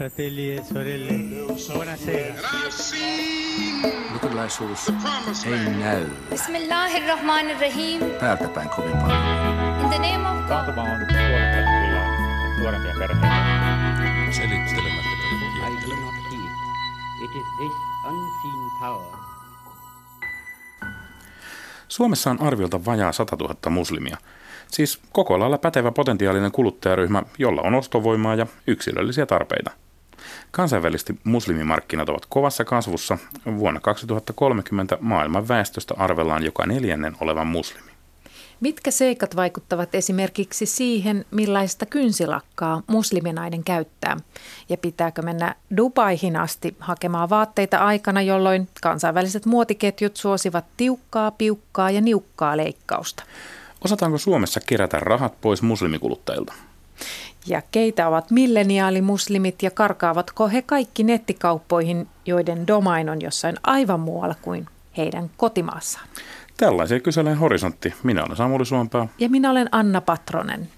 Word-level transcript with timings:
fratelli 0.00 0.56
e 0.56 0.64
sorelle, 0.64 1.12
buonasera. 1.72 2.34
Luterilaisuus 4.12 4.88
ei 5.46 5.74
näy 5.80 6.06
Bismillahirrahmanirrahim. 6.30 8.00
täältä 8.20 8.48
päin 8.48 8.68
kovin 8.68 8.96
paljon. 8.96 9.20
In 9.80 9.88
the 9.88 9.98
name 9.98 10.28
of 10.28 10.36
God. 10.36 10.48
Taantuma 10.48 10.82
on 10.82 10.88
nuorempia 12.60 12.94
perheitä. 12.98 13.28
Selittelemättä 14.30 15.10
I 15.68 15.88
do 15.88 15.96
not 15.96 16.14
heed. 16.30 16.52
It 17.24 17.30
is 17.36 17.46
this 17.58 17.72
unseen 18.08 18.70
power 18.80 19.20
Suomessa 21.88 22.30
on 22.30 22.42
arviolta 22.42 22.84
vajaa 22.84 23.12
100 23.12 23.36
000 23.36 23.54
muslimia. 23.70 24.16
Siis 24.68 25.00
koko 25.12 25.38
lailla 25.38 25.58
pätevä 25.58 25.92
potentiaalinen 25.92 26.52
kuluttajaryhmä, 26.52 27.22
jolla 27.38 27.62
on 27.62 27.74
ostovoimaa 27.74 28.34
ja 28.34 28.46
yksilöllisiä 28.66 29.26
tarpeita. 29.26 29.70
Kansainvälisesti 30.50 31.18
muslimimarkkinat 31.24 32.08
ovat 32.08 32.26
kovassa 32.28 32.64
kasvussa. 32.64 33.18
Vuonna 33.56 33.80
2030 33.80 34.98
maailman 35.00 35.48
väestöstä 35.48 35.94
arvellaan 35.98 36.44
joka 36.44 36.66
neljännen 36.66 37.16
olevan 37.20 37.46
muslimi. 37.46 37.90
Mitkä 38.60 38.90
seikat 38.90 39.36
vaikuttavat 39.36 39.94
esimerkiksi 39.94 40.66
siihen, 40.66 41.24
millaista 41.30 41.86
kynsilakkaa 41.86 42.82
musliminainen 42.86 43.64
käyttää? 43.64 44.16
Ja 44.68 44.76
pitääkö 44.76 45.22
mennä 45.22 45.54
Dubaihin 45.76 46.36
asti 46.36 46.76
hakemaan 46.78 47.30
vaatteita 47.30 47.78
aikana, 47.78 48.22
jolloin 48.22 48.68
kansainväliset 48.82 49.46
muotiketjut 49.46 50.16
suosivat 50.16 50.64
tiukkaa, 50.76 51.30
piukkaa 51.30 51.90
ja 51.90 52.00
niukkaa 52.00 52.56
leikkausta? 52.56 53.22
Osataanko 53.84 54.18
Suomessa 54.18 54.60
kerätä 54.66 55.00
rahat 55.00 55.40
pois 55.40 55.62
muslimikuluttajilta? 55.62 56.52
Ja 57.46 57.62
keitä 57.70 58.08
ovat 58.08 58.30
milleniaalimuslimit 58.30 59.62
ja 59.62 59.70
karkaavatko 59.70 60.48
he 60.48 60.62
kaikki 60.62 61.02
nettikauppoihin, 61.02 62.08
joiden 62.26 62.66
domain 62.66 63.10
on 63.10 63.22
jossain 63.22 63.56
aivan 63.62 64.00
muualla 64.00 64.34
kuin 64.42 64.66
heidän 64.96 65.30
kotimaassaan? 65.36 66.06
Tällaisia 66.56 67.00
kyselee 67.00 67.34
Horisontti. 67.34 67.94
Minä 68.02 68.24
olen 68.24 68.36
Samuli 68.36 68.66
Suompää. 68.66 69.08
Ja 69.18 69.28
minä 69.28 69.50
olen 69.50 69.68
Anna 69.72 70.00
Patronen. 70.00 70.68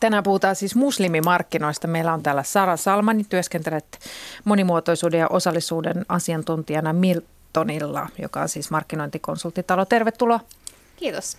Tänään 0.00 0.22
puhutaan 0.22 0.56
siis 0.56 0.74
muslimimarkkinoista. 0.74 1.88
Meillä 1.88 2.12
on 2.12 2.22
täällä 2.22 2.42
Sara 2.42 2.76
Salmani, 2.76 3.24
työskentelet 3.24 3.98
monimuotoisuuden 4.44 5.20
ja 5.20 5.28
osallisuuden 5.28 6.06
asiantuntijana 6.08 6.92
Miltonilla, 6.92 8.08
joka 8.22 8.42
on 8.42 8.48
siis 8.48 8.70
markkinointikonsulttitalo. 8.70 9.84
Tervetuloa. 9.84 10.40
Kiitos. 10.96 11.36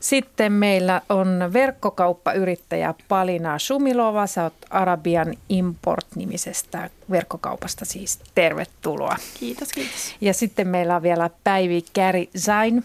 Sitten 0.00 0.52
meillä 0.52 1.02
on 1.08 1.50
verkkokauppayrittäjä 1.52 2.94
Palina 3.08 3.58
Shumilova. 3.58 4.26
Sä 4.26 4.42
oot 4.42 4.54
Arabian 4.70 5.34
Import-nimisestä 5.48 6.90
verkkokaupasta 7.10 7.84
siis. 7.84 8.18
Tervetuloa. 8.34 9.16
Kiitos, 9.40 9.68
kiitos. 9.72 10.14
Ja 10.20 10.34
sitten 10.34 10.68
meillä 10.68 10.96
on 10.96 11.02
vielä 11.02 11.30
Päivi 11.44 11.84
Käri 11.92 12.30
Zain, 12.38 12.84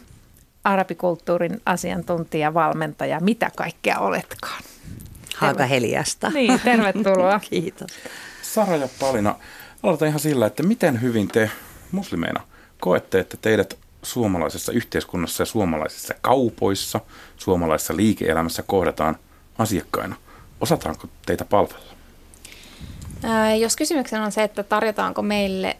arabikulttuurin 0.63 1.61
asiantuntija, 1.65 2.53
valmentaja. 2.53 3.19
Mitä 3.19 3.51
kaikkea 3.55 3.99
oletkaan? 3.99 4.63
Haaga 5.35 5.65
Heliasta. 5.65 6.29
Niin, 6.29 6.59
tervetuloa. 6.59 7.39
Kiitos. 7.49 7.91
Sara 8.41 8.75
ja 8.75 8.87
Palina, 8.99 9.35
aloitetaan 9.83 10.09
ihan 10.09 10.19
sillä, 10.19 10.45
että 10.45 10.63
miten 10.63 11.01
hyvin 11.01 11.27
te 11.27 11.51
muslimeina 11.91 12.43
koette, 12.79 13.19
että 13.19 13.37
teidät 13.41 13.77
suomalaisessa 14.03 14.71
yhteiskunnassa 14.71 15.41
ja 15.41 15.45
suomalaisissa 15.45 16.13
kaupoissa, 16.21 16.99
suomalaisessa 17.37 17.95
liike-elämässä 17.95 18.63
kohdataan 18.63 19.15
asiakkaina. 19.57 20.15
Osataanko 20.61 21.07
teitä 21.25 21.45
palvella? 21.45 21.89
Ää, 23.23 23.55
jos 23.55 23.75
kysymyksenä 23.75 24.25
on 24.25 24.31
se, 24.31 24.43
että 24.43 24.63
tarjotaanko 24.63 25.21
meille 25.21 25.77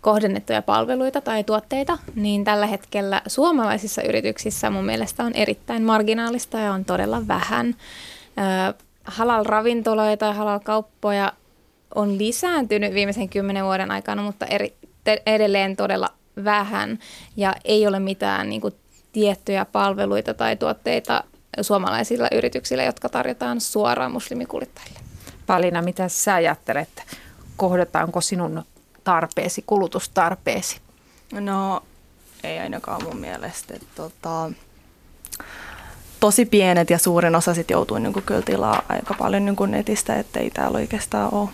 kohdennettuja 0.00 0.62
palveluita 0.62 1.20
tai 1.20 1.44
tuotteita, 1.44 1.98
niin 2.14 2.44
tällä 2.44 2.66
hetkellä 2.66 3.22
suomalaisissa 3.26 4.02
yrityksissä 4.02 4.70
mun 4.70 4.84
mielestä 4.84 5.24
on 5.24 5.32
erittäin 5.34 5.82
marginaalista 5.82 6.58
ja 6.58 6.72
on 6.72 6.84
todella 6.84 7.28
vähän. 7.28 7.74
Halal-ravintoloita 9.04 10.26
ja 10.26 10.32
halal-kauppoja 10.32 11.32
on 11.94 12.18
lisääntynyt 12.18 12.94
viimeisen 12.94 13.28
kymmenen 13.28 13.64
vuoden 13.64 13.90
aikana, 13.90 14.22
mutta 14.22 14.46
eri, 14.46 14.74
te, 15.04 15.22
edelleen 15.26 15.76
todella 15.76 16.08
vähän 16.44 16.98
ja 17.36 17.54
ei 17.64 17.86
ole 17.86 18.00
mitään 18.00 18.48
niin 18.48 18.60
kuin, 18.60 18.74
tiettyjä 19.12 19.64
palveluita 19.64 20.34
tai 20.34 20.56
tuotteita 20.56 21.24
suomalaisilla 21.62 22.28
yrityksillä, 22.32 22.82
jotka 22.82 23.08
tarjotaan 23.08 23.60
suoraan 23.60 24.12
muslimikuljettajille. 24.12 25.00
Palina, 25.46 25.82
mitä 25.82 26.08
sä 26.08 26.34
ajattelet? 26.34 26.88
Kohdataanko 27.56 28.20
sinun 28.20 28.62
tarpeesi, 29.04 29.64
kulutustarpeesi? 29.66 30.80
No 31.32 31.82
ei 32.44 32.58
ainakaan 32.58 33.04
mun 33.04 33.16
mielestä. 33.16 33.74
Että, 33.74 33.86
tota, 33.94 34.52
tosi 36.20 36.46
pienet 36.46 36.90
ja 36.90 36.98
suurin 36.98 37.36
osa 37.36 37.54
sit 37.54 37.70
joutuu 37.70 37.98
niin 37.98 38.12
kuin, 38.12 38.24
kyllä 38.24 38.42
tilaa 38.42 38.82
aika 38.88 39.14
paljon 39.14 39.44
niin 39.44 39.56
kuin 39.56 39.70
netistä, 39.70 40.16
että 40.16 40.40
ei 40.40 40.50
täällä 40.50 40.78
oikeastaan 40.78 41.34
ole. 41.34 41.48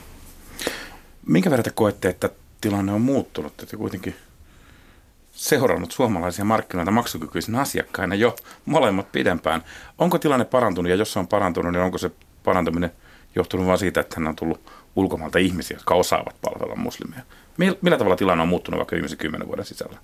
Minkä 1.26 1.50
verran 1.50 1.64
te 1.64 1.70
koette, 1.70 2.08
että 2.08 2.30
tilanne 2.60 2.92
on 2.92 3.00
muuttunut? 3.00 3.62
Että 3.62 3.76
kuitenkin 3.76 4.16
seurannut 5.36 5.92
suomalaisia 5.92 6.44
markkinoita 6.44 6.90
maksukykyisinä 6.90 7.60
asiakkaina 7.60 8.14
jo 8.14 8.36
molemmat 8.64 9.12
pidempään. 9.12 9.62
Onko 9.98 10.18
tilanne 10.18 10.44
parantunut 10.44 10.90
ja 10.90 10.96
jos 10.96 11.12
se 11.12 11.18
on 11.18 11.28
parantunut, 11.28 11.72
niin 11.72 11.82
onko 11.82 11.98
se 11.98 12.10
parantuminen 12.44 12.92
johtunut 13.34 13.66
vain 13.66 13.78
siitä, 13.78 14.00
että 14.00 14.16
hän 14.18 14.26
on 14.26 14.36
tullut 14.36 14.60
ulkomailta 14.96 15.38
ihmisiä, 15.38 15.76
jotka 15.76 15.94
osaavat 15.94 16.36
palvella 16.42 16.76
muslimeja? 16.76 17.22
Millä 17.56 17.98
tavalla 17.98 18.16
tilanne 18.16 18.42
on 18.42 18.48
muuttunut 18.48 18.78
vaikka 18.78 18.94
viimeisen 18.94 19.18
kymmenen 19.18 19.48
vuoden 19.48 19.64
sisällä? 19.64 19.98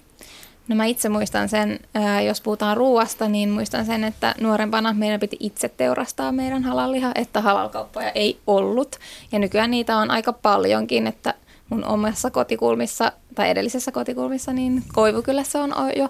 No 0.69 0.77
mä 0.77 0.85
itse 0.85 1.09
muistan 1.09 1.49
sen, 1.49 1.81
jos 2.27 2.41
puhutaan 2.41 2.77
ruuasta, 2.77 3.29
niin 3.29 3.51
muistan 3.51 3.87
sen, 3.87 4.05
että 4.05 4.35
nuorempana 4.41 4.93
meidän 4.93 5.21
piti 5.21 5.37
itse 5.41 5.69
teurastaa 5.69 6.33
meidän 6.33 6.65
halalliha, 6.65 7.13
että 7.15 7.41
halalkauppoja 7.41 8.11
ei 8.11 8.39
ollut. 8.47 8.99
Ja 9.33 9.39
nykyään 9.39 9.71
niitä 9.71 9.97
on 9.97 10.11
aika 10.11 10.33
paljonkin, 10.33 11.07
että 11.07 11.35
mun 11.69 11.85
omassa 11.85 12.31
kotikulmissa 12.31 13.13
tai 13.35 13.51
edellisessä 13.51 13.93
kotikulmissa, 13.93 14.53
niin 14.53 14.83
Koivukylässä 14.95 15.63
on 15.63 15.73
jo 15.97 16.09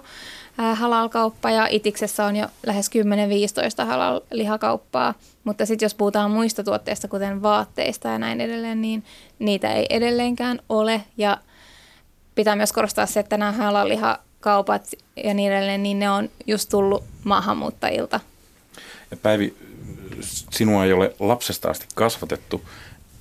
halalkauppa 0.73 1.51
ja 1.51 1.67
Itiksessä 1.71 2.25
on 2.25 2.35
jo 2.35 2.47
lähes 2.65 2.89
10-15 3.83 3.85
halal-lihakauppaa. 3.85 5.13
Mutta 5.43 5.65
sitten 5.65 5.85
jos 5.85 5.95
puhutaan 5.95 6.31
muista 6.31 6.63
tuotteista, 6.63 7.07
kuten 7.07 7.41
vaatteista 7.41 8.07
ja 8.07 8.17
näin 8.17 8.41
edelleen, 8.41 8.81
niin 8.81 9.03
niitä 9.39 9.73
ei 9.73 9.85
edelleenkään 9.89 10.59
ole. 10.69 11.01
Ja 11.17 11.37
pitää 12.35 12.55
myös 12.55 12.73
korostaa 12.73 13.05
se, 13.05 13.19
että 13.19 13.37
nämä 13.37 13.51
halal-lihakaupat 13.51 14.91
ja 15.23 15.33
niin 15.33 15.51
edelleen, 15.51 15.83
niin 15.83 15.99
ne 15.99 16.09
on 16.09 16.29
just 16.47 16.69
tullut 16.69 17.03
maahanmuuttajilta. 17.23 18.19
Ja 19.11 19.17
Päivi, 19.17 19.55
sinua 20.51 20.85
ei 20.85 20.93
ole 20.93 21.15
lapsesta 21.19 21.69
asti 21.69 21.85
kasvatettu 21.95 22.61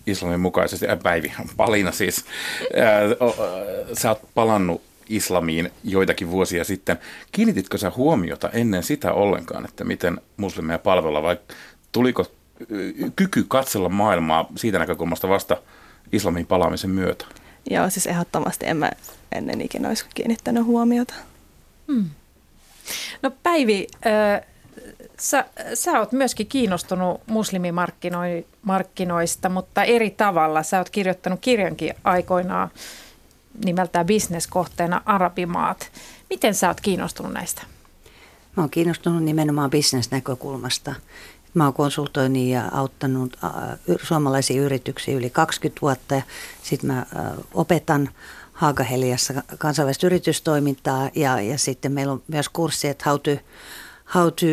islamin 0.07 0.41
mukaisesti, 0.41 0.89
äh, 0.89 0.99
Päivi, 1.03 1.33
Palina 1.57 1.93
siis, 1.93 2.25
äh, 2.79 3.29
sä 3.99 4.09
oot 4.09 4.21
palannut 4.35 4.83
islamiin 5.09 5.73
joitakin 5.85 6.31
vuosia 6.31 6.65
sitten. 6.65 6.99
Kiinnititkö 7.33 7.79
sä 7.79 7.93
huomiota 7.97 8.51
ennen 8.51 8.83
sitä 8.83 9.13
ollenkaan, 9.13 9.65
että 9.65 9.85
miten 9.85 10.21
muslimeja 10.37 10.79
palvella 10.79 11.23
vai 11.23 11.37
tuliko 11.93 12.27
kyky 13.17 13.45
katsella 13.49 13.89
maailmaa 13.89 14.47
siitä 14.57 14.79
näkökulmasta 14.79 15.29
vasta 15.29 15.57
islamin 16.13 16.47
palaamisen 16.47 16.91
myötä? 16.91 17.25
Joo, 17.71 17.91
siis 17.91 18.07
ehdottomasti 18.07 18.67
en 18.67 18.77
mä 18.77 18.91
ennen 19.33 19.61
ikinä 19.61 19.89
olisi 19.89 20.05
kiinnittänyt 20.15 20.65
huomiota. 20.65 21.15
Hmm. 21.93 22.11
No 23.23 23.31
Päivi, 23.43 23.87
äh, 24.07 24.52
sä, 25.19 25.45
sä 25.75 25.99
oot 25.99 26.13
myöskin 26.13 26.47
kiinnostunut 26.47 27.21
muslimimarkkinoista, 27.27 29.49
mutta 29.49 29.85
eri 29.85 30.11
tavalla. 30.11 30.63
Sä 30.63 30.79
oot 30.79 30.91
kirjoittanut 30.91 31.41
kirjankin 31.41 31.95
aikoinaan 32.05 32.71
nimeltään 33.65 34.07
bisneskohteena 34.07 35.03
Arabimaat. 35.07 35.93
Miten 36.31 36.55
sä 36.55 36.69
oot 36.69 36.81
kiinnostunut 36.81 37.33
näistä? 37.33 37.63
Mä 38.57 38.63
oon 38.63 38.71
kiinnostunut 38.71 39.23
nimenomaan 39.23 39.71
bisnesnäkökulmasta. 39.71 40.95
Mä 41.55 41.65
oon 41.65 41.75
konsultoinut 41.75 42.43
ja 42.43 42.69
auttanut 42.73 43.39
suomalaisia 44.03 44.63
yrityksiä 44.63 45.17
yli 45.17 45.31
20 45.31 45.81
vuotta 45.83 46.15
ja 46.15 46.23
sitten 46.63 46.93
mä 46.93 47.07
opetan 47.55 48.09
Haagaheliassa 48.53 49.35
kansainvälistä 49.59 50.07
yritystoimintaa 50.07 51.11
ja, 51.15 51.41
ja 51.41 51.59
sitten 51.59 51.93
meillä 51.93 52.13
on 52.13 52.23
myös 52.29 52.49
kurssi, 52.49 52.89
että 52.89 53.11
how 53.11 53.21
to, 53.21 53.31
how 54.15 54.33
to 54.33 54.47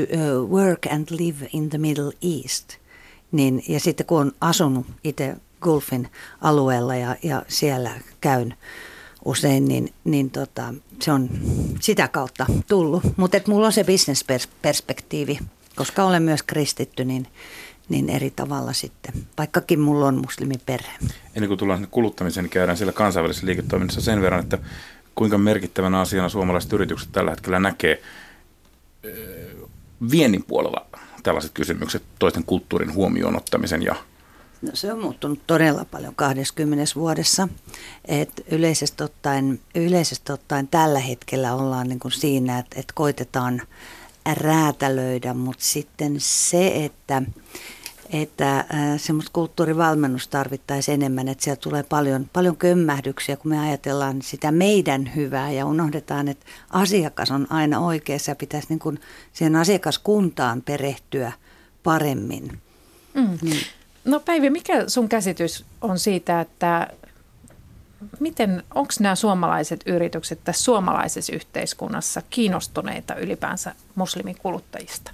work 0.48 0.86
and 0.92 1.08
live 1.10 1.48
in 1.54 1.70
the 1.70 1.78
Middle 1.78 2.12
East. 2.22 2.78
Niin, 3.32 3.64
ja 3.68 3.80
sitten 3.80 4.06
kun 4.06 4.22
on 4.22 4.32
asunut 4.42 4.86
itse 5.04 5.36
Gulfin 5.62 6.10
alueella 6.42 6.96
ja, 6.96 7.16
ja 7.24 7.44
siellä 7.48 7.92
käyn 8.22 8.54
usein, 9.26 9.66
niin, 9.66 9.94
niin 10.04 10.32
tota, 10.32 10.74
se 11.02 11.12
on 11.12 11.30
sitä 11.80 12.08
kautta 12.08 12.46
tullut. 12.68 13.04
Mutta 13.18 13.38
mulla 13.48 13.66
on 13.66 13.74
se 13.74 13.84
bisnesperspektiivi 13.84 15.40
koska 15.80 16.04
olen 16.04 16.24
myös 16.24 16.44
kristitty, 16.44 17.06
niin, 17.06 17.28
niin 17.90 18.10
eri 18.10 18.32
tavalla 18.36 18.74
sitten, 18.74 19.14
vaikkakin 19.38 19.80
mulla 19.80 20.08
on 20.08 20.22
muslimiperhe. 20.22 20.92
Ennen 21.36 21.48
kuin 21.48 21.58
tullaan 21.58 21.88
kuluttamiseen, 21.92 22.44
niin 22.44 22.52
käydään 22.52 22.78
siellä 22.78 22.94
kansainvälisessä 22.94 23.48
liiketoiminnassa 23.48 24.02
sen 24.02 24.22
verran, 24.22 24.40
että 24.40 24.58
kuinka 25.16 25.38
merkittävänä 25.38 26.00
asiana 26.00 26.30
suomalaiset 26.30 26.74
yritykset 26.74 27.10
tällä 27.12 27.32
hetkellä 27.32 27.60
näkee 27.60 28.02
viennin 30.12 30.44
puolella 30.44 30.86
tällaiset 31.24 31.52
kysymykset, 31.54 32.04
toisten 32.20 32.44
kulttuurin 32.44 32.94
huomioon 32.94 33.38
ottamisen 33.38 33.84
ja 33.84 33.96
No, 34.62 34.70
se 34.74 34.94
on 34.94 35.00
muuttunut 35.00 35.40
todella 35.48 35.86
paljon 35.86 36.16
20 36.16 36.86
vuodessa. 36.96 37.48
Et 38.06 38.46
yleisesti, 38.52 39.04
ottaen, 39.04 39.60
yleisesti 39.76 40.32
ottaen 40.32 40.68
tällä 40.68 41.00
hetkellä 41.00 41.54
ollaan 41.54 41.90
niin 41.90 42.00
kuin 42.00 42.12
siinä, 42.12 42.60
että, 42.60 42.80
että 42.80 42.94
koitetaan 42.96 43.62
räätälöidä, 44.34 45.34
mutta 45.34 45.64
sitten 45.66 46.16
se, 46.18 46.86
että, 46.86 47.22
että 48.14 48.66
semmoista 48.98 49.32
kulttuurivalmennusta 49.34 50.32
tarvittaisiin 50.32 50.96
enemmän, 50.96 51.28
että 51.28 51.44
siellä 51.44 51.62
tulee 51.62 51.84
paljon, 51.84 52.30
paljon 52.34 52.58
kömmähdyksiä, 52.58 53.38
kun 53.38 53.52
me 53.52 53.60
ajatellaan 53.60 54.22
sitä 54.22 54.52
meidän 54.52 55.12
hyvää 55.16 55.52
ja 55.52 55.66
unohdetaan, 55.66 56.28
että 56.28 56.46
asiakas 56.70 57.32
on 57.32 57.48
aina 57.50 57.80
oikeassa 57.80 58.32
ja 58.32 58.36
pitäisi 58.36 58.68
niin 58.70 58.80
kuin 58.80 59.00
siihen 59.34 59.56
asiakaskuntaan 59.56 60.62
perehtyä 60.62 61.32
paremmin. 61.84 62.62
Mm. 63.14 63.38
Niin. 63.42 63.66
No 64.06 64.20
Päivi, 64.20 64.50
mikä 64.50 64.84
sun 64.88 65.10
käsitys 65.10 65.66
on 65.82 66.00
siitä, 66.00 66.42
että 66.42 66.88
miten, 68.20 68.64
onko 68.76 68.94
nämä 69.00 69.16
suomalaiset 69.16 69.82
yritykset 69.86 70.40
tässä 70.44 70.64
suomalaisessa 70.64 71.34
yhteiskunnassa 71.34 72.22
kiinnostuneita 72.30 73.16
ylipäänsä 73.16 73.76
muslimikuluttajista? 73.96 75.12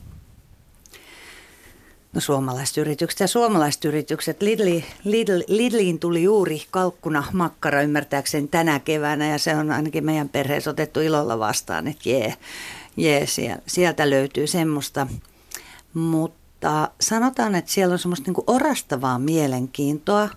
No 2.15 2.21
suomalaiset 2.21 2.77
yritykset 2.77 3.19
ja 3.19 3.27
suomalaiset 3.27 3.85
yritykset. 3.85 4.41
Lidli, 4.41 4.85
Lidl, 5.03 5.41
Lidliin 5.47 5.99
tuli 5.99 6.23
juuri 6.23 6.63
kalkkuna 6.71 7.23
makkara 7.33 7.81
ymmärtääkseni 7.81 8.47
tänä 8.47 8.79
keväänä 8.79 9.27
ja 9.27 9.37
se 9.37 9.55
on 9.55 9.71
ainakin 9.71 10.05
meidän 10.05 10.29
perheessä 10.29 10.69
otettu 10.69 10.99
ilolla 10.99 11.39
vastaan, 11.39 11.87
että 11.87 12.09
jee, 12.09 12.33
jee 12.97 13.25
sieltä 13.67 14.09
löytyy 14.09 14.47
semmoista. 14.47 15.07
Mutta 15.93 16.89
sanotaan, 17.01 17.55
että 17.55 17.71
siellä 17.71 17.93
on 17.93 17.99
semmoista 17.99 18.31
niin 18.31 18.43
orastavaa 18.47 19.19
mielenkiintoa. 19.19 20.29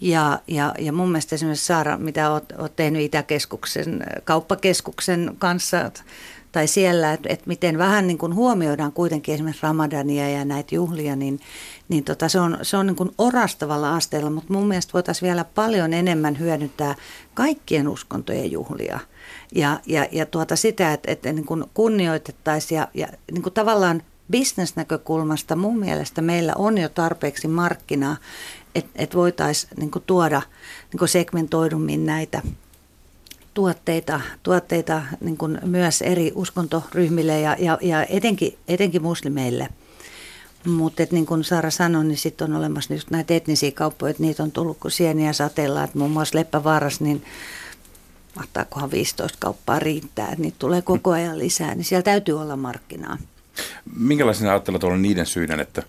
Ja, 0.00 0.38
ja, 0.46 0.74
ja 0.78 0.92
mun 0.92 1.08
mielestä 1.08 1.34
esimerkiksi 1.34 1.66
Saara, 1.66 1.98
mitä 1.98 2.30
oot 2.32 2.76
tehnyt 2.76 3.02
Itäkeskuksen, 3.02 4.06
kauppakeskuksen 4.24 5.36
kanssa, 5.38 5.90
tai 6.52 6.66
siellä, 6.66 7.12
että, 7.12 7.28
että 7.28 7.44
miten 7.46 7.78
vähän 7.78 8.06
niin 8.06 8.18
kuin 8.18 8.34
huomioidaan 8.34 8.92
kuitenkin 8.92 9.34
esimerkiksi 9.34 9.62
Ramadania 9.62 10.28
ja 10.28 10.44
näitä 10.44 10.74
juhlia, 10.74 11.16
niin, 11.16 11.40
niin 11.88 12.04
tota, 12.04 12.28
se 12.28 12.40
on, 12.40 12.58
se 12.62 12.76
on 12.76 12.86
niin 12.86 12.96
kuin 12.96 13.10
orastavalla 13.18 13.96
asteella, 13.96 14.30
mutta 14.30 14.52
mun 14.52 14.68
mielestä 14.68 14.92
voitaisiin 14.92 15.26
vielä 15.26 15.44
paljon 15.44 15.92
enemmän 15.92 16.38
hyödyntää 16.38 16.94
kaikkien 17.34 17.88
uskontojen 17.88 18.52
juhlia. 18.52 19.00
Ja, 19.54 19.80
ja, 19.86 20.06
ja 20.12 20.26
tuota 20.26 20.56
sitä, 20.56 20.92
että, 20.92 21.12
että 21.12 21.32
niin 21.32 21.46
kuin 21.46 21.64
kunnioitettaisiin 21.74 22.78
ja, 22.78 22.88
ja 22.94 23.06
niin 23.32 23.42
kuin 23.42 23.52
tavallaan 23.52 24.02
bisnesnäkökulmasta 24.30 25.56
mun 25.56 25.78
mielestä 25.78 26.22
meillä 26.22 26.52
on 26.56 26.78
jo 26.78 26.88
tarpeeksi 26.88 27.48
markkinaa, 27.48 28.16
että 28.74 28.90
et 28.94 29.14
voitaisiin 29.14 29.72
niin 29.76 29.90
tuoda 30.06 30.42
niin 30.92 31.08
segmentoidummin 31.08 32.06
näitä 32.06 32.42
tuotteita, 33.54 34.20
tuotteita 34.42 35.02
niin 35.20 35.36
kuin 35.36 35.58
myös 35.64 36.02
eri 36.02 36.32
uskontoryhmille 36.34 37.40
ja, 37.40 37.56
ja, 37.58 37.78
ja 37.80 38.04
etenkin, 38.04 38.58
etenkin 38.68 39.02
muslimeille. 39.02 39.68
Mutta 40.66 41.02
niin 41.10 41.26
kuin 41.26 41.44
Saara 41.44 41.70
sanoi, 41.70 42.04
niin 42.04 42.18
sitten 42.18 42.50
on 42.50 42.58
olemassa 42.58 42.94
just 42.94 43.10
näitä 43.10 43.34
etnisiä 43.34 43.70
kauppoja, 43.70 44.10
että 44.10 44.22
niitä 44.22 44.42
on 44.42 44.52
tullut 44.52 44.78
kuin 44.78 44.92
sieniä 44.92 45.32
sateella. 45.32 45.84
Että 45.84 45.98
muun 45.98 46.10
muassa 46.10 46.38
Leppävaaras, 46.38 47.00
niin 47.00 47.24
mahtaakohan 48.36 48.90
15 48.90 49.38
kauppaa 49.40 49.78
riittää, 49.78 50.28
että 50.28 50.42
niitä 50.42 50.58
tulee 50.58 50.82
koko 50.82 51.10
ajan 51.10 51.38
lisää, 51.38 51.74
niin 51.74 51.84
siellä 51.84 52.02
täytyy 52.02 52.40
olla 52.40 52.56
markkinaa. 52.56 53.18
Minkälaisena 53.96 54.50
ajattelet 54.50 54.84
olla 54.84 54.96
niiden 54.96 55.26
syiden, 55.26 55.60
että 55.60 55.82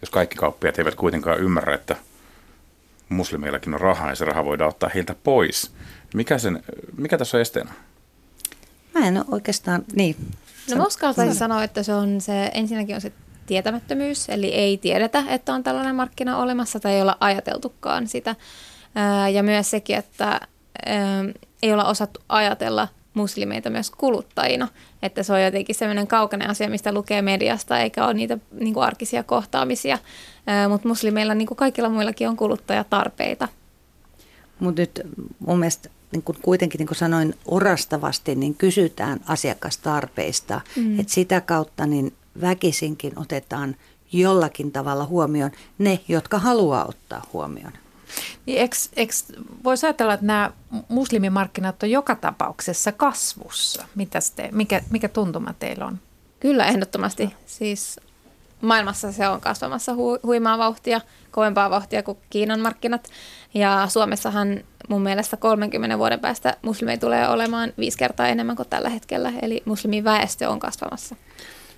jos 0.00 0.10
kaikki 0.10 0.36
kauppiat 0.36 0.78
eivät 0.78 0.94
kuitenkaan 0.94 1.40
ymmärrä, 1.40 1.74
että 1.74 1.96
muslimeillakin 3.08 3.74
on 3.74 3.80
rahaa 3.80 4.08
ja 4.08 4.14
se 4.14 4.24
raha 4.24 4.44
voidaan 4.44 4.68
ottaa 4.68 4.90
heiltä 4.94 5.14
pois. 5.24 5.72
Mikä, 6.14 6.38
sen, 6.38 6.62
mikä 6.96 7.18
tässä 7.18 7.36
on 7.36 7.40
esteenä? 7.40 7.72
Mä 8.94 9.06
en 9.06 9.16
ole 9.16 9.24
oikeastaan, 9.30 9.84
niin. 9.96 10.16
No 10.70 10.76
mä 10.76 10.86
uskaltaisin 10.86 11.34
sanoa, 11.34 11.64
että 11.64 11.82
se 11.82 11.94
on 11.94 12.20
se, 12.20 12.50
ensinnäkin 12.54 12.94
on 12.94 13.00
se 13.00 13.12
tietämättömyys, 13.46 14.28
eli 14.28 14.46
ei 14.46 14.78
tiedetä, 14.78 15.24
että 15.28 15.54
on 15.54 15.62
tällainen 15.62 15.94
markkina 15.94 16.38
olemassa 16.38 16.80
tai 16.80 16.92
ei 16.92 17.02
olla 17.02 17.16
ajateltukaan 17.20 18.08
sitä. 18.08 18.36
Ja 19.32 19.42
myös 19.42 19.70
sekin, 19.70 19.96
että 19.96 20.40
ei 21.62 21.72
olla 21.72 21.84
osattu 21.84 22.20
ajatella 22.28 22.88
muslimeita 23.14 23.70
myös 23.70 23.90
kuluttajina. 23.90 24.68
Että 25.02 25.22
se 25.22 25.32
on 25.32 25.44
jotenkin 25.44 25.74
sellainen 25.74 26.06
kaukainen 26.06 26.50
asia, 26.50 26.68
mistä 26.68 26.92
lukee 26.92 27.22
mediasta, 27.22 27.80
eikä 27.80 28.04
ole 28.04 28.14
niitä 28.14 28.38
niin 28.52 28.74
kuin 28.74 28.84
arkisia 28.84 29.22
kohtaamisia. 29.22 29.98
Mutta 30.68 30.88
muslimeilla, 30.88 31.34
niin 31.34 31.48
kuin 31.48 31.58
kaikilla 31.58 31.88
muillakin, 31.88 32.28
on 32.28 32.36
kuluttajatarpeita. 32.36 33.48
Mutta 34.60 34.82
nyt 34.82 35.00
mun 35.38 35.58
mielestä 35.58 35.88
niin 36.12 36.22
kuin 36.22 36.38
kuitenkin, 36.42 36.78
niin 36.78 36.86
kuin 36.86 36.98
sanoin, 36.98 37.34
orastavasti, 37.44 38.34
niin 38.34 38.54
kysytään 38.54 39.20
asiakastarpeista. 39.26 40.60
Mm. 40.76 41.00
Että 41.00 41.12
sitä 41.12 41.40
kautta 41.40 41.86
niin 41.86 42.14
väkisinkin 42.40 43.18
otetaan 43.18 43.76
jollakin 44.12 44.72
tavalla 44.72 45.04
huomioon 45.04 45.50
ne, 45.78 46.00
jotka 46.08 46.38
haluaa 46.38 46.84
ottaa 46.88 47.26
huomioon. 47.32 47.72
Niin 48.46 48.58
eks, 48.58 48.88
eks, 48.96 49.24
voisi 49.64 49.86
ajatella, 49.86 50.14
että 50.14 50.26
nämä 50.26 50.52
muslimimarkkinat 50.88 51.82
on 51.82 51.90
joka 51.90 52.14
tapauksessa 52.14 52.92
kasvussa. 52.92 53.84
Mitäs 53.94 54.30
te, 54.30 54.48
mikä, 54.52 54.82
mikä 54.90 55.08
tuntuma 55.08 55.54
teillä 55.58 55.86
on? 55.86 55.98
Kyllä, 56.40 56.66
ehdottomasti. 56.66 57.30
Siis 57.46 58.00
maailmassa 58.60 59.12
se 59.12 59.28
on 59.28 59.40
kasvamassa 59.40 59.92
hu- 59.92 60.20
huimaa 60.22 60.58
vauhtia, 60.58 61.00
kovempaa 61.30 61.70
vauhtia 61.70 62.02
kuin 62.02 62.18
Kiinan 62.30 62.60
markkinat. 62.60 63.08
Ja 63.54 63.86
Suomessahan 63.88 64.60
mun 64.88 65.02
mielestä 65.02 65.36
30 65.36 65.98
vuoden 65.98 66.20
päästä 66.20 66.56
muslimi 66.62 66.98
tulee 66.98 67.28
olemaan 67.28 67.72
viisi 67.78 67.98
kertaa 67.98 68.28
enemmän 68.28 68.56
kuin 68.56 68.68
tällä 68.68 68.88
hetkellä. 68.88 69.32
Eli 69.42 69.62
muslimiväestö 69.64 70.48
on 70.48 70.58
kasvamassa. 70.58 71.16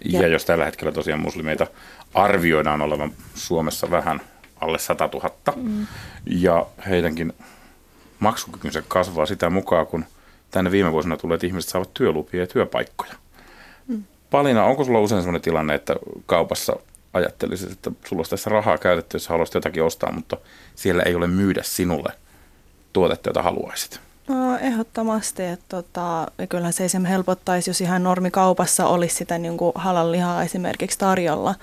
Ja, 0.05 0.23
ja 0.23 0.29
jos 0.29 0.45
tällä 0.45 0.65
hetkellä 0.65 0.93
tosiaan 0.93 1.21
muslimeita 1.21 1.67
arvioidaan 2.15 2.83
olevan 2.83 3.13
Suomessa 3.35 3.91
vähän 3.91 4.21
alle 4.61 4.79
100 4.79 5.09
000. 5.13 5.31
Mm. 5.57 5.87
Ja 6.27 6.67
heidänkin 6.89 7.33
maksukykynsä 8.19 8.83
kasvaa 8.89 9.27
sitä 9.27 9.51
mukaan, 9.51 9.87
kun 9.87 10.05
tänne 10.51 10.71
viime 10.71 10.93
vuosina 10.93 11.17
tulee, 11.17 11.35
että 11.35 11.47
ihmiset 11.47 11.71
saavat 11.71 11.95
työlupia 11.95 12.41
ja 12.41 12.47
työpaikkoja. 12.47 13.13
Mm. 13.89 14.05
Palina, 14.31 14.65
onko 14.65 14.85
sulla 14.85 15.01
usein 15.01 15.23
sellainen 15.23 15.43
tilanne, 15.43 15.75
että 15.75 15.97
kaupassa 16.27 16.77
ajattelisit, 17.13 17.73
että 17.73 17.91
sulla 18.05 18.21
olisi 18.21 18.31
tässä 18.31 18.51
rahaa 18.51 18.79
käytetty, 18.79 19.17
jos 19.17 19.29
haluaisit 19.29 19.55
jotakin 19.55 19.85
ostaa, 19.85 20.13
mutta 20.13 20.37
siellä 20.75 21.03
ei 21.03 21.15
ole 21.15 21.27
myydä 21.27 21.63
sinulle 21.63 22.13
tuotetta, 22.93 23.31
jota 23.31 23.43
haluaisit? 23.43 24.01
No, 24.29 24.57
ehdottomasti. 24.57 25.45
Että 25.45 25.65
tota, 25.69 26.27
kyllähän 26.49 26.73
se 26.73 26.85
esimerkiksi 26.85 27.13
helpottaisi, 27.13 27.71
jos 27.71 27.81
ihan 27.81 28.03
normikaupassa 28.03 28.87
olisi 28.87 29.17
sitä 29.17 29.39
niin 29.39 29.57
kuin 29.57 29.73
halallihaa 29.75 30.43
esimerkiksi 30.43 30.99
tarjolla. 30.99 31.55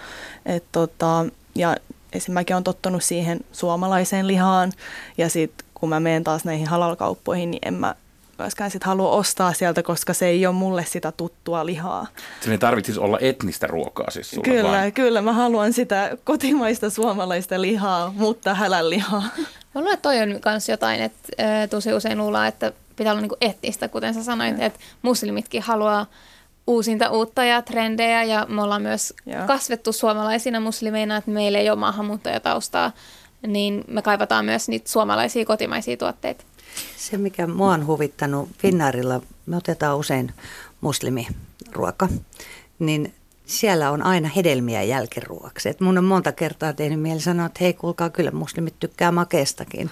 Et 0.46 0.64
tota, 0.72 1.26
ja 1.56 1.76
esimerkiksi 2.14 2.32
mäkin 2.32 2.56
olen 2.56 2.64
tottunut 2.64 3.04
siihen 3.04 3.40
suomalaiseen 3.52 4.28
lihaan 4.28 4.72
ja 5.18 5.30
sitten 5.30 5.68
kun 5.74 5.90
mä 5.90 6.00
menen 6.00 6.24
taas 6.24 6.46
näihin 6.46 6.68
halalkauppoihin, 6.68 7.52
niin 7.52 7.62
en 7.66 7.74
mä 7.74 7.96
myöskään 8.40 8.72
sit 8.72 8.84
halua 8.84 9.12
ostaa 9.12 9.54
sieltä, 9.54 9.84
koska 9.84 10.14
se 10.14 10.26
ei 10.26 10.46
ole 10.46 10.56
mulle 10.56 10.86
sitä 10.86 11.12
tuttua 11.12 11.66
lihaa. 11.66 12.08
Se 12.42 12.52
ei 12.52 12.58
tarvitsisi 12.58 13.00
olla 13.00 13.18
etnistä 13.22 13.68
ruokaa 13.68 14.12
siis 14.12 14.30
sulle 14.30 14.44
Kyllä, 14.44 14.70
vain. 14.70 14.94
kyllä. 14.94 15.22
Mä 15.22 15.34
haluan 15.34 15.74
sitä 15.74 16.18
kotimaista 16.24 16.90
suomalaista 16.90 17.62
lihaa, 17.62 18.14
mutta 18.16 18.54
hälän 18.54 18.90
lihaa. 18.90 19.24
Mä 19.76 19.82
luulen, 19.82 19.94
että 19.94 20.02
toi 20.02 20.22
on 20.22 20.40
myös 20.46 20.70
jotain, 20.70 21.02
että 21.02 21.30
tosi 21.70 21.94
usein 21.94 22.18
luullaan, 22.18 22.48
että 22.48 22.72
pitää 22.96 23.14
olla 23.14 23.22
niinku 23.22 23.38
etnistä, 23.42 23.88
kuten 23.88 24.14
sä 24.14 24.24
sanoit, 24.24 24.62
että 24.62 24.80
muslimitkin 25.02 25.62
haluaa 25.62 26.06
uusinta 26.68 27.10
uutta 27.10 27.44
ja 27.44 27.62
trendejä 27.62 28.24
ja 28.24 28.46
me 28.50 28.64
ollaan 28.64 28.82
myös 28.82 29.14
Joo. 29.26 29.48
kasvettu 29.48 29.94
suomalaisina 29.94 30.60
muslimeina, 30.60 31.18
että 31.18 31.32
meillä 31.32 31.60
ei 31.60 31.70
ole 31.70 31.80
maahanmuuttajataustaa, 31.80 32.92
niin 33.48 33.84
me 33.88 34.02
kaivataan 34.02 34.46
myös 34.46 34.70
niitä 34.70 34.90
suomalaisia 34.90 35.46
kotimaisia 35.46 35.98
tuotteita. 35.98 36.44
Se, 36.98 37.18
mikä 37.18 37.48
mua 37.48 37.74
on 37.74 37.86
huvittanut 37.86 38.50
Finnaarilla, 38.58 39.22
me 39.46 39.58
otetaan 39.58 39.98
usein 39.98 40.34
muslimiruoka, 40.82 42.10
niin 42.80 43.14
siellä 43.48 43.92
on 43.92 44.04
aina 44.04 44.30
hedelmiä 44.36 44.84
jälkiruoksi. 44.84 45.70
Et 45.70 45.80
mun 45.80 45.98
on 45.98 46.04
monta 46.04 46.32
kertaa 46.32 46.74
tehnyt 46.74 47.00
mieli 47.00 47.20
sanoa, 47.20 47.46
että 47.46 47.60
hei 47.62 47.74
kuulkaa, 47.74 48.10
kyllä 48.10 48.32
muslimit 48.32 48.80
tykkää 48.80 49.12
makeestakin. 49.12 49.92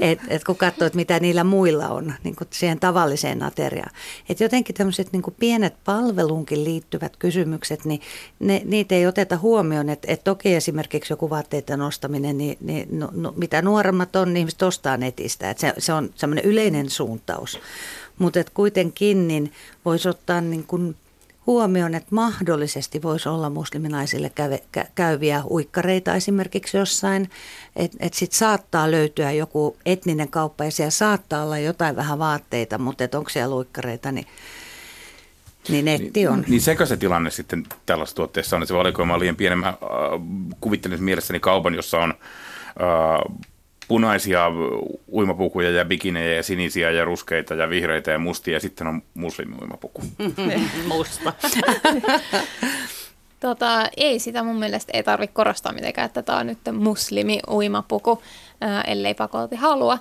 Et, 0.00 0.18
et 0.28 0.44
kun 0.44 0.56
katsoo, 0.56 0.86
että 0.86 0.96
mitä 0.96 1.20
niillä 1.20 1.44
muilla 1.44 1.88
on 1.88 2.14
niin 2.24 2.36
siihen 2.50 2.80
tavalliseen 2.80 3.42
ateriaan. 3.42 3.90
Et 4.28 4.40
jotenkin 4.40 4.74
tämmöiset 4.74 5.12
niin 5.12 5.22
pienet 5.38 5.74
palveluunkin 5.84 6.64
liittyvät 6.64 7.16
kysymykset, 7.16 7.84
niin 7.84 8.00
ne, 8.38 8.62
niitä 8.64 8.94
ei 8.94 9.06
oteta 9.06 9.36
huomioon. 9.36 9.88
Et, 9.88 10.04
et 10.06 10.24
toki 10.24 10.54
esimerkiksi 10.54 11.12
joku 11.12 11.30
vaatteiden 11.30 11.78
nostaminen, 11.78 12.38
niin, 12.38 12.58
niin 12.60 12.98
no, 12.98 13.08
no, 13.12 13.34
mitä 13.36 13.62
nuoremmat 13.62 14.16
on, 14.16 14.28
niin 14.28 14.36
ihmiset 14.36 14.62
ostaa 14.62 14.96
netistä. 14.96 15.50
Et 15.50 15.58
se, 15.58 15.74
se 15.78 15.92
on 15.92 16.10
semmoinen 16.14 16.44
yleinen 16.44 16.90
suuntaus. 16.90 17.60
Mutta 18.18 18.40
kuitenkin 18.54 19.28
niin 19.28 19.52
voisi 19.84 20.08
ottaa 20.08 20.40
niin 20.40 20.64
kuin 20.64 20.96
huomioon, 21.46 21.94
että 21.94 22.14
mahdollisesti 22.14 23.02
voisi 23.02 23.28
olla 23.28 23.50
musliminaisille 23.50 24.32
käyviä 24.94 25.42
uikkareita 25.50 26.14
esimerkiksi 26.14 26.76
jossain, 26.76 27.30
että 27.76 27.96
et 28.00 28.14
sitten 28.14 28.38
saattaa 28.38 28.90
löytyä 28.90 29.32
joku 29.32 29.76
etninen 29.86 30.28
kauppa 30.28 30.64
ja 30.64 30.70
siellä 30.70 30.90
saattaa 30.90 31.42
olla 31.42 31.58
jotain 31.58 31.96
vähän 31.96 32.18
vaatteita, 32.18 32.78
mutta 32.78 33.04
et 33.04 33.14
onko 33.14 33.30
siellä 33.30 33.56
uikkareita, 33.56 34.12
niin 34.12 34.26
niin 35.68 35.84
netti 35.84 36.26
on. 36.26 36.40
Niin, 36.40 36.50
niin 36.50 36.60
sekö 36.60 36.86
se 36.86 36.96
tilanne 36.96 37.30
sitten 37.30 37.66
tällaisessa 37.86 38.16
tuotteessa 38.16 38.56
on, 38.56 38.62
että 38.62 38.68
se 38.68 38.78
valikoima 38.78 39.14
on 39.14 39.20
liian 39.20 39.36
pieni. 39.36 39.56
Mä 39.56 39.68
äh, 39.68 39.76
kuvittelin 40.60 41.04
mielessäni 41.04 41.40
kaupan, 41.40 41.74
jossa 41.74 41.98
on 41.98 42.10
äh, 42.10 43.36
punaisia 43.88 44.44
uimapukuja 45.12 45.70
ja 45.70 45.84
bikinejä 45.84 46.34
ja 46.34 46.42
sinisiä 46.42 46.90
ja 46.90 47.04
ruskeita 47.04 47.54
ja 47.54 47.70
vihreitä 47.70 48.10
ja 48.10 48.18
mustia 48.18 48.54
ja 48.54 48.60
sitten 48.60 48.86
on 48.86 49.02
muslimi-uimapuku. 49.14 50.02
Musta. 50.96 51.32
tota, 53.40 53.88
ei 53.96 54.18
sitä 54.18 54.42
mun 54.42 54.56
mielestä 54.58 54.90
ei 54.94 55.02
tarvitse 55.02 55.34
korostaa 55.34 55.72
mitenkään, 55.72 56.06
että 56.06 56.22
tämä 56.22 56.38
on 56.38 56.46
nyt 56.46 56.58
muslimi-uimapuku, 56.72 58.22
äh, 58.64 58.84
ellei 58.86 59.14
pakolti 59.14 59.56
halua. 59.56 59.98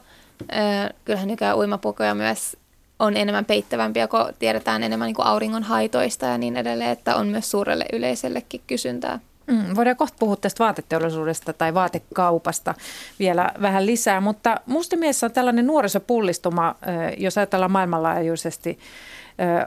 Äh, 0.54 0.90
kyllähän 1.06 1.28
nykyään 1.28 1.58
uimapukuja 1.58 2.16
myös 2.16 2.58
on 3.00 3.18
enemmän 3.18 3.46
peittävämpiä, 3.46 4.08
kun 4.08 4.34
tiedetään 4.40 4.84
enemmän 4.84 5.06
niin 5.06 5.16
kuin 5.16 5.26
auringon 5.26 5.64
haitoista 5.64 6.26
ja 6.26 6.38
niin 6.38 6.58
edelleen, 6.58 6.90
että 6.90 7.16
on 7.16 7.28
myös 7.28 7.52
suurelle 7.52 7.86
yleisellekin 7.94 8.62
kysyntää. 8.68 9.20
Mm, 9.48 9.76
voidaan 9.76 9.98
kohta 9.98 10.18
puhua 10.20 10.36
tästä 10.36 10.64
vaateteollisuudesta 10.64 11.54
tai 11.54 11.74
vaatekaupasta 11.74 12.74
vielä 13.20 13.52
vähän 13.62 13.86
lisää, 13.86 14.22
mutta 14.22 14.60
Mustimiessä 14.66 15.26
on 15.26 15.32
tällainen 15.32 15.68
nuorisopullistuma, 15.68 16.76
jos 17.18 17.38
ajatellaan 17.38 17.72
maailmanlaajuisesti 17.72 18.80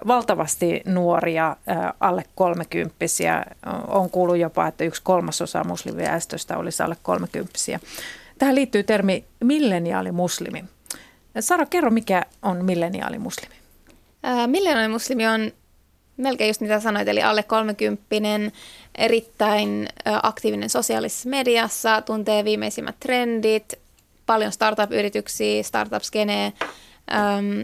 valtavasti 0.07 0.83
nuoria 0.85 1.57
alle 2.01 2.25
kolmekymppisiä. 2.35 3.45
On 3.89 4.11
kuullut 4.11 4.37
jopa, 4.37 4.67
että 4.67 4.85
yksi 4.85 5.03
kolmasosa 5.03 5.65
muslimiväestöstä 5.65 6.57
olisi 6.57 6.83
alle 6.83 6.97
kolmekymppisiä. 7.03 7.81
Tähän 8.39 8.55
liittyy 8.55 8.83
termi 8.83 9.25
milleniaalimuslimi. 9.45 10.65
Sara, 11.41 11.67
kerro 11.67 11.91
mikä 11.91 12.23
on 12.43 12.65
milleniaalimuslimi? 12.65 13.55
Milleniaalimuslimi 14.47 15.27
on 15.27 15.53
melkein 16.19 16.49
just 16.49 16.61
mitä 16.61 16.81
sanoit, 16.81 17.09
eli 17.09 17.23
alle 17.23 17.43
30 17.43 18.05
erittäin 18.95 19.89
aktiivinen 20.23 20.71
sosiaalisessa 20.71 21.29
mediassa, 21.29 22.03
tuntee 22.03 22.45
viimeisimmät 22.45 22.97
trendit, 23.01 23.75
paljon 24.27 24.53
startup-yrityksiä, 24.53 25.63
startup-skenee. 25.63 26.53
Ähm, 27.15 27.61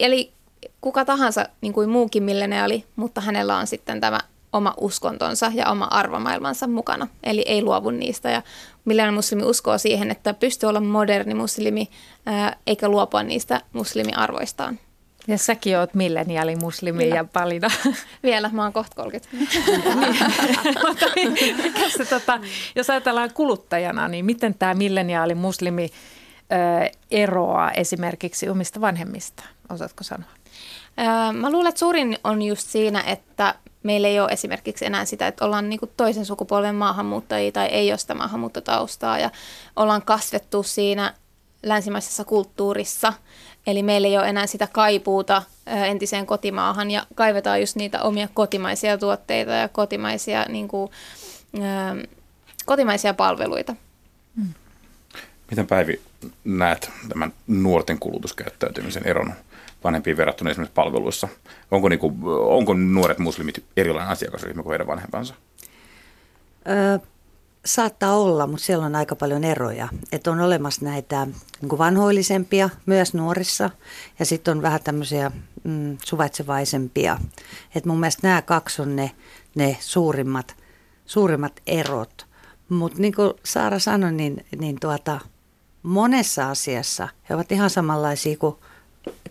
eli 0.00 0.32
kuka 0.80 1.04
tahansa 1.04 1.46
niin 1.60 1.72
kuin 1.72 1.88
muukin 1.88 2.22
milleniaali, 2.22 2.84
mutta 2.96 3.20
hänellä 3.20 3.56
on 3.56 3.66
sitten 3.66 4.00
tämä 4.00 4.20
oma 4.52 4.74
uskontonsa 4.76 5.52
ja 5.54 5.70
oma 5.70 5.84
arvomaailmansa 5.84 6.66
mukana, 6.66 7.06
eli 7.22 7.42
ei 7.46 7.62
luovu 7.62 7.90
niistä. 7.90 8.30
Ja 8.30 8.42
milleniaali 8.84 9.16
muslimi 9.16 9.42
uskoo 9.42 9.78
siihen, 9.78 10.10
että 10.10 10.34
pystyy 10.34 10.68
olla 10.68 10.80
moderni 10.80 11.34
muslimi, 11.34 11.88
ää, 12.26 12.56
eikä 12.66 12.88
luopua 12.88 13.22
niistä 13.22 13.60
muslimiarvoistaan. 13.72 14.78
Ja 15.30 15.38
säkin 15.38 15.78
oot 15.78 15.94
milleniaali 15.94 16.56
muslimi 16.56 17.08
ja 17.08 17.24
palina. 17.24 17.68
Vielä, 18.22 18.50
mä 18.52 18.62
oon 18.62 18.72
kohta 18.72 18.96
30. 18.96 19.36
niin, 21.14 21.36
se, 21.96 22.04
tota, 22.04 22.40
jos 22.74 22.90
ajatellaan 22.90 23.30
kuluttajana, 23.34 24.08
niin 24.08 24.24
miten 24.24 24.54
tämä 24.54 24.74
milleniaali 24.74 25.34
muslimi 25.34 25.90
ö, 26.52 26.90
eroaa 27.10 27.70
esimerkiksi 27.70 28.48
omista 28.48 28.80
vanhemmista? 28.80 29.42
Osaatko 29.68 30.04
sanoa? 30.04 30.30
Mä 31.32 31.50
luulen, 31.50 31.68
että 31.68 31.78
suurin 31.78 32.18
on 32.24 32.42
just 32.42 32.68
siinä, 32.68 33.00
että 33.00 33.54
meillä 33.82 34.08
ei 34.08 34.20
ole 34.20 34.32
esimerkiksi 34.32 34.86
enää 34.86 35.04
sitä, 35.04 35.26
että 35.26 35.44
ollaan 35.44 35.68
niinku 35.68 35.86
toisen 35.96 36.26
sukupolven 36.26 36.74
maahanmuuttajia 36.74 37.52
tai 37.52 37.66
ei 37.66 37.92
ole 37.92 37.98
sitä 37.98 38.14
maahanmuuttotaustaa 38.14 39.18
ja 39.18 39.30
ollaan 39.76 40.02
kasvettu 40.02 40.62
siinä 40.62 41.14
länsimaisessa 41.62 42.24
kulttuurissa– 42.24 43.12
Eli 43.66 43.82
meillä 43.82 44.08
ei 44.08 44.18
ole 44.18 44.28
enää 44.28 44.46
sitä 44.46 44.68
kaipuuta 44.72 45.42
entiseen 45.66 46.26
kotimaahan 46.26 46.90
ja 46.90 47.06
kaivetaan 47.14 47.60
just 47.60 47.76
niitä 47.76 48.02
omia 48.02 48.28
kotimaisia 48.34 48.98
tuotteita 48.98 49.52
ja 49.52 49.68
kotimaisia, 49.68 50.44
niin 50.48 50.68
kuin, 50.68 50.90
kotimaisia 52.66 53.14
palveluita. 53.14 53.74
Hmm. 54.36 54.54
Miten 55.50 55.66
Päivi 55.66 56.00
näet 56.44 56.90
tämän 57.08 57.32
nuorten 57.46 57.98
kulutuskäyttäytymisen 57.98 59.06
eron 59.06 59.34
vanhempiin 59.84 60.16
verrattuna 60.16 60.50
esimerkiksi 60.50 60.74
palveluissa? 60.74 61.28
Onko, 61.70 61.88
niin 61.88 61.98
kuin, 61.98 62.14
onko 62.24 62.74
nuoret 62.74 63.18
muslimit 63.18 63.64
erilainen 63.76 64.12
asiakasryhmä 64.12 64.62
kuin 64.62 64.70
heidän 64.70 64.86
vanhempansa? 64.86 65.34
Öö, 66.68 66.98
Saattaa 67.64 68.14
olla, 68.16 68.46
mutta 68.46 68.66
siellä 68.66 68.86
on 68.86 68.96
aika 68.96 69.16
paljon 69.16 69.44
eroja. 69.44 69.88
Että 70.12 70.30
on 70.30 70.40
olemassa 70.40 70.84
näitä 70.84 71.26
niin 71.60 71.78
vanhoillisempia 71.78 72.70
myös 72.86 73.14
nuorissa 73.14 73.70
ja 74.18 74.26
sitten 74.26 74.56
on 74.56 74.62
vähän 74.62 74.82
tämmöisiä 74.82 75.32
mm, 75.64 75.98
suvaitsevaisempia. 76.04 77.18
Että 77.74 77.88
mun 77.88 78.00
mielestä 78.00 78.28
nämä 78.28 78.42
kaksi 78.42 78.82
on 78.82 78.96
ne, 78.96 79.10
ne 79.54 79.76
suurimmat, 79.80 80.56
suurimmat 81.06 81.60
erot. 81.66 82.26
Mutta 82.68 82.98
niin 82.98 83.14
kuin 83.14 83.32
Saara 83.44 83.78
sanoi, 83.78 84.12
niin, 84.12 84.46
niin 84.58 84.80
tuota, 84.80 85.20
monessa 85.82 86.50
asiassa 86.50 87.08
he 87.28 87.34
ovat 87.34 87.52
ihan 87.52 87.70
samanlaisia 87.70 88.36
kuin 88.36 88.56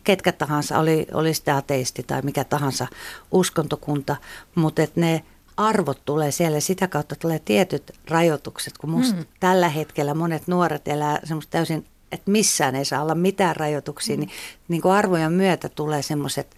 ketkä 0.04 0.32
tahansa, 0.32 0.80
oli, 0.80 1.08
oli 1.14 1.34
sitä 1.34 1.58
ateisti 1.58 2.04
tai 2.04 2.22
mikä 2.22 2.44
tahansa 2.44 2.88
uskontokunta, 3.32 4.16
mutta 4.56 4.82
ne 4.96 5.24
arvot 5.60 6.02
tulee 6.06 6.32
siellä, 6.32 6.60
sitä 6.60 6.88
kautta 6.88 7.16
tulee 7.16 7.40
tietyt 7.40 7.92
rajoitukset, 8.08 8.78
kun 8.78 8.90
musta 8.90 9.16
mm. 9.16 9.26
tällä 9.40 9.70
hetkellä 9.70 10.14
monet 10.14 10.48
nuoret 10.48 10.88
elää 10.88 11.20
semmoista 11.24 11.52
täysin, 11.52 11.86
että 12.12 12.32
missään 12.32 12.76
ei 12.76 12.86
saa 12.86 13.02
olla 13.02 13.16
mitään 13.16 13.56
rajoituksia, 13.56 14.16
mm. 14.16 14.20
niin, 14.20 14.30
niin 14.68 14.82
kuin 14.82 14.94
arvojen 14.94 15.32
myötä 15.32 15.70
tulee 15.70 16.02
semmoiset 16.02 16.56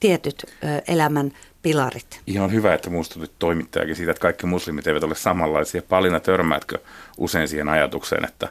tietyt 0.00 0.44
ö, 0.44 0.82
elämän 0.88 1.32
pilarit. 1.62 2.20
Ihan 2.26 2.52
hyvä, 2.52 2.74
että 2.74 2.90
muistutut 2.90 3.32
toimittajakin 3.38 3.96
siitä, 3.96 4.10
että 4.10 4.20
kaikki 4.20 4.46
muslimit 4.46 4.86
eivät 4.86 5.04
ole 5.04 5.14
samanlaisia. 5.14 5.82
Paljon 5.82 6.20
törmäätkö 6.20 6.78
usein 7.18 7.48
siihen 7.48 7.68
ajatukseen, 7.68 8.24
että 8.24 8.48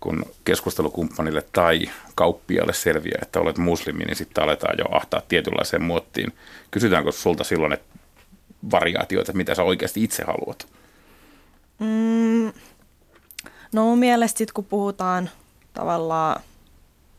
kun 0.00 0.24
keskustelukumppanille 0.44 1.42
tai 1.52 1.90
kauppialle 2.14 2.72
selviää, 2.72 3.18
että 3.22 3.40
olet 3.40 3.58
muslimi, 3.58 4.04
niin 4.04 4.16
sitten 4.16 4.44
aletaan 4.44 4.78
jo 4.78 4.84
ahtaa 4.96 5.22
tietynlaiseen 5.28 5.82
muottiin. 5.82 6.32
Kysytäänkö 6.70 7.12
sulta 7.12 7.44
silloin, 7.44 7.72
että 7.72 7.97
variaatioita, 8.70 9.32
mitä 9.32 9.54
sä 9.54 9.62
oikeasti 9.62 10.04
itse 10.04 10.24
haluat? 10.26 10.66
Mm, 11.78 12.52
no 13.72 13.84
mun 13.84 13.98
mielestä 13.98 14.38
sit, 14.38 14.52
kun 14.52 14.64
puhutaan 14.64 15.30
tavallaan 15.74 16.40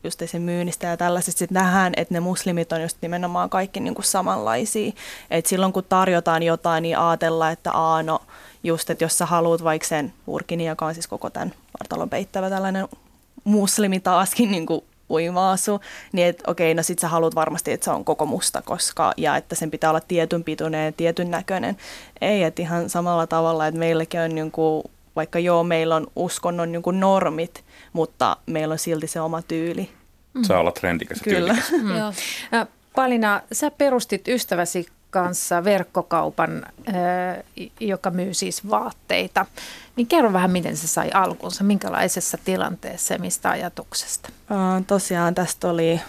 just 0.04 0.22
sen 0.26 0.42
myynnistä 0.42 0.86
ja 0.86 0.96
tällaisesta, 0.96 1.38
sitten 1.38 1.62
nähdään, 1.62 1.92
että 1.96 2.14
ne 2.14 2.20
muslimit 2.20 2.72
on 2.72 2.82
just 2.82 2.96
nimenomaan 3.02 3.50
kaikki 3.50 3.80
niin 3.80 3.94
kuin 3.94 4.04
samanlaisia. 4.04 4.92
Et 5.30 5.46
silloin 5.46 5.72
kun 5.72 5.84
tarjotaan 5.88 6.42
jotain, 6.42 6.82
niin 6.82 6.98
ajatella, 6.98 7.50
että 7.50 7.72
aa, 7.72 8.02
no 8.02 8.20
just, 8.62 8.90
että 8.90 9.04
jos 9.04 9.18
sä 9.18 9.26
haluat 9.26 9.64
vaikka 9.64 9.88
sen 9.88 10.12
burkini, 10.26 10.66
joka 10.66 10.86
on 10.86 10.94
siis 10.94 11.06
koko 11.06 11.30
tämän 11.30 11.52
vartalon 11.80 12.10
peittävä 12.10 12.50
tällainen 12.50 12.88
muslimi 13.44 14.00
taaskin 14.00 14.50
niin 14.50 14.66
kuin 14.66 14.84
uimaasu, 15.10 15.80
niin 16.12 16.28
että 16.28 16.50
okei, 16.50 16.74
no 16.74 16.82
sit 16.82 16.98
sä 16.98 17.08
haluat 17.08 17.34
varmasti, 17.34 17.72
että 17.72 17.84
se 17.84 17.90
on 17.90 18.04
koko 18.04 18.26
musta, 18.26 18.62
koska, 18.62 19.12
ja 19.16 19.36
että 19.36 19.54
sen 19.54 19.70
pitää 19.70 19.90
olla 19.90 20.00
tietyn 20.00 20.44
pituinen 20.44 20.86
ja 20.86 20.92
tietyn 20.92 21.30
näköinen. 21.30 21.76
Ei, 22.20 22.42
että 22.42 22.62
ihan 22.62 22.90
samalla 22.90 23.26
tavalla, 23.26 23.66
että 23.66 23.78
meilläkin 23.80 24.20
on 24.20 24.34
niinku, 24.34 24.90
vaikka 25.16 25.38
joo, 25.38 25.64
meillä 25.64 25.96
on 25.96 26.06
uskonnon 26.16 26.72
niinku 26.72 26.90
normit, 26.90 27.64
mutta 27.92 28.36
meillä 28.46 28.72
on 28.72 28.78
silti 28.78 29.06
se 29.06 29.20
oma 29.20 29.42
tyyli. 29.42 29.90
Mm. 30.34 30.42
Saa 30.42 30.60
olla 30.60 30.72
trendikäs 30.72 31.22
ja 31.26 31.32
Kyllä. 31.34 31.56
Mm. 31.82 32.66
Palina, 32.94 33.42
sä 33.52 33.70
perustit 33.70 34.28
ystäväsi 34.28 34.86
kanssa 35.10 35.64
verkkokaupan, 35.64 36.66
joka 37.80 38.10
myy 38.10 38.34
siis 38.34 38.70
vaatteita. 38.70 39.46
Niin 39.96 40.06
kerro 40.06 40.32
vähän, 40.32 40.50
miten 40.50 40.76
se 40.76 40.88
sai 40.88 41.10
alkunsa, 41.14 41.64
minkälaisessa 41.64 42.38
tilanteessa 42.44 43.14
ja 43.14 43.20
mistä 43.20 43.50
ajatuksesta? 43.50 44.28
Tosiaan 44.86 45.34
tästä 45.34 45.68
oli 45.68 46.00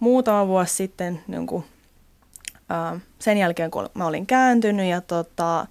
muutama 0.00 0.46
vuosi 0.46 0.74
sitten 0.74 1.22
niin 1.26 1.46
kuin 1.46 1.64
sen 3.18 3.38
jälkeen, 3.38 3.70
kun 3.70 3.90
mä 3.94 4.06
olin 4.06 4.26
kääntynyt 4.26 4.86
ja 4.86 5.00
tota, 5.00 5.66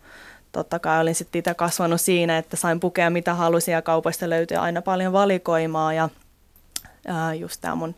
totta 0.51 0.79
kai 0.79 1.01
olin 1.01 1.15
sitten 1.15 1.39
itse 1.39 1.53
kasvanut 1.53 2.01
siinä, 2.01 2.37
että 2.37 2.55
sain 2.57 2.79
pukea 2.79 3.09
mitä 3.09 3.33
halusin 3.33 3.71
ja 3.71 3.81
kaupoista 3.81 4.29
löytyi 4.29 4.57
aina 4.57 4.81
paljon 4.81 5.13
valikoimaa 5.13 5.93
ja 5.93 6.09
just 7.39 7.61
tämä 7.61 7.75
mun 7.75 7.95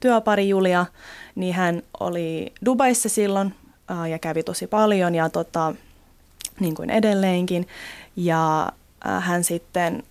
työpari 0.00 0.48
Julia, 0.48 0.86
niin 1.34 1.54
hän 1.54 1.82
oli 2.00 2.52
Dubaissa 2.64 3.08
silloin 3.08 3.54
ja 4.10 4.18
kävi 4.18 4.42
tosi 4.42 4.66
paljon 4.66 5.14
ja 5.14 5.28
tota, 5.28 5.74
niin 6.60 6.74
kuin 6.74 6.90
edelleenkin 6.90 7.68
ja 8.16 8.72
hän 9.00 9.44
sitten 9.44 10.02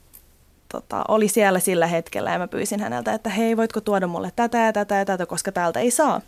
tota, 0.72 1.04
oli 1.08 1.28
siellä 1.28 1.60
sillä 1.60 1.88
hetkellä 1.88 2.32
ja 2.32 2.40
mä 2.40 2.48
pyysin 2.48 2.80
häneltä, 2.80 3.14
että 3.14 3.30
hei 3.30 3.58
voitko 3.58 3.82
tuoda 3.82 4.08
mulle 4.08 4.32
tätä 4.36 4.58
ja 4.58 4.74
tätä 4.74 4.96
ja 4.96 5.06
tätä, 5.06 5.26
koska 5.26 5.52
täältä 5.52 5.80
ei 5.80 5.92
saa. 5.92 6.22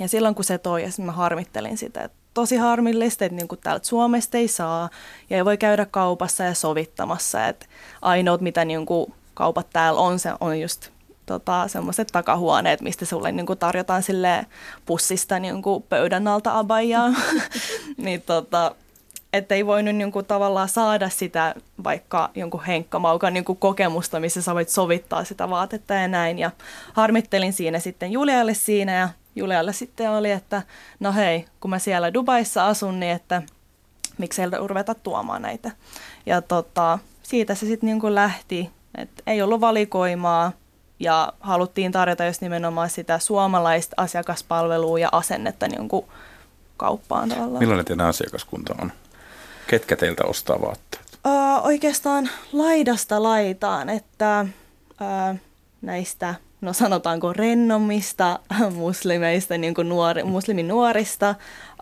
Ja 0.00 0.08
silloin 0.08 0.34
kun 0.34 0.44
se 0.44 0.58
toi, 0.58 0.82
ja 0.82 0.88
mä 1.04 1.12
harmittelin 1.12 1.78
sitä, 1.78 2.02
että 2.02 2.16
tosi 2.34 2.56
harmillista, 2.56 3.24
että 3.24 3.36
niin 3.36 3.48
kuin 3.48 3.58
täältä 3.62 3.86
Suomesta 3.86 4.38
ei 4.38 4.48
saa 4.48 4.90
ja 5.30 5.36
ei 5.36 5.44
voi 5.44 5.56
käydä 5.58 5.86
kaupassa 5.90 6.44
ja 6.44 6.54
sovittamassa. 6.54 7.48
Että 7.48 7.66
ainoat, 8.02 8.40
mitä 8.40 8.64
niin 8.64 8.86
kuin 8.86 9.14
kaupat 9.34 9.66
täällä 9.72 10.00
on, 10.00 10.18
se 10.18 10.32
on 10.40 10.60
just 10.60 10.90
tota, 11.30 11.68
semmoiset 11.68 12.08
takahuoneet, 12.12 12.80
mistä 12.80 13.04
sulle 13.04 13.32
niin 13.32 13.46
kuin 13.46 13.58
tarjotaan 13.58 14.02
sille 14.02 14.46
pussista 14.86 15.38
niin 15.38 15.62
kuin 15.62 15.82
pöydän 15.82 16.28
alta 16.28 16.58
abajaa. 16.58 17.08
niin 17.96 18.22
tota, 18.22 18.74
että 19.32 19.54
ei 19.54 19.66
voinut 19.66 19.96
niin 19.96 20.12
kuin, 20.12 20.26
tavallaan 20.26 20.68
saada 20.68 21.08
sitä 21.08 21.54
vaikka 21.84 22.30
jonkun 22.34 22.64
henkkamaukan 22.64 23.34
niin 23.34 23.44
kuin 23.44 23.58
kokemusta, 23.58 24.20
missä 24.20 24.42
sä 24.42 24.54
voit 24.54 24.68
sovittaa 24.68 25.24
sitä 25.24 25.50
vaatetta 25.50 25.94
ja 25.94 26.08
näin. 26.08 26.38
Ja 26.38 26.50
harmittelin 26.92 27.52
siinä 27.52 27.78
sitten 27.78 28.12
Julialle 28.12 28.54
siinä 28.54 28.92
ja 28.92 29.08
Julialle 29.36 29.72
sitten 29.72 30.10
oli, 30.10 30.30
että 30.30 30.62
no 31.00 31.12
hei, 31.12 31.44
kun 31.60 31.70
mä 31.70 31.78
siellä 31.78 32.14
Dubaissa 32.14 32.66
asun, 32.66 33.00
niin 33.00 33.12
että 33.12 33.42
miksi 34.18 34.42
ei 34.42 34.48
ruveta 34.66 34.94
tuomaan 34.94 35.42
näitä. 35.42 35.70
Ja 36.26 36.42
tota, 36.42 36.98
siitä 37.22 37.54
se 37.54 37.66
sitten 37.66 37.86
niin 37.86 38.14
lähti, 38.14 38.70
että 38.94 39.22
ei 39.26 39.42
ollut 39.42 39.60
valikoimaa 39.60 40.52
ja 41.00 41.32
haluttiin 41.40 41.92
tarjota 41.92 42.24
just 42.24 42.40
nimenomaan 42.40 42.90
sitä 42.90 43.18
suomalaista 43.18 43.94
asiakaspalvelua 43.96 44.98
ja 44.98 45.08
asennetta 45.12 45.68
niin 45.68 45.88
kuin 45.88 46.06
kauppaan 46.76 47.28
tavallaan. 47.28 47.58
Millainen 47.58 47.84
teidän 47.84 48.06
asiakaskunta 48.06 48.74
on? 48.82 48.92
Ketkä 49.66 49.96
teiltä 49.96 50.24
ostaa 50.24 50.60
vaatteet? 50.60 51.18
Uh, 51.26 51.66
oikeastaan 51.66 52.30
laidasta 52.52 53.22
laitaan, 53.22 53.88
että 53.88 54.46
uh, 55.00 55.38
näistä 55.82 56.34
no 56.60 56.72
sanotaanko 56.72 57.32
rennommista 57.32 58.38
muslimeista, 58.74 59.58
niin 59.58 59.74
kuin 59.74 59.88
nuori, 59.88 60.22
musliminuorista, 60.22 61.34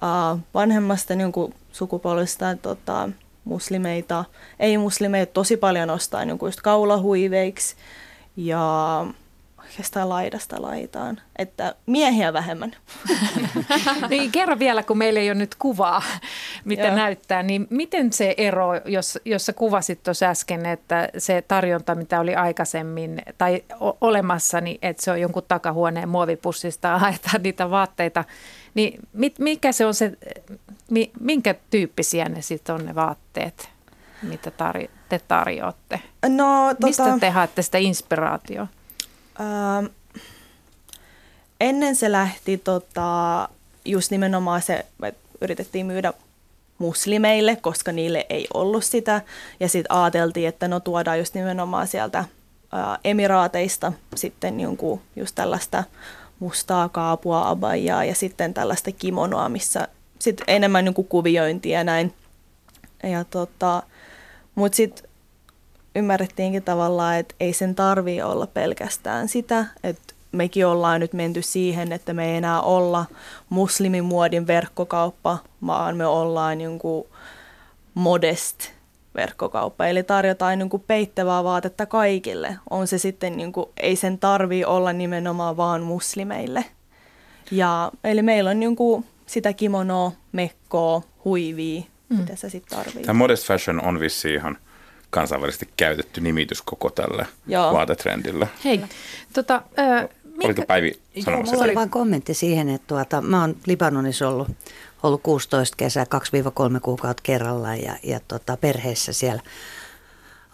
uh, 0.03 0.41
vanhemmasta 0.55 1.15
niin 1.15 1.33
kuin 1.33 1.55
sukupolvista 1.73 2.57
tota, 2.63 3.09
muslimeita, 3.45 4.25
ei-muslimeita 4.61 5.33
tosi 5.33 5.57
paljon 5.57 5.91
ostaa 5.91 6.25
niin 6.25 6.39
kuin 6.39 6.49
just 6.49 6.61
kaulahuiveiksi 6.61 7.77
ja 8.39 9.07
oikeastaan 9.59 10.09
laidasta 10.09 10.63
laitaan, 10.63 11.21
että 11.37 11.75
miehiä 11.87 12.33
vähemmän. 12.33 12.77
niin, 14.11 14.33
kerro 14.33 14.59
vielä, 14.59 14.83
kun 14.83 14.99
meillä 14.99 15.21
ei 15.21 15.31
ole 15.31 15.39
nyt 15.39 15.55
kuvaa, 15.55 16.03
mitä 16.65 16.83
Joo. 16.83 16.97
näyttää, 16.97 17.43
niin 17.43 17.67
miten 17.71 18.13
se 18.13 18.35
ero, 18.37 18.75
jos, 18.85 19.19
jos 19.25 19.47
sä 19.47 19.53
kuvasit 19.53 20.03
tuossa 20.03 20.27
äsken, 20.27 20.67
että 20.67 21.09
se 21.19 21.43
tarjonta, 21.43 21.95
mitä 21.95 22.21
oli 22.21 22.35
aikaisemmin 22.35 23.23
tai 23.39 23.65
olemassa, 24.01 24.61
niin 24.61 24.79
että 24.83 25.03
se 25.03 25.11
on 25.11 25.21
jonkun 25.21 25.43
takahuoneen 25.49 26.09
muovipussista 26.09 26.99
haetaan 26.99 27.43
niitä 27.43 27.71
vaatteita, 27.71 28.25
niin 28.75 29.01
mit, 29.13 29.39
mikä 29.39 29.73
se 29.73 29.87
on 29.87 29.95
se, 29.95 30.13
minkä 31.21 31.55
tyyppisiä 31.71 32.25
ne 32.29 32.43
sitten 32.43 32.75
on 32.75 32.87
ne 32.87 32.95
vaatteet, 32.95 33.78
mitä 34.23 34.51
tarjo- 34.51 34.91
te 35.09 35.21
tarjoatte? 35.29 36.01
No, 36.29 36.75
tota... 36.75 36.87
Mistä 36.87 37.19
te 37.21 37.31
haette 37.31 37.63
sitä 37.63 37.79
inspiraatioa? 37.79 38.67
Ähm, 39.41 39.87
ennen 41.61 41.97
se 41.97 42.13
lähti 42.13 42.59
tota, 42.59 43.49
just 43.85 44.11
nimenomaan 44.11 44.63
se, 44.63 44.87
että 45.03 45.29
yritettiin 45.41 45.87
myydä 45.87 46.13
muslimeille, 46.79 47.57
koska 47.57 47.93
niille 47.93 48.27
ei 48.29 48.47
ollut 48.55 48.85
sitä. 48.85 49.23
Ja 49.61 49.69
sitten 49.69 49.97
ajateltiin, 49.97 50.49
että 50.49 50.69
no 50.69 50.81
tuodaan 50.81 51.19
just 51.19 51.35
nimenomaan 51.35 51.87
sieltä 51.87 52.25
ää, 52.73 52.99
emiraateista 53.05 53.93
sitten 54.15 54.61
jonkun 54.61 55.01
just 55.17 55.35
tällaista 55.35 55.85
mustaa 56.39 56.89
kaapua, 56.89 57.49
abajaa 57.49 58.05
ja 58.05 58.15
sitten 58.15 58.55
tällaista 58.55 58.93
kimonoa, 58.93 59.49
missä 59.49 59.89
sitten 60.19 60.45
enemmän 60.49 60.85
niin 60.85 60.95
kuviointia 60.95 61.79
ja 61.79 61.85
näin. 61.85 62.15
Ja 63.03 63.25
tota, 63.25 63.83
Mutta 64.59 64.77
sitten 64.77 65.11
ymmärrettiinkin 65.95 66.63
tavallaan, 66.63 67.17
että 67.17 67.35
ei 67.41 67.53
sen 67.53 67.75
tarvii 67.75 68.23
olla 68.23 68.47
pelkästään 68.47 69.29
sitä, 69.29 69.67
että 69.83 70.15
mekin 70.33 70.67
ollaan 70.67 71.01
nyt 71.01 71.13
menty 71.13 71.43
siihen, 71.43 71.93
että 71.93 72.15
me 72.15 72.31
ei 72.31 72.37
enää 72.37 72.61
olla 72.61 73.05
muslimimuodin 73.49 74.47
verkkokauppa, 74.47 75.39
vaan 75.67 75.97
me 75.97 76.07
ollaan 76.07 76.61
jonkun 76.61 77.07
modest 77.95 78.59
verkkokauppa. 79.15 79.87
Eli 79.87 80.03
tarjotaan 80.03 80.59
niin 80.59 80.71
kuin 80.71 80.85
peittävää 80.87 81.45
vaatetta 81.45 81.87
kaikille. 81.87 82.57
On 82.71 82.87
se 82.87 82.99
sitten, 82.99 83.37
niin 83.37 83.53
kuin, 83.53 83.67
ei 83.77 83.97
sen 83.97 84.19
tarvii 84.19 84.65
olla 84.65 84.93
nimenomaan 84.93 85.57
vaan 85.57 85.83
muslimeille. 85.83 86.65
Ja, 87.51 87.93
eli 88.05 88.23
meillä 88.23 88.51
on 88.51 88.61
niin 88.61 88.77
kuin 88.77 89.05
sitä 89.27 89.53
kimonoa, 89.53 90.13
mekkoa, 90.33 91.03
huivia, 91.25 91.83
mm. 92.09 92.17
mitä 92.17 92.37
se 92.37 92.51
sitten 92.51 92.79
tarvii. 92.79 93.03
Tämä 93.05 93.19
modest 93.19 93.47
fashion 93.47 93.85
on 93.85 94.01
vissi 94.01 94.35
ihan– 94.35 94.59
kansainvälisesti 95.11 95.69
käytetty 95.77 96.21
nimitys 96.21 96.63
koko 96.63 96.91
tälle 96.91 97.27
Joo. 97.47 97.73
vaatetrendille. 97.73 98.49
Hei, 98.65 98.81
tota, 99.33 99.63
äh, 99.79 100.09
mikä... 100.25 100.47
Oliko 100.47 100.63
Päivi 100.63 101.01
sanomassa? 101.25 101.55
Joo, 101.55 101.65
oli 101.65 101.75
vain 101.75 101.91
kommentti 101.91 102.35
siihen, 102.35 102.69
että 102.69 102.87
tuota, 102.87 103.21
mä 103.23 103.41
oon 103.41 103.57
Libanonissa 103.67 104.29
ollut, 104.29 104.49
ollut 105.03 105.23
16 105.23 105.77
kesää, 105.77 106.05
2-3 106.05 106.81
kuukautta 106.83 107.23
kerrallaan 107.23 107.83
ja, 107.83 107.97
ja 108.03 108.21
tota, 108.29 108.57
perheessä 108.57 109.13
siellä 109.13 109.43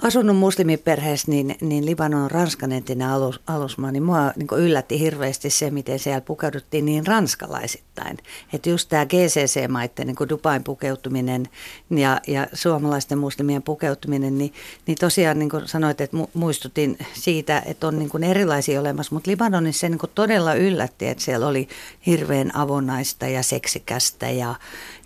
asunut 0.03 0.37
muslimiperheessä, 0.37 1.31
niin, 1.31 1.57
niin 1.61 1.87
Libanon 1.87 2.23
on 2.23 2.31
Ranskan 2.31 2.73
entinen 2.73 3.09
alus, 3.09 3.41
alusmaa, 3.47 3.93
niin 3.93 4.03
mua 4.03 4.33
niin 4.37 4.49
yllätti 4.57 5.01
hirveästi 5.01 5.51
se, 5.51 5.71
miten 5.71 5.99
siellä 5.99 6.21
pukeuduttiin 6.21 6.85
niin 6.85 7.07
ranskalaisittain. 7.07 8.19
Että 8.53 8.71
just 8.71 8.89
tämä 8.89 9.07
GCC-maiden, 9.07 10.07
niin 10.07 10.29
Dubain 10.29 10.65
pukeutuminen 10.65 11.49
ja, 11.91 12.21
ja 12.27 12.47
suomalaisten 12.53 13.19
muslimien 13.19 13.63
pukeutuminen, 13.63 14.39
niin, 14.39 14.53
niin 14.87 14.99
tosiaan 15.01 15.39
niin 15.39 15.51
kuin 15.51 15.69
sanoit, 15.69 16.01
että 16.01 16.17
muistutin 16.35 16.99
siitä, 17.13 17.63
että 17.67 17.87
on 17.87 17.99
niin 17.99 18.09
kuin 18.09 18.25
erilaisia 18.25 18.81
olemassa, 18.81 19.15
mutta 19.15 19.31
Libanonissa 19.31 19.81
se 19.81 19.89
niin 19.89 19.99
kuin 19.99 20.13
todella 20.15 20.55
yllätti, 20.55 21.09
että 21.09 21.25
siellä 21.25 21.47
oli 21.47 21.69
hirveän 22.07 22.57
avonaista 22.57 23.27
ja 23.27 23.43
seksikästä 23.43 24.31
ja, 24.31 24.55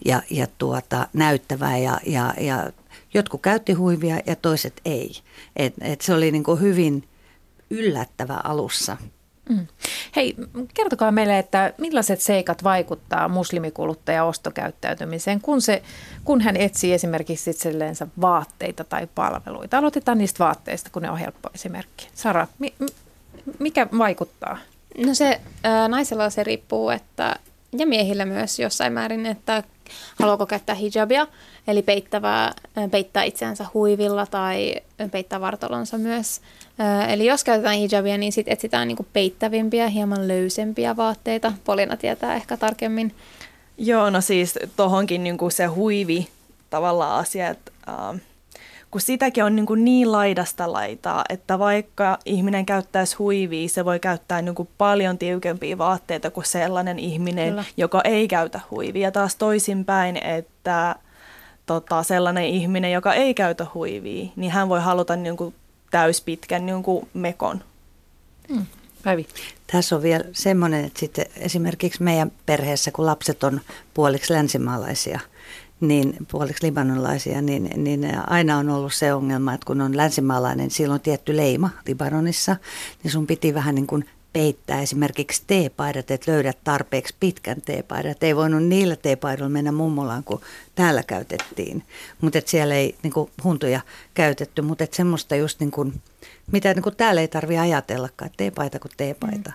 ja, 0.04 0.22
ja 0.30 0.46
tuota, 0.58 1.06
näyttävää 1.12 1.78
ja, 1.78 2.00
ja, 2.06 2.34
ja 2.40 2.70
Jotkut 3.14 3.42
käytti 3.42 3.72
huivia 3.72 4.20
ja 4.26 4.36
toiset 4.36 4.80
ei. 4.84 5.12
Et, 5.56 5.74
et 5.80 6.00
se 6.00 6.14
oli 6.14 6.30
niin 6.30 6.44
kuin 6.44 6.60
hyvin 6.60 7.08
yllättävä 7.70 8.40
alussa. 8.44 8.96
Mm. 9.48 9.66
Hei, 10.16 10.36
kertokaa 10.74 11.10
meille, 11.10 11.38
että 11.38 11.72
millaiset 11.78 12.20
seikat 12.20 12.64
vaikuttaa 12.64 13.28
muslimikuluttajan 13.28 14.26
ostokäyttäytymiseen, 14.26 15.40
kun, 15.40 15.62
se, 15.62 15.82
kun 16.24 16.40
hän 16.40 16.56
etsii 16.56 16.92
esimerkiksi 16.92 17.50
itselleensä 17.50 18.06
vaatteita 18.20 18.84
tai 18.84 19.08
palveluita. 19.14 19.78
Aloitetaan 19.78 20.18
niistä 20.18 20.44
vaatteista, 20.44 20.90
kun 20.90 21.02
ne 21.02 21.10
on 21.10 21.18
helppo 21.18 21.50
esimerkki. 21.54 22.08
Sara, 22.14 22.46
mi, 22.58 22.74
mikä 23.58 23.86
vaikuttaa? 23.98 24.58
No 25.06 25.14
se 25.14 25.40
ää, 25.62 25.88
naisella 25.88 26.30
se 26.30 26.44
riippuu, 26.44 26.90
että 26.90 27.36
ja 27.78 27.86
miehillä 27.86 28.24
myös 28.24 28.58
jossain 28.58 28.92
määrin, 28.92 29.26
että 29.26 29.62
haluaako 30.20 30.46
käyttää 30.46 30.74
hijabia, 30.74 31.26
eli 31.68 31.82
peittävää, 31.82 32.52
peittää 32.90 33.22
itseänsä 33.22 33.66
huivilla 33.74 34.26
tai 34.26 34.74
peittää 35.10 35.40
vartalonsa 35.40 35.98
myös. 35.98 36.40
Eli 37.08 37.26
jos 37.26 37.44
käytetään 37.44 37.76
hijabia, 37.76 38.18
niin 38.18 38.32
sitten 38.32 38.52
etsitään 38.52 38.88
niinku 38.88 39.06
peittävimpiä, 39.12 39.88
hieman 39.88 40.28
löysempiä 40.28 40.96
vaatteita. 40.96 41.52
Polina 41.64 41.96
tietää 41.96 42.34
ehkä 42.34 42.56
tarkemmin. 42.56 43.14
Joo, 43.78 44.10
no 44.10 44.20
siis 44.20 44.58
tohonkin 44.76 45.24
niinku 45.24 45.50
se 45.50 45.66
huivi 45.66 46.28
tavallaan 46.70 47.18
asia, 47.20 47.48
että 47.48 47.72
uh, 47.88 48.20
kun 48.90 49.00
sitäkin 49.00 49.44
on 49.44 49.56
niin, 49.56 49.66
kuin 49.66 49.84
niin 49.84 50.12
laidasta 50.12 50.72
laitaa, 50.72 51.24
että 51.28 51.58
vaikka 51.58 52.18
ihminen 52.24 52.66
käyttäisi 52.66 53.16
huivia, 53.16 53.68
se 53.68 53.84
voi 53.84 54.00
käyttää 54.00 54.42
niin 54.42 54.54
kuin 54.54 54.68
paljon 54.78 55.18
tiukempia 55.18 55.78
vaatteita 55.78 56.30
kuin 56.30 56.46
sellainen 56.46 56.98
ihminen, 56.98 57.48
Kyllä. 57.48 57.64
joka 57.76 58.00
ei 58.04 58.28
käytä 58.28 58.60
huivia. 58.70 59.12
Taas 59.12 59.36
toisinpäin, 59.36 60.16
että 60.16 60.96
tota, 61.68 62.02
sellainen 62.02 62.44
ihminen, 62.44 62.92
joka 62.92 63.14
ei 63.14 63.34
käytä 63.34 63.66
huivia, 63.74 64.28
niin 64.36 64.50
hän 64.50 64.68
voi 64.68 64.80
haluta 64.80 65.16
niin 65.16 65.36
kuin 65.36 65.54
täyspitkän 65.90 66.66
niin 66.66 66.82
kuin 66.82 67.08
mekon. 67.14 67.64
Hmm. 68.48 68.66
Päivi. 69.02 69.26
Tässä 69.72 69.96
on 69.96 70.02
vielä 70.02 70.24
semmoinen, 70.32 70.84
että 70.84 71.00
sitten 71.00 71.26
esimerkiksi 71.36 72.02
meidän 72.02 72.32
perheessä, 72.46 72.90
kun 72.90 73.06
lapset 73.06 73.44
on 73.44 73.60
puoliksi 73.94 74.32
länsimaalaisia, 74.32 75.20
niin 75.80 76.16
puoliksi 76.30 76.66
libanonlaisia, 76.66 77.42
niin, 77.42 77.70
niin 77.76 78.08
aina 78.26 78.58
on 78.58 78.70
ollut 78.70 78.94
se 78.94 79.14
ongelma, 79.14 79.54
että 79.54 79.66
kun 79.66 79.80
on 79.80 79.96
länsimaalainen, 79.96 80.58
niin 80.58 80.70
silloin 80.70 80.98
on 80.98 81.00
tietty 81.00 81.36
leima 81.36 81.70
Libanonissa, 81.86 82.56
niin 83.02 83.10
sun 83.10 83.26
piti 83.26 83.54
vähän 83.54 83.74
niin 83.74 83.86
kuin 83.86 84.04
peittää 84.32 84.82
esimerkiksi 84.82 85.42
teepaidat, 85.46 86.10
että 86.10 86.32
löydät 86.32 86.58
tarpeeksi 86.64 87.14
pitkän 87.20 87.62
teepaidan. 87.62 88.10
Että 88.10 88.26
ei 88.26 88.36
voinut 88.36 88.64
niillä 88.64 88.96
teepaidoilla 88.96 89.52
mennä 89.52 89.72
mummolaan, 89.72 90.24
kun 90.24 90.40
täällä 90.74 91.02
käytettiin. 91.02 91.82
Mutta 92.20 92.38
siellä 92.44 92.74
ei 92.74 92.94
niin 93.02 93.12
kuin, 93.12 93.30
huntuja 93.44 93.80
käytetty, 94.14 94.62
mutta 94.62 94.86
semmoista 94.92 95.36
just 95.36 95.60
niin 95.60 95.70
kuin, 95.70 96.02
mitä 96.52 96.74
niin 96.74 96.82
kuin 96.82 96.96
täällä 96.96 97.20
ei 97.20 97.28
tarvitse 97.28 97.60
ajatellakaan, 97.60 98.30
teepaita 98.36 98.78
kuin 98.78 98.92
teepaita. 98.96 99.52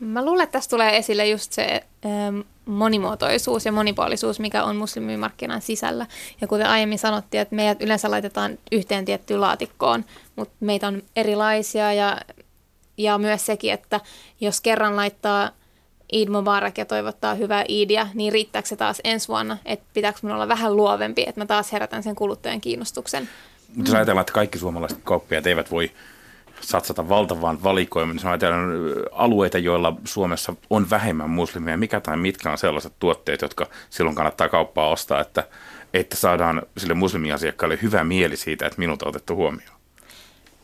Mm. 0.00 0.06
Mä 0.06 0.24
luulen, 0.24 0.44
että 0.44 0.52
tässä 0.52 0.70
tulee 0.70 0.96
esille 0.96 1.28
just 1.28 1.52
se 1.52 1.84
ähm, 2.06 2.40
monimuotoisuus 2.66 3.66
ja 3.66 3.72
monipuolisuus, 3.72 4.40
mikä 4.40 4.64
on 4.64 4.76
muslimimarkkinan 4.76 5.62
sisällä. 5.62 6.06
Ja 6.40 6.46
kuten 6.46 6.66
aiemmin 6.66 6.98
sanottiin, 6.98 7.40
että 7.40 7.54
meidät 7.54 7.82
yleensä 7.82 8.10
laitetaan 8.10 8.58
yhteen 8.72 9.04
tiettyyn 9.04 9.40
laatikkoon, 9.40 10.04
mutta 10.36 10.54
meitä 10.60 10.88
on 10.88 11.02
erilaisia 11.16 11.92
ja 11.92 12.20
ja 12.96 13.18
myös 13.18 13.46
sekin, 13.46 13.72
että 13.72 14.00
jos 14.40 14.60
kerran 14.60 14.96
laittaa 14.96 15.50
Eid 16.12 16.28
Mubarak 16.28 16.78
ja 16.78 16.84
toivottaa 16.84 17.34
hyvää 17.34 17.64
Eidia, 17.68 18.08
niin 18.14 18.32
riittääkö 18.32 18.68
se 18.68 18.76
taas 18.76 19.00
ensi 19.04 19.28
vuonna, 19.28 19.58
että 19.64 19.84
pitääkö 19.94 20.18
minun 20.22 20.34
olla 20.34 20.48
vähän 20.48 20.76
luovempi, 20.76 21.24
että 21.26 21.40
mä 21.40 21.46
taas 21.46 21.72
herätän 21.72 22.02
sen 22.02 22.14
kuluttajan 22.14 22.60
kiinnostuksen. 22.60 23.28
Mutta 23.76 23.90
jos 23.90 23.94
ajatellaan, 23.94 24.22
että 24.22 24.32
kaikki 24.32 24.58
suomalaiset 24.58 24.98
kauppiaat 25.04 25.46
eivät 25.46 25.70
voi 25.70 25.90
satsata 26.60 27.08
valtavaan 27.08 27.62
valikoimaan, 27.62 28.16
niin 28.16 28.26
ajatellaan 28.26 28.70
alueita, 29.12 29.58
joilla 29.58 29.96
Suomessa 30.04 30.54
on 30.70 30.90
vähemmän 30.90 31.30
muslimeja, 31.30 31.76
mikä 31.76 32.00
tai 32.00 32.16
mitkä 32.16 32.50
on 32.50 32.58
sellaiset 32.58 32.92
tuotteet, 32.98 33.42
jotka 33.42 33.66
silloin 33.90 34.16
kannattaa 34.16 34.48
kauppaa 34.48 34.88
ostaa, 34.88 35.20
että, 35.20 35.44
että 35.94 36.16
saadaan 36.16 36.62
sille 36.78 36.94
muslimiasiakkaalle 36.94 37.78
hyvä 37.82 38.04
mieli 38.04 38.36
siitä, 38.36 38.66
että 38.66 38.78
minut 38.78 39.02
on 39.02 39.08
otettu 39.08 39.36
huomioon. 39.36 39.76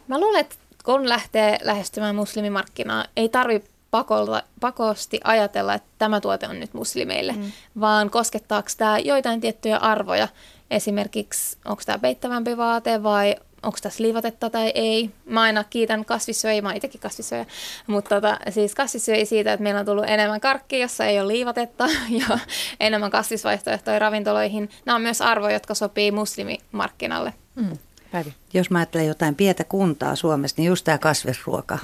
Mä 0.08 0.20
luulen, 0.20 0.40
että 0.40 0.56
kun 0.88 1.08
lähtee 1.08 1.58
lähestymään 1.62 2.14
muslimimarkkinaa, 2.14 3.04
ei 3.16 3.28
tarvitse 3.28 3.70
pakolla, 3.90 4.42
pakosti 4.60 5.20
ajatella, 5.24 5.74
että 5.74 5.88
tämä 5.98 6.20
tuote 6.20 6.48
on 6.48 6.60
nyt 6.60 6.74
muslimeille, 6.74 7.32
mm. 7.32 7.52
vaan 7.80 8.10
koskettaako 8.10 8.68
tämä 8.76 8.98
joitain 8.98 9.40
tiettyjä 9.40 9.76
arvoja. 9.76 10.28
Esimerkiksi 10.70 11.58
onko 11.64 11.82
tämä 11.86 11.98
peittävämpi 11.98 12.56
vaate 12.56 13.02
vai 13.02 13.36
onko 13.62 13.78
tässä 13.82 14.02
liivatetta 14.02 14.50
tai 14.50 14.72
ei. 14.74 15.10
Mä 15.24 15.42
aina 15.42 15.64
kiitän 15.64 16.04
kasvissyöjiä, 16.04 16.62
mä 16.62 16.74
itsekin 16.74 17.00
kasvissyöjä, 17.00 17.46
mutta 17.86 18.14
tota, 18.14 18.38
siis 18.50 18.74
kasvissyöjiä 18.74 19.24
siitä, 19.24 19.52
että 19.52 19.62
meillä 19.62 19.80
on 19.80 19.86
tullut 19.86 20.08
enemmän 20.08 20.40
karkkia, 20.40 20.78
jossa 20.78 21.04
ei 21.04 21.20
ole 21.20 21.28
liivatetta 21.28 21.88
ja 22.28 22.38
enemmän 22.80 23.10
kasvisvaihtoehtoja 23.10 23.98
ravintoloihin. 23.98 24.70
Nämä 24.84 24.96
on 24.96 25.02
myös 25.02 25.20
arvoja, 25.20 25.52
jotka 25.52 25.74
sopii 25.74 26.10
muslimimarkkinalle. 26.10 27.34
Mm. 27.54 27.78
Päivi. 28.12 28.34
Jos 28.54 28.70
mä 28.70 28.78
ajattelen 28.78 29.06
jotain 29.06 29.34
pientä 29.34 29.64
kuntaa 29.64 30.16
Suomessa, 30.16 30.54
niin 30.58 30.66
just 30.66 30.84
tämä 30.84 30.98
kasvisruoka, 30.98 31.78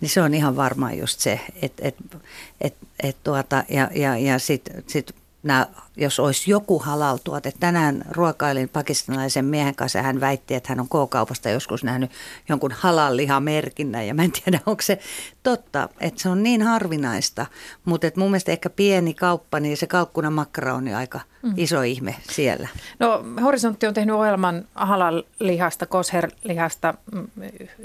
niin 0.00 0.08
se 0.08 0.22
on 0.22 0.34
ihan 0.34 0.56
varmaan 0.56 0.98
just 0.98 1.20
se, 1.20 1.40
että 1.62 1.88
et, 1.88 1.96
et, 2.60 2.74
et 3.02 3.16
tuota, 3.24 3.64
ja, 3.68 3.90
ja, 3.94 4.18
ja 4.18 4.38
sitten 4.38 4.84
sit 4.86 5.14
nämä, 5.42 5.66
jos 5.96 6.20
olisi 6.20 6.50
joku 6.50 6.78
halal-tuote. 6.78 7.52
Tänään 7.60 8.04
ruokailin 8.10 8.68
pakistanilaisen 8.68 9.44
miehen 9.44 9.74
kanssa 9.74 9.98
ja 9.98 10.02
hän 10.02 10.20
väitti, 10.20 10.54
että 10.54 10.68
hän 10.68 10.80
on 10.80 10.88
K-kaupasta 10.88 11.50
joskus 11.50 11.84
nähnyt 11.84 12.10
jonkun 12.48 12.72
halal-lihamerkinnän 12.72 14.06
ja 14.06 14.14
mä 14.14 14.22
en 14.22 14.32
tiedä, 14.32 14.60
onko 14.66 14.82
se 14.82 14.98
totta, 15.50 15.88
että 16.00 16.22
se 16.22 16.28
on 16.28 16.42
niin 16.42 16.62
harvinaista, 16.62 17.46
mutta 17.84 18.06
että 18.06 18.20
mun 18.20 18.30
mielestä 18.30 18.52
ehkä 18.52 18.70
pieni 18.70 19.14
kauppa, 19.14 19.60
niin 19.60 19.76
se 19.76 19.86
kalkkuna 19.86 20.30
makkara 20.30 20.74
on 20.74 20.88
jo 20.88 20.96
aika 20.96 21.20
mm. 21.42 21.52
iso 21.56 21.82
ihme 21.82 22.14
siellä. 22.30 22.68
No 22.98 23.24
Horisontti 23.42 23.86
on 23.86 23.94
tehnyt 23.94 24.16
ohjelman 24.16 24.64
halal-lihasta, 24.74 25.86
kosher-lihasta, 25.86 26.94
mm, 27.12 27.28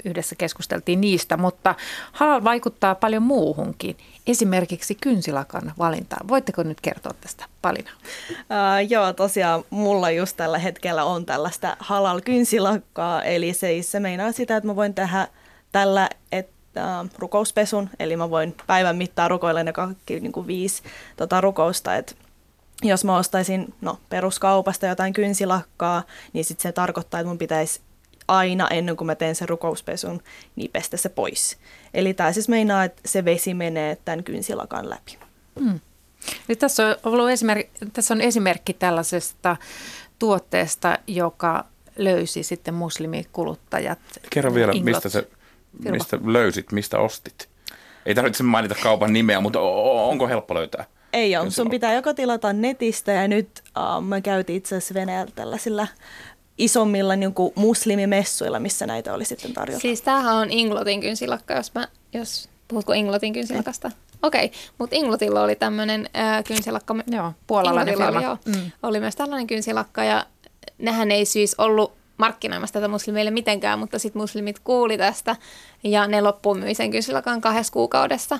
yhdessä 0.04 0.34
keskusteltiin 0.36 1.00
niistä, 1.00 1.36
mutta 1.36 1.74
halal 2.12 2.44
vaikuttaa 2.44 2.94
paljon 2.94 3.22
muuhunkin 3.22 3.96
esimerkiksi 4.26 4.94
kynsilakan 4.94 5.72
valintaan. 5.78 6.28
Voitteko 6.28 6.62
nyt 6.62 6.80
kertoa 6.80 7.14
tästä 7.20 7.44
Palina? 7.62 7.90
Uh, 8.30 8.90
joo, 8.90 9.12
tosiaan 9.12 9.64
mulla 9.70 10.10
just 10.10 10.36
tällä 10.36 10.58
hetkellä 10.58 11.04
on 11.04 11.26
tällaista 11.26 11.76
halal 11.78 12.20
kynsilakkaa, 12.20 13.22
eli 13.22 13.52
se, 13.52 13.82
se 13.82 14.00
meinaa 14.00 14.32
sitä, 14.32 14.56
että 14.56 14.66
mä 14.66 14.76
voin 14.76 14.94
tehdä 14.94 15.28
tällä, 15.72 16.10
että 16.32 16.53
uh, 16.76 17.10
rukouspesun, 17.18 17.90
eli 17.98 18.16
mä 18.16 18.30
voin 18.30 18.56
päivän 18.66 18.96
mittaan 18.96 19.30
rukoilla 19.30 19.62
ne 19.62 19.72
kaikki 19.72 20.20
niin 20.20 20.32
kuin 20.32 20.46
viisi 20.46 20.82
tota, 21.16 21.40
rukousta, 21.40 21.96
että 21.96 22.14
jos 22.82 23.04
mä 23.04 23.16
ostaisin 23.16 23.74
no, 23.80 23.98
peruskaupasta 24.08 24.86
jotain 24.86 25.12
kynsilakkaa, 25.12 26.02
niin 26.32 26.44
sitten 26.44 26.62
se 26.62 26.72
tarkoittaa, 26.72 27.20
että 27.20 27.28
mun 27.28 27.38
pitäisi 27.38 27.80
aina 28.28 28.68
ennen 28.68 28.96
kuin 28.96 29.06
mä 29.06 29.14
teen 29.14 29.34
sen 29.34 29.48
rukouspesun, 29.48 30.22
niin 30.56 30.70
pestä 30.70 30.96
se 30.96 31.08
pois. 31.08 31.58
Eli 31.94 32.14
tämä 32.14 32.32
siis 32.32 32.48
meinaa, 32.48 32.84
että 32.84 33.02
se 33.06 33.24
vesi 33.24 33.54
menee 33.54 33.98
tämän 34.04 34.24
kynsilakan 34.24 34.90
läpi. 34.90 35.18
Hmm. 35.60 35.80
Nyt 36.48 36.58
tässä, 36.58 36.96
on 37.02 37.12
ollut 37.12 37.30
esimerkki, 37.30 37.86
tässä 37.92 38.14
on 38.14 38.20
esimerkki 38.20 38.72
tällaisesta 38.72 39.56
tuotteesta, 40.18 40.98
joka 41.06 41.64
löysi 41.96 42.42
sitten 42.42 42.74
muslimikuluttajat. 42.74 43.98
Kerro 44.30 44.54
vielä, 44.54 44.72
Inglot. 44.72 44.94
mistä, 44.94 45.08
se, 45.08 45.28
mistä 45.90 46.18
löysit, 46.24 46.72
mistä 46.72 46.98
ostit? 46.98 47.48
Ei 48.06 48.14
tarvitse 48.14 48.42
mainita 48.42 48.74
kaupan 48.82 49.12
nimeä, 49.12 49.40
mutta 49.40 49.60
onko 49.60 50.28
helppo 50.28 50.54
löytää? 50.54 50.84
Ei 51.12 51.36
ole. 51.36 51.50
Sun 51.50 51.70
pitää 51.70 51.94
joko 51.94 52.14
tilata 52.14 52.52
netistä 52.52 53.12
ja 53.12 53.28
nyt 53.28 53.62
uh, 53.78 54.02
mä 54.02 54.20
käytin 54.20 54.56
itse 54.56 54.76
asiassa 54.76 54.94
Venäjällä 54.94 55.32
tällaisilla 55.34 55.86
isommilla 56.58 57.16
niin 57.16 57.34
kuin 57.34 57.52
muslimimessuilla, 57.56 58.60
missä 58.60 58.86
näitä 58.86 59.14
oli 59.14 59.24
sitten 59.24 59.52
tarjolla. 59.52 59.80
Siis 59.80 60.02
tämähän 60.02 60.36
on 60.36 60.50
Inglotin 60.50 61.00
kynsilakka, 61.00 61.54
jos, 61.54 61.74
mä, 61.74 61.88
jos 62.12 62.48
puhutko 62.68 62.92
Inglotin 62.92 63.32
kynsilakasta? 63.32 63.90
Okei, 64.22 64.44
okay. 64.44 64.58
mutta 64.78 64.96
Inglotilla 64.96 65.42
oli 65.42 65.56
tämmöinen 65.56 66.08
äh, 66.16 66.44
kynsilakka. 66.44 66.96
Joo, 67.06 67.32
puolalainen 67.46 68.02
Oli, 68.02 68.22
joo, 68.22 68.38
mm. 68.44 68.70
oli 68.82 69.00
myös 69.00 69.16
tällainen 69.16 69.46
kynsilakka 69.46 70.04
ja 70.04 70.26
nehän 70.78 71.10
ei 71.10 71.24
siis 71.24 71.54
ollut 71.58 71.92
markkinoimassa 72.16 72.72
tätä 72.72 72.88
muslimeille 72.88 73.30
mitenkään, 73.30 73.78
mutta 73.78 73.98
sitten 73.98 74.22
muslimit 74.22 74.58
kuuli 74.58 74.98
tästä 74.98 75.36
ja 75.84 76.06
ne 76.06 76.20
loppuun 76.20 76.58
myi 76.58 76.74
sen 76.74 76.90
kynsilakan 76.90 77.40
kahdessa 77.40 77.72
kuukaudessa. 77.72 78.38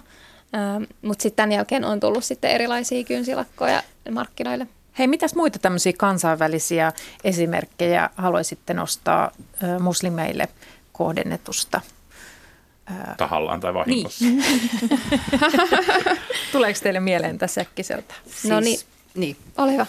Ähm, 0.54 0.82
mutta 1.02 1.22
sitten 1.22 1.36
tämän 1.36 1.52
jälkeen 1.52 1.84
on 1.84 2.00
tullut 2.00 2.24
sitten 2.24 2.50
erilaisia 2.50 3.04
kynsilakkoja 3.04 3.82
markkinoille. 4.10 4.66
Hei, 4.98 5.06
mitäs 5.06 5.34
muita 5.34 5.58
tämmöisiä 5.58 5.92
kansainvälisiä 5.98 6.92
esimerkkejä 7.24 8.10
haluaisitte 8.16 8.74
nostaa 8.74 9.30
ö, 9.62 9.78
muslimeille 9.78 10.48
kohdennetusta? 10.92 11.80
Tahallaan 13.16 13.60
tai 13.60 13.74
vahingossa. 13.74 14.24
Niin. 14.24 14.44
Tuleeko 16.52 16.78
teille 16.82 17.00
mieleen 17.00 17.38
tässä 17.38 17.60
äkkiseltä? 17.60 18.14
Siis, 18.24 18.44
no 18.44 18.60
niin. 18.60 18.80
Niin. 19.14 19.36
Ole 19.58 19.72
hyvä. 19.72 19.86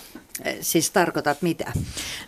Siis 0.62 0.92
tarkoitat 0.92 1.42
mitä? 1.42 1.72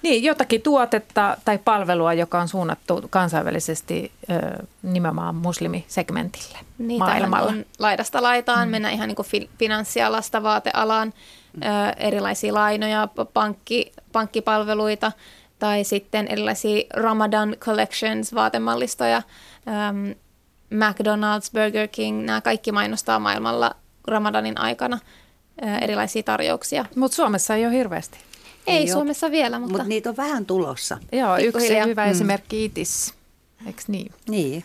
Niin, 0.03 0.23
jotakin 0.23 0.61
tuotetta 0.61 1.37
tai 1.45 1.57
palvelua, 1.57 2.13
joka 2.13 2.41
on 2.41 2.47
suunnattu 2.47 3.03
kansainvälisesti 3.09 4.11
ö, 4.29 4.63
nimenomaan 4.83 5.35
muslimisegmentille 5.35 6.57
niin, 6.77 6.99
maailmalla. 6.99 7.49
On 7.49 7.65
laidasta 7.79 8.23
laitaan, 8.23 8.67
mm. 8.67 8.71
mennä 8.71 8.89
ihan 8.89 9.07
niin 9.07 9.15
kuin 9.15 9.49
finanssialasta 9.59 10.43
vaatealaan, 10.43 11.13
ö, 11.55 11.67
erilaisia 11.97 12.53
lainoja, 12.53 13.07
pankki, 13.33 13.91
pankkipalveluita 14.11 15.11
tai 15.59 15.83
sitten 15.83 16.27
erilaisia 16.27 16.83
Ramadan 16.93 17.55
Collections 17.59 18.33
vaatemallistoja, 18.33 19.17
ö, 19.17 20.15
McDonald's, 20.73 21.51
Burger 21.53 21.87
King, 21.87 22.23
nämä 22.25 22.41
kaikki 22.41 22.71
mainostaa 22.71 23.19
maailmalla 23.19 23.75
Ramadanin 24.07 24.59
aikana– 24.59 24.99
erilaisia 25.81 26.23
tarjouksia. 26.23 26.85
Mutta 26.95 27.15
Suomessa 27.15 27.55
ei 27.55 27.65
ole 27.65 27.73
hirveästi. 27.73 28.17
Ei, 28.67 28.77
ei 28.77 28.87
Suomessa 28.87 29.25
ole. 29.27 29.31
vielä, 29.31 29.59
mutta... 29.59 29.71
Mutta 29.71 29.87
niitä 29.87 30.09
on 30.09 30.17
vähän 30.17 30.45
tulossa. 30.45 30.97
Joo, 31.11 31.37
yksi 31.37 31.79
hyvä 31.85 32.05
mm. 32.05 32.11
esimerkki 32.11 32.65
ITIS, 32.65 33.13
eikö 33.65 33.81
niin? 33.87 34.11
Niin. 34.29 34.63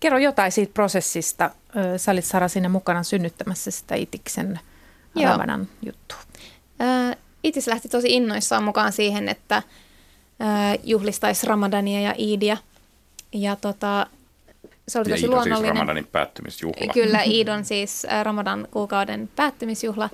Kerro 0.00 0.18
jotain 0.18 0.52
siitä 0.52 0.74
prosessista. 0.74 1.50
Sä 1.96 2.12
olit 2.12 2.24
Sara 2.24 2.48
sinne 2.48 2.68
mukana 2.68 3.02
synnyttämässä 3.02 3.70
sitä 3.70 3.94
Itiksen 3.94 4.60
Ramadan 5.24 5.68
juttua. 5.86 6.18
Itis 7.42 7.66
lähti 7.66 7.88
tosi 7.88 8.08
innoissaan 8.16 8.64
mukaan 8.64 8.92
siihen, 8.92 9.28
että 9.28 9.62
juhlistaisi 10.84 11.46
Ramadania 11.46 12.00
ja 12.00 12.14
Iidia. 12.18 12.56
Ja 13.32 13.56
tota, 13.56 14.06
se 14.88 14.98
oli 14.98 15.10
ja 15.10 15.14
tosi 15.14 15.24
Iid 15.26 15.30
luonnollinen. 15.30 15.58
siis 15.58 15.68
Ramadanin 15.68 16.06
päättymisjuhla. 16.06 16.92
Kyllä, 16.92 17.22
Iid 17.22 17.48
on 17.48 17.64
siis 17.64 18.06
Ramadan 18.22 18.68
kuukauden 18.70 19.30
päättymisjuhla. 19.36 20.10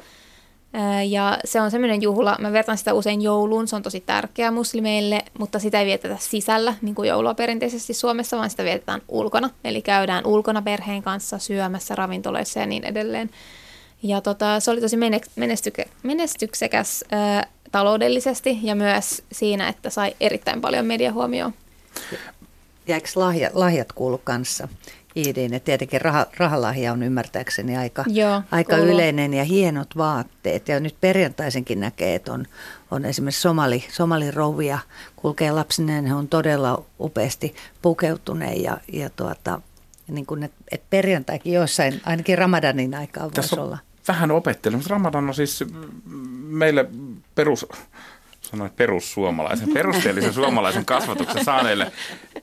Ja 1.08 1.38
se 1.44 1.60
on 1.60 1.70
semmoinen 1.70 2.02
juhla, 2.02 2.36
mä 2.40 2.52
vertaan 2.52 2.78
sitä 2.78 2.92
usein 2.94 3.22
jouluun, 3.22 3.68
se 3.68 3.76
on 3.76 3.82
tosi 3.82 4.00
tärkeä 4.00 4.50
muslimeille, 4.50 5.22
mutta 5.38 5.58
sitä 5.58 5.80
ei 5.80 5.86
vietetä 5.86 6.16
sisällä, 6.20 6.74
niin 6.82 6.94
kuin 6.94 7.08
joulua 7.08 7.34
perinteisesti 7.34 7.94
Suomessa, 7.94 8.36
vaan 8.36 8.50
sitä 8.50 8.64
vietetään 8.64 9.02
ulkona. 9.08 9.50
Eli 9.64 9.82
käydään 9.82 10.26
ulkona 10.26 10.62
perheen 10.62 11.02
kanssa 11.02 11.38
syömässä 11.38 11.94
ravintoloissa 11.94 12.60
ja 12.60 12.66
niin 12.66 12.84
edelleen. 12.84 13.30
Ja 14.02 14.20
tota, 14.20 14.60
se 14.60 14.70
oli 14.70 14.80
tosi 14.80 14.96
menestyke, 15.36 15.84
menestyksekäs 16.02 17.04
ää, 17.10 17.46
taloudellisesti 17.72 18.58
ja 18.62 18.74
myös 18.74 19.22
siinä, 19.32 19.68
että 19.68 19.90
sai 19.90 20.14
erittäin 20.20 20.60
paljon 20.60 20.86
mediahuomioon. 20.86 21.54
Ja 22.86 22.94
eikö 22.94 23.08
lahja, 23.14 23.50
lahjat 23.54 23.92
kuulu 23.92 24.18
kanssa? 24.18 24.68
Iidiin. 25.16 25.54
Et 25.54 25.64
tietenkin 25.64 26.00
rah, 26.00 26.26
rahalahja 26.36 26.92
on 26.92 27.02
ymmärtääkseni 27.02 27.76
aika, 27.76 28.04
Joo, 28.06 28.42
aika 28.50 28.76
yleinen 28.76 29.34
ja 29.34 29.44
hienot 29.44 29.96
vaatteet. 29.96 30.68
Ja 30.68 30.80
nyt 30.80 30.96
perjantaisenkin 31.00 31.80
näkee, 31.80 32.14
että 32.14 32.32
on, 32.32 32.46
on 32.90 33.04
esimerkiksi 33.04 33.40
somali, 33.40 33.84
somalirouvia 33.92 34.78
kulkee 35.16 35.52
lapsineen, 35.52 36.06
he 36.06 36.14
on 36.14 36.28
todella 36.28 36.84
upeasti 37.00 37.54
pukeutuneen 37.82 38.62
ja, 38.62 38.78
ja 38.92 39.10
tuota, 39.10 39.60
niin 40.08 40.26
kuin, 40.26 40.42
että 40.42 40.56
et 40.70 40.82
perjantaikin 40.90 41.52
jossain, 41.52 42.00
ainakin 42.04 42.38
Ramadanin 42.38 42.94
aikaa 42.94 43.30
voisi 43.36 43.60
olla. 43.60 43.78
Vähän 44.08 44.30
opettelen, 44.30 44.78
mutta 44.78 44.94
Ramadan 44.94 45.28
on 45.28 45.34
siis 45.34 45.64
meille 46.46 46.88
perus, 47.34 47.66
sanoin 48.56 48.70
perussuomalaisen, 48.76 49.72
perusteellisen 49.74 50.32
suomalaisen 50.32 50.84
kasvatuksen 50.84 51.44
saaneille 51.44 51.92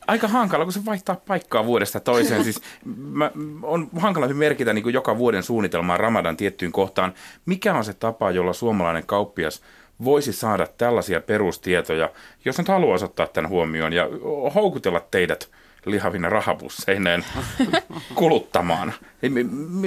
aika 0.07 0.27
hankala, 0.27 0.63
kun 0.63 0.73
se 0.73 0.85
vaihtaa 0.85 1.15
paikkaa 1.27 1.65
vuodesta 1.65 1.99
toiseen. 1.99 2.43
Siis 2.43 2.61
mä, 2.95 3.31
on 3.63 3.89
hankala 3.99 4.27
merkitä 4.27 4.73
niin 4.73 4.83
kuin 4.83 4.93
joka 4.93 5.17
vuoden 5.17 5.43
suunnitelmaa 5.43 5.97
Ramadan 5.97 6.37
tiettyyn 6.37 6.71
kohtaan. 6.71 7.13
Mikä 7.45 7.73
on 7.73 7.85
se 7.85 7.93
tapa, 7.93 8.31
jolla 8.31 8.53
suomalainen 8.53 9.05
kauppias 9.05 9.61
voisi 10.03 10.33
saada 10.33 10.67
tällaisia 10.67 11.21
perustietoja, 11.21 12.09
jos 12.45 12.57
nyt 12.57 12.67
haluaisi 12.67 13.05
ottaa 13.05 13.27
tämän 13.27 13.49
huomioon 13.49 13.93
ja 13.93 14.07
houkutella 14.55 14.99
teidät 15.11 15.49
lihavina 15.85 16.29
rahapusseineen 16.29 17.25
kuluttamaan. 18.15 18.93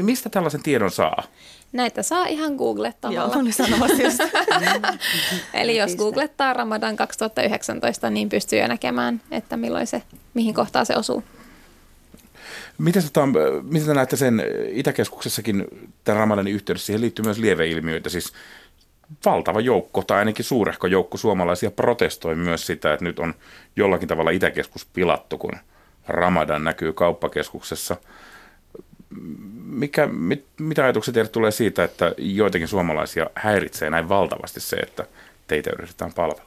Mistä 0.02 0.28
tällaisen 0.28 0.62
tiedon 0.62 0.90
saa? 0.90 1.22
Näitä 1.72 2.02
saa 2.02 2.26
ihan 2.26 2.54
googlettamalla. 2.54 3.35
Joo, 3.35 3.40
oli 3.40 3.52
sanomassa 3.52 4.02
just. 4.02 4.18
Eli 5.54 5.76
jos 5.76 5.96
googlettaa 5.96 6.52
Ramadan 6.52 6.96
2019, 6.96 8.11
niin 8.11 8.28
pystyy 8.28 8.59
jo 8.59 8.68
näkemään, 8.68 9.20
että 9.30 9.57
milloin 9.57 9.87
se, 9.87 10.02
mihin 10.35 10.54
kohtaan 10.54 10.87
se 10.87 10.96
osuu. 10.96 11.24
Miten, 12.78 13.02
tota, 13.02 13.28
miten 13.62 13.87
te 13.87 13.94
näette 13.94 14.16
sen 14.16 14.42
Itäkeskuksessakin 14.68 15.64
tämän 16.04 16.20
Ramadanin 16.20 16.54
yhteydessä? 16.54 16.87
Siihen 16.87 17.00
liittyy 17.00 17.24
myös 17.24 17.38
lieveilmiöitä, 17.38 18.09
siis 18.09 18.33
valtava 19.24 19.61
joukko 19.61 20.02
tai 20.02 20.18
ainakin 20.18 20.44
suurehko 20.44 20.87
joukko 20.87 21.16
suomalaisia 21.16 21.70
protestoi 21.70 22.35
myös 22.35 22.66
sitä, 22.66 22.92
että 22.92 23.04
nyt 23.04 23.18
on 23.18 23.35
jollakin 23.76 24.09
tavalla 24.09 24.30
Itäkeskus 24.30 24.87
pilattu, 24.92 25.38
kun 25.38 25.52
Ramadan 26.08 26.64
näkyy 26.64 26.92
kauppakeskuksessa– 26.92 27.96
mikä, 29.66 30.06
mit, 30.06 30.44
mitä 30.60 30.84
ajatuksia 30.84 31.14
teille 31.14 31.30
tulee 31.30 31.50
siitä, 31.50 31.84
että 31.84 32.14
joitakin 32.18 32.68
suomalaisia 32.68 33.30
häiritsee 33.34 33.90
näin 33.90 34.08
valtavasti 34.08 34.60
se, 34.60 34.76
että 34.76 35.06
teitä 35.46 35.70
yritetään 35.78 36.12
palvella? 36.12 36.42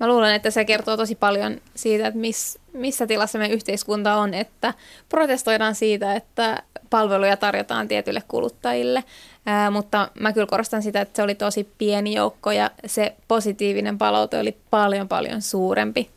Mä 0.00 0.08
luulen, 0.08 0.34
että 0.34 0.50
se 0.50 0.64
kertoo 0.64 0.96
tosi 0.96 1.14
paljon 1.14 1.60
siitä, 1.74 2.06
että 2.06 2.20
miss, 2.20 2.58
missä 2.72 3.06
tilassa 3.06 3.38
meidän 3.38 3.54
yhteiskunta 3.54 4.14
on, 4.14 4.34
että 4.34 4.74
protestoidaan 5.08 5.74
siitä, 5.74 6.14
että 6.14 6.62
palveluja 6.90 7.36
tarjotaan 7.36 7.88
tietyille 7.88 8.22
kuluttajille, 8.28 9.04
Ää, 9.46 9.70
mutta 9.70 10.08
mä 10.20 10.32
kyllä 10.32 10.46
korostan 10.46 10.82
sitä, 10.82 11.00
että 11.00 11.16
se 11.16 11.22
oli 11.22 11.34
tosi 11.34 11.68
pieni 11.78 12.14
joukko 12.14 12.52
ja 12.52 12.70
se 12.86 13.14
positiivinen 13.28 13.98
palaute 13.98 14.38
oli 14.38 14.56
paljon 14.70 15.08
paljon 15.08 15.42
suurempi. 15.42 16.10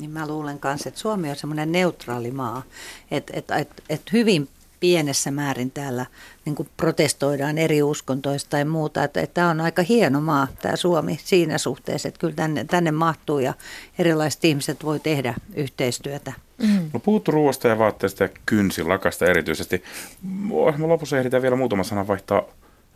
Niin 0.00 0.10
mä 0.10 0.28
luulen 0.28 0.58
kanssa, 0.58 0.88
että 0.88 1.00
Suomi 1.00 1.30
on 1.30 1.36
semmoinen 1.36 1.72
neutraali 1.72 2.30
maa, 2.30 2.62
että 3.10 3.32
et, 3.36 3.50
et, 3.50 3.82
et 3.88 4.12
hyvin 4.12 4.48
pienessä 4.80 5.30
määrin 5.30 5.70
täällä 5.70 6.06
niin 6.44 6.54
kuin 6.54 6.68
protestoidaan 6.76 7.58
eri 7.58 7.82
uskontoista 7.82 8.50
tai 8.50 8.64
muuta. 8.64 9.04
Että, 9.04 9.20
että 9.20 9.34
tämä 9.34 9.50
on 9.50 9.60
aika 9.60 9.82
hieno 9.82 10.20
maa, 10.20 10.48
tämä 10.62 10.76
Suomi, 10.76 11.18
siinä 11.24 11.58
suhteessa, 11.58 12.08
että 12.08 12.20
kyllä 12.20 12.34
tänne, 12.34 12.64
tänne 12.64 12.90
mahtuu 12.90 13.38
ja 13.38 13.54
erilaiset 13.98 14.44
ihmiset 14.44 14.84
voi 14.84 15.00
tehdä 15.00 15.34
yhteistyötä. 15.54 16.32
Mm. 16.58 16.90
No 16.92 17.00
puhuttu 17.00 17.30
ruoasta 17.30 17.68
ja 17.68 17.78
vaatteista 17.78 18.22
ja 18.24 18.28
kynsilakasta 18.46 19.26
erityisesti. 19.26 19.82
Ohjelman 20.50 20.88
lopussa 20.88 21.18
ehditään 21.18 21.42
vielä 21.42 21.56
muutama 21.56 21.84
sana 21.84 22.06
vaihtaa 22.06 22.42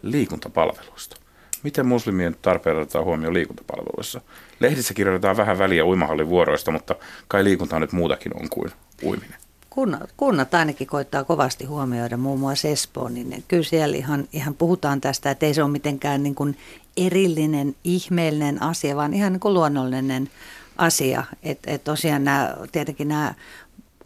liikuntapalveluista. 0.03 1.17
Miten 1.63 1.87
muslimien 1.87 2.37
tarpeet 2.43 2.77
otetaan 2.77 3.05
huomioon 3.05 3.35
liikuntapalveluissa? 3.35 4.21
Lehdissä 4.61 4.95
kirjoitetaan 4.95 5.37
vähän 5.37 5.59
väliä 5.59 5.85
uimahallin 5.85 6.29
vuoroista, 6.29 6.71
mutta 6.71 6.95
kai 7.29 7.45
liikunta 7.45 7.79
nyt 7.79 7.93
muutakin 7.93 8.33
on 8.43 8.49
kuin 8.49 8.71
uiminen 9.03 9.43
kunnat, 9.75 10.13
kunnat 10.17 10.55
ainakin 10.55 10.87
koittaa 10.87 11.25
kovasti 11.25 11.65
huomioida, 11.65 12.17
muun 12.17 12.41
muassa 12.41 12.69
Espoon, 12.69 13.15
niin 13.15 13.45
kyllä 13.49 13.63
siellä 13.63 13.97
ihan, 13.97 14.29
ihan 14.33 14.55
puhutaan 14.55 15.01
tästä, 15.01 15.31
että 15.31 15.47
ei 15.47 15.55
se 15.55 15.63
ole 15.63 15.71
mitenkään 15.71 16.23
niin 16.23 16.35
kuin 16.35 16.57
erillinen, 16.97 17.75
ihmeellinen 17.85 18.63
asia, 18.63 18.97
vaan 18.97 19.15
ihan 19.15 19.33
niin 19.33 19.41
kuin 19.41 19.55
luonnollinen 19.55 20.31
asia. 20.77 21.25
Että 21.43 21.71
et 21.71 21.85
tosiaan 21.85 22.25
nämä, 22.25 22.57
tietenkin 22.73 23.09
nämä 23.09 23.35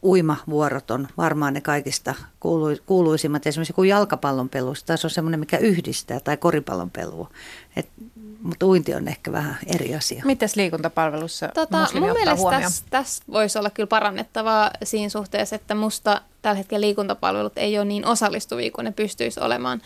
uimavuorot 0.02 0.90
on 0.90 1.08
varmaan 1.16 1.54
ne 1.54 1.60
kaikista 1.60 2.14
kuuluisimmat. 2.86 3.46
Esimerkiksi 3.46 3.72
kun 3.72 3.88
jalkapallon 3.88 4.48
pelu, 4.48 4.74
se 4.74 4.92
on 5.04 5.10
semmoinen, 5.10 5.40
mikä 5.40 5.58
yhdistää, 5.58 6.20
tai 6.20 6.36
koripallon 6.36 6.90
pelu. 6.90 7.28
Et 7.76 7.88
mutta 8.42 8.66
uinti 8.66 8.94
on 8.94 9.08
ehkä 9.08 9.32
vähän 9.32 9.58
eri 9.74 9.94
asia. 9.94 10.22
Mites 10.24 10.56
liikuntapalvelussa 10.56 11.48
tota, 11.48 11.88
Mun 11.94 12.12
mielestä 12.12 12.50
tässä 12.50 12.84
täs 12.90 13.20
voisi 13.32 13.58
olla 13.58 13.70
kyllä 13.70 13.86
parannettavaa 13.86 14.70
siinä 14.82 15.08
suhteessa, 15.08 15.56
että 15.56 15.74
musta 15.74 16.20
tällä 16.42 16.56
hetkellä 16.56 16.80
liikuntapalvelut 16.86 17.58
ei 17.58 17.78
ole 17.78 17.84
niin 17.84 18.06
osallistuvia 18.06 18.70
kuin 18.70 18.84
ne 18.84 18.92
pystyisi 18.92 19.40
olemaan. 19.40 19.82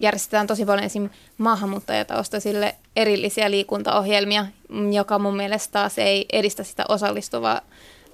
järjestetään 0.00 0.46
tosi 0.46 0.64
paljon 0.64 0.84
esim. 0.86 1.10
maahanmuuttajataustaisille 1.38 2.74
erillisiä 2.96 3.50
liikuntaohjelmia, 3.50 4.46
joka 4.92 5.18
mun 5.18 5.36
mielestä 5.36 5.72
taas 5.72 5.98
ei 5.98 6.26
edistä 6.32 6.62
sitä 6.62 6.84
osallistuvaa, 6.88 7.60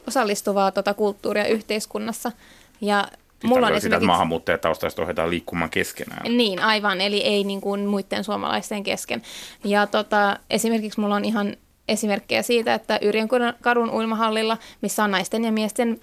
osallistuvaa 0.08 0.72
tota 0.72 0.94
kulttuuria 0.94 1.46
yhteiskunnassa. 1.46 2.32
Ja 2.80 3.08
Siis 3.40 3.48
Mulla 3.48 3.66
on 3.66 3.72
esimerkiksi... 3.72 3.86
sitä, 3.86 3.96
että 3.96 4.06
maahanmuuttajataustaiset 4.06 4.98
ohjataan 4.98 5.30
liikkumaan 5.30 5.70
keskenään. 5.70 6.36
Niin, 6.36 6.58
aivan, 6.58 7.00
eli 7.00 7.20
ei 7.20 7.44
niin 7.44 7.60
kuin 7.60 7.86
muiden 7.86 8.24
suomalaisten 8.24 8.82
kesken. 8.82 9.22
Ja 9.64 9.86
tota, 9.86 10.36
esimerkiksi 10.50 11.00
mulla 11.00 11.14
on 11.14 11.24
ihan 11.24 11.56
esimerkkejä 11.88 12.42
siitä, 12.42 12.74
että 12.74 12.98
Yrjön 13.02 13.28
kadun 13.60 13.90
uimahallilla, 13.90 14.58
missä 14.82 15.04
on 15.04 15.10
naisten 15.10 15.44
ja 15.44 15.52
miesten 15.52 16.00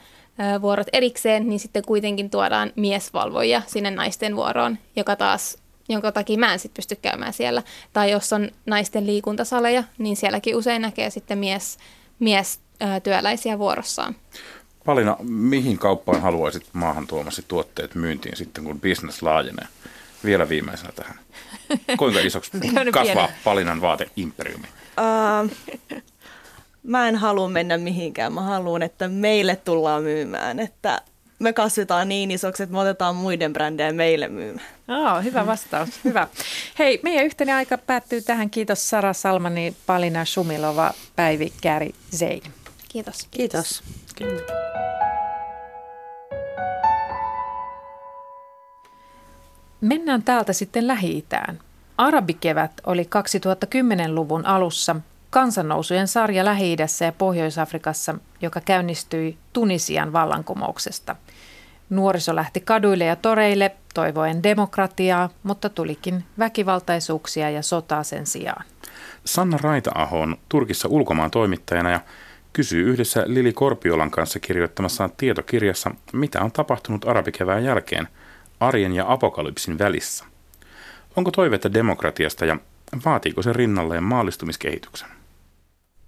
vuorot 0.61 0.87
erikseen, 0.93 1.49
niin 1.49 1.59
sitten 1.59 1.83
kuitenkin 1.85 2.29
tuodaan 2.29 2.71
miesvalvoja 2.75 3.61
sinne 3.67 3.91
naisten 3.91 4.35
vuoroon, 4.35 4.77
joka 4.95 5.15
taas 5.15 5.57
jonka 5.89 6.11
takia 6.11 6.37
mä 6.37 6.53
en 6.53 6.59
sitten 6.59 6.75
pysty 6.75 6.95
käymään 6.95 7.33
siellä. 7.33 7.63
Tai 7.93 8.11
jos 8.11 8.33
on 8.33 8.51
naisten 8.65 9.07
liikuntasaleja, 9.07 9.83
niin 9.97 10.15
sielläkin 10.15 10.55
usein 10.55 10.81
näkee 10.81 11.09
sitten 11.09 11.37
mies, 11.37 11.77
mies 12.19 12.59
työläisiä 13.03 13.59
vuorossaan. 13.59 14.15
Palina, 14.85 15.17
mihin 15.23 15.77
kauppaan 15.77 16.21
haluaisit 16.21 16.63
maahan 16.73 17.07
tuomasi 17.07 17.45
tuotteet 17.47 17.95
myyntiin 17.95 18.37
sitten, 18.37 18.63
kun 18.63 18.81
business 18.81 19.21
laajenee? 19.21 19.67
Vielä 20.23 20.49
viimeisenä 20.49 20.91
tähän. 20.95 21.19
Kuinka 21.97 22.19
isoksi 22.19 22.51
kasvaa 22.91 23.29
Palinan 23.43 23.81
vaateimperiumi? 23.81 24.67
Uh, 24.97 25.51
mä 26.83 27.07
en 27.07 27.15
halua 27.15 27.49
mennä 27.49 27.77
mihinkään. 27.77 28.33
Mä 28.33 28.41
haluan, 28.41 28.83
että 28.83 29.07
meille 29.07 29.55
tullaan 29.55 30.03
myymään. 30.03 30.59
Että 30.59 31.01
me 31.39 31.53
kasvetaan 31.53 32.09
niin 32.09 32.31
isoksi, 32.31 32.63
että 32.63 32.73
me 32.73 32.79
otetaan 32.79 33.15
muiden 33.15 33.53
brändejä 33.53 33.93
meille 33.93 34.27
myymään. 34.27 34.67
Oh, 34.87 35.23
hyvä 35.23 35.45
vastaus. 35.45 35.89
Hyvä. 36.03 36.27
Hei, 36.79 36.99
meidän 37.03 37.25
yhteinen 37.25 37.55
aika 37.55 37.77
päättyy 37.77 38.21
tähän. 38.21 38.49
Kiitos 38.49 38.89
Sara 38.89 39.13
Salmani, 39.13 39.75
Palina 39.85 40.25
Shumilova, 40.25 40.93
Päivi 41.15 41.53
Käri 41.61 41.95
Zein. 42.15 42.43
Kiitos. 42.97 43.27
Kiitos. 43.31 43.83
Kiitos. 44.15 44.41
Mennään 49.81 50.23
täältä 50.23 50.53
sitten 50.53 50.87
Lähi-Itään. 50.87 51.59
Arabikevät 51.97 52.71
oli 52.85 53.03
2010-luvun 53.03 54.45
alussa 54.45 54.95
kansannousujen 55.29 56.07
sarja 56.07 56.45
lähi 56.45 56.75
ja 57.05 57.11
Pohjois-Afrikassa, 57.17 58.15
joka 58.41 58.61
käynnistyi 58.61 59.37
Tunisian 59.53 60.13
vallankumouksesta. 60.13 61.15
Nuoriso 61.89 62.35
lähti 62.35 62.59
kaduille 62.59 63.05
ja 63.05 63.15
toreille 63.15 63.75
toivoen 63.93 64.43
demokratiaa, 64.43 65.29
mutta 65.43 65.69
tulikin 65.69 66.23
väkivaltaisuuksia 66.39 67.49
ja 67.49 67.61
sotaa 67.61 68.03
sen 68.03 68.25
sijaan. 68.25 68.65
Sanna 69.25 69.57
Raita-aho 69.61 70.21
on 70.21 70.37
Turkissa 70.49 70.87
ulkomaan 70.87 71.31
toimittajana 71.31 71.91
ja 71.91 71.99
kysyy 72.57 72.89
yhdessä 72.89 73.23
Lili 73.25 73.53
Korpiolan 73.53 74.11
kanssa 74.11 74.39
kirjoittamassaan 74.39 75.11
tietokirjassa, 75.17 75.91
mitä 76.13 76.41
on 76.41 76.51
tapahtunut 76.51 77.07
arabikevään 77.07 77.63
jälkeen 77.63 78.07
arjen 78.59 78.93
ja 78.93 79.11
apokalypsin 79.11 79.79
välissä. 79.79 80.25
Onko 81.15 81.31
toivetta 81.31 81.73
demokratiasta 81.73 82.45
ja 82.45 82.57
Vaatiiko 83.05 83.41
se 83.41 83.53
rinnalleen 83.53 84.03
maallistumiskehityksen? 84.03 85.09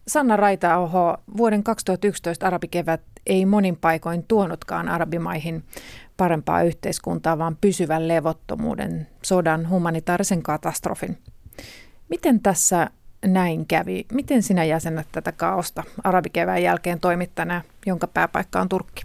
Sanna 0.07 0.37
Raitaoho, 0.37 1.17
vuoden 1.37 1.63
2011 1.63 2.47
arabikevät 2.47 3.01
ei 3.25 3.45
monin 3.45 3.77
paikoin 3.77 4.23
tuonutkaan 4.23 4.89
arabimaihin 4.89 5.63
parempaa 6.17 6.63
yhteiskuntaa, 6.63 7.37
vaan 7.37 7.57
pysyvän 7.61 8.07
levottomuuden, 8.07 9.07
sodan, 9.21 9.69
humanitaarisen 9.69 10.43
katastrofin. 10.43 11.17
Miten 12.09 12.41
tässä 12.41 12.89
näin 13.25 13.65
kävi? 13.65 14.05
Miten 14.11 14.43
sinä 14.43 14.63
jäsennät 14.63 15.07
tätä 15.11 15.31
kaosta 15.31 15.83
arabikevään 16.03 16.63
jälkeen 16.63 16.99
toimittana, 16.99 17.61
jonka 17.85 18.07
pääpaikka 18.07 18.61
on 18.61 18.69
Turkki? 18.69 19.03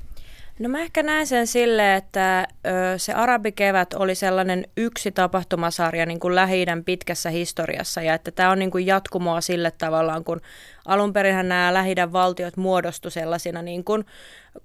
No 0.59 0.69
mä 0.69 0.81
ehkä 0.81 1.03
näen 1.03 1.27
sen 1.27 1.47
sille, 1.47 1.97
että 1.97 2.49
se 2.97 3.13
arabikevät 3.13 3.95
oli 3.95 4.15
sellainen 4.15 4.67
yksi 4.77 5.13
tapahtumasarja 5.13 6.07
niin 6.07 6.21
kuin 6.21 6.35
lähi 6.35 6.67
pitkässä 6.85 7.31
historiassa 7.31 8.03
ja 8.03 8.15
että 8.15 8.31
tämä 8.31 8.51
on 8.51 8.59
niin 8.59 8.71
kuin 8.71 8.87
jatkumoa 8.87 9.41
sille 9.41 9.71
tavallaan, 9.71 10.25
kun 10.25 10.41
alun 10.87 11.13
perin 11.13 11.49
nämä 11.49 11.75
lähi 11.75 11.95
valtiot 12.13 12.57
muodostu 12.57 13.11
sellaisina 13.11 13.63
niin 13.63 13.85
kuin 13.85 14.05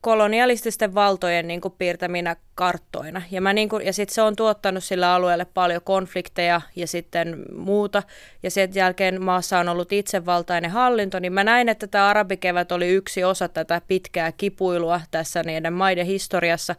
kolonialististen 0.02 0.96
valtojen 0.96 1.48
niin 1.48 1.62
kuin 1.62 1.74
piirtäminä 1.78 2.36
karttoina. 2.56 3.22
Ja, 3.32 3.42
mä 3.42 3.54
niin 3.54 3.70
kuin, 3.70 3.86
ja 3.86 3.94
sitten 3.94 4.14
se 4.14 4.22
on 4.22 4.36
tuottanut 4.36 4.84
sillä 4.84 5.14
alueelle 5.14 5.46
paljon 5.46 5.82
konflikteja 5.84 6.62
ja 6.76 6.88
sitten 6.88 7.46
muuta. 7.56 8.04
Ja 8.44 8.52
sen 8.52 8.70
jälkeen 8.74 9.22
maassa 9.24 9.60
on 9.60 9.70
ollut 9.70 9.92
itsevaltainen 9.92 10.72
hallinto, 10.72 11.20
niin 11.20 11.34
mä 11.34 11.44
näin, 11.44 11.70
että 11.70 11.88
tämä 11.88 12.08
arabikevät 12.08 12.72
oli 12.72 12.88
yksi 12.88 13.24
osa 13.24 13.48
tätä 13.48 13.82
pitkää 13.88 14.32
kipuilua 14.32 15.02
tässä 15.12 15.44
niiden 15.44 15.74
maiden 15.74 16.06
historiassa. 16.06 16.76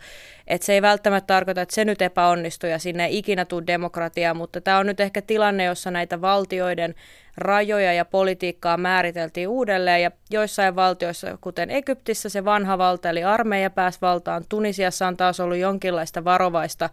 Että 0.46 0.64
se 0.66 0.72
ei 0.72 0.82
välttämättä 0.82 1.26
tarkoita, 1.34 1.62
että 1.62 1.74
se 1.74 1.84
nyt 1.84 2.02
epäonnistui 2.02 2.70
ja 2.70 2.78
sinne 2.78 3.04
ei 3.04 3.18
ikinä 3.18 3.44
tule 3.44 3.62
demokratiaa, 3.66 4.34
mutta 4.34 4.60
tämä 4.60 4.78
on 4.78 4.86
nyt 4.86 5.00
ehkä 5.00 5.22
tilanne, 5.22 5.64
jossa 5.64 5.90
näitä 5.90 6.20
valtioiden 6.20 6.94
rajoja 7.36 7.92
ja 7.92 8.04
politiikkaa 8.04 8.76
määriteltiin 8.76 9.48
uudelleen 9.48 10.02
ja 10.02 10.10
joissain 10.30 10.76
valtioissa, 10.76 11.38
kuten 11.40 11.70
Egyptissä, 11.70 12.28
se 12.28 12.44
vanha 12.44 12.78
valta 12.78 13.10
eli 13.10 13.24
armeija 13.24 13.70
pääsi 13.70 13.98
valtaan. 14.02 14.44
Tunisiassa 14.48 15.06
on 15.06 15.16
taas 15.16 15.40
ollut 15.40 15.58
jonkinlaista 15.58 16.24
varovaista 16.24 16.90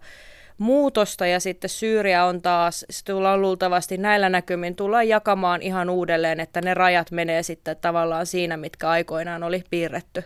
muutosta 0.58 1.26
ja 1.26 1.40
sitten 1.40 1.70
Syyria 1.70 2.24
on 2.24 2.42
taas, 2.42 2.86
se 2.90 3.04
tullaan 3.04 3.40
luultavasti 3.42 3.98
näillä 3.98 4.28
näkymin 4.28 4.76
tullaan 4.76 5.08
jakamaan 5.08 5.62
ihan 5.62 5.90
uudelleen, 5.90 6.40
että 6.40 6.60
ne 6.60 6.74
rajat 6.74 7.10
menee 7.10 7.42
sitten 7.42 7.76
tavallaan 7.76 8.26
siinä, 8.26 8.56
mitkä 8.56 8.88
aikoinaan 8.88 9.42
oli 9.42 9.64
piirretty. 9.70 10.24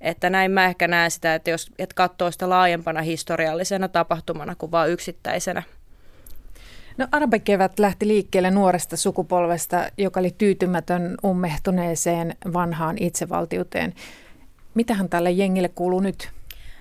Että 0.00 0.30
näin 0.30 0.50
mä 0.50 0.64
ehkä 0.64 0.88
näen 0.88 1.10
sitä, 1.10 1.34
että 1.34 1.50
jos 1.50 1.70
et 1.78 1.94
katsoo 1.94 2.30
sitä 2.30 2.48
laajempana 2.48 3.02
historiallisena 3.02 3.88
tapahtumana 3.88 4.54
kuin 4.54 4.72
vain 4.72 4.90
yksittäisenä 4.90 5.62
No 6.98 7.08
arabikevät 7.12 7.78
lähti 7.78 8.08
liikkeelle 8.08 8.50
nuoresta 8.50 8.96
sukupolvesta, 8.96 9.90
joka 9.98 10.20
oli 10.20 10.34
tyytymätön 10.38 11.16
ummehtuneeseen 11.24 12.36
vanhaan 12.52 12.96
itsevaltiuteen. 13.00 13.94
Mitähän 14.74 15.08
tälle 15.08 15.30
jengille 15.30 15.68
kuuluu 15.68 16.00
nyt? 16.00 16.30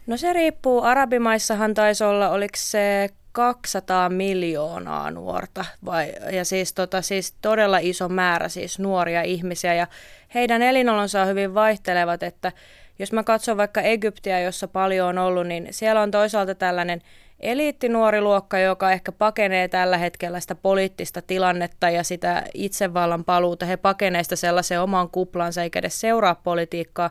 No 0.07 0.17
se 0.17 0.33
riippuu. 0.33 0.81
Arabimaissahan 0.83 1.73
taisi 1.73 2.03
olla, 2.03 2.29
oliko 2.29 2.53
se 2.55 3.09
200 3.31 4.09
miljoonaa 4.09 5.11
nuorta 5.11 5.65
vai, 5.85 6.13
ja 6.31 6.45
siis, 6.45 6.73
tota, 6.73 7.01
siis 7.01 7.35
todella 7.41 7.77
iso 7.77 8.09
määrä 8.09 8.49
siis 8.49 8.79
nuoria 8.79 9.21
ihmisiä 9.21 9.73
ja 9.73 9.87
heidän 10.33 10.61
elinolonsa 10.61 11.21
on 11.21 11.27
hyvin 11.27 11.53
vaihtelevat, 11.53 12.23
että 12.23 12.51
jos 12.99 13.11
mä 13.11 13.23
katson 13.23 13.57
vaikka 13.57 13.81
Egyptiä, 13.81 14.39
jossa 14.39 14.67
paljon 14.67 15.07
on 15.09 15.17
ollut, 15.17 15.47
niin 15.47 15.67
siellä 15.71 16.01
on 16.01 16.11
toisaalta 16.11 16.55
tällainen– 16.55 17.01
eliittinuoriluokka, 17.39 18.59
joka 18.59 18.91
ehkä 18.91 19.11
pakenee 19.11 19.67
tällä 19.67 19.97
hetkellä 19.97 20.39
sitä 20.39 20.55
poliittista 20.55 21.21
tilannetta 21.21 21.89
ja 21.89 22.03
sitä 22.03 22.43
itsevallan 22.53 23.23
paluuta. 23.23 23.65
He 23.65 23.77
pakenee 23.77 24.23
sitä 24.23 24.35
sellaiseen 24.35 24.81
omaan 24.81 25.09
kuplansa 25.09 25.63
eikä 25.63 25.79
edes 25.79 25.99
seuraa 25.99 26.35
politiikkaa. 26.35 27.09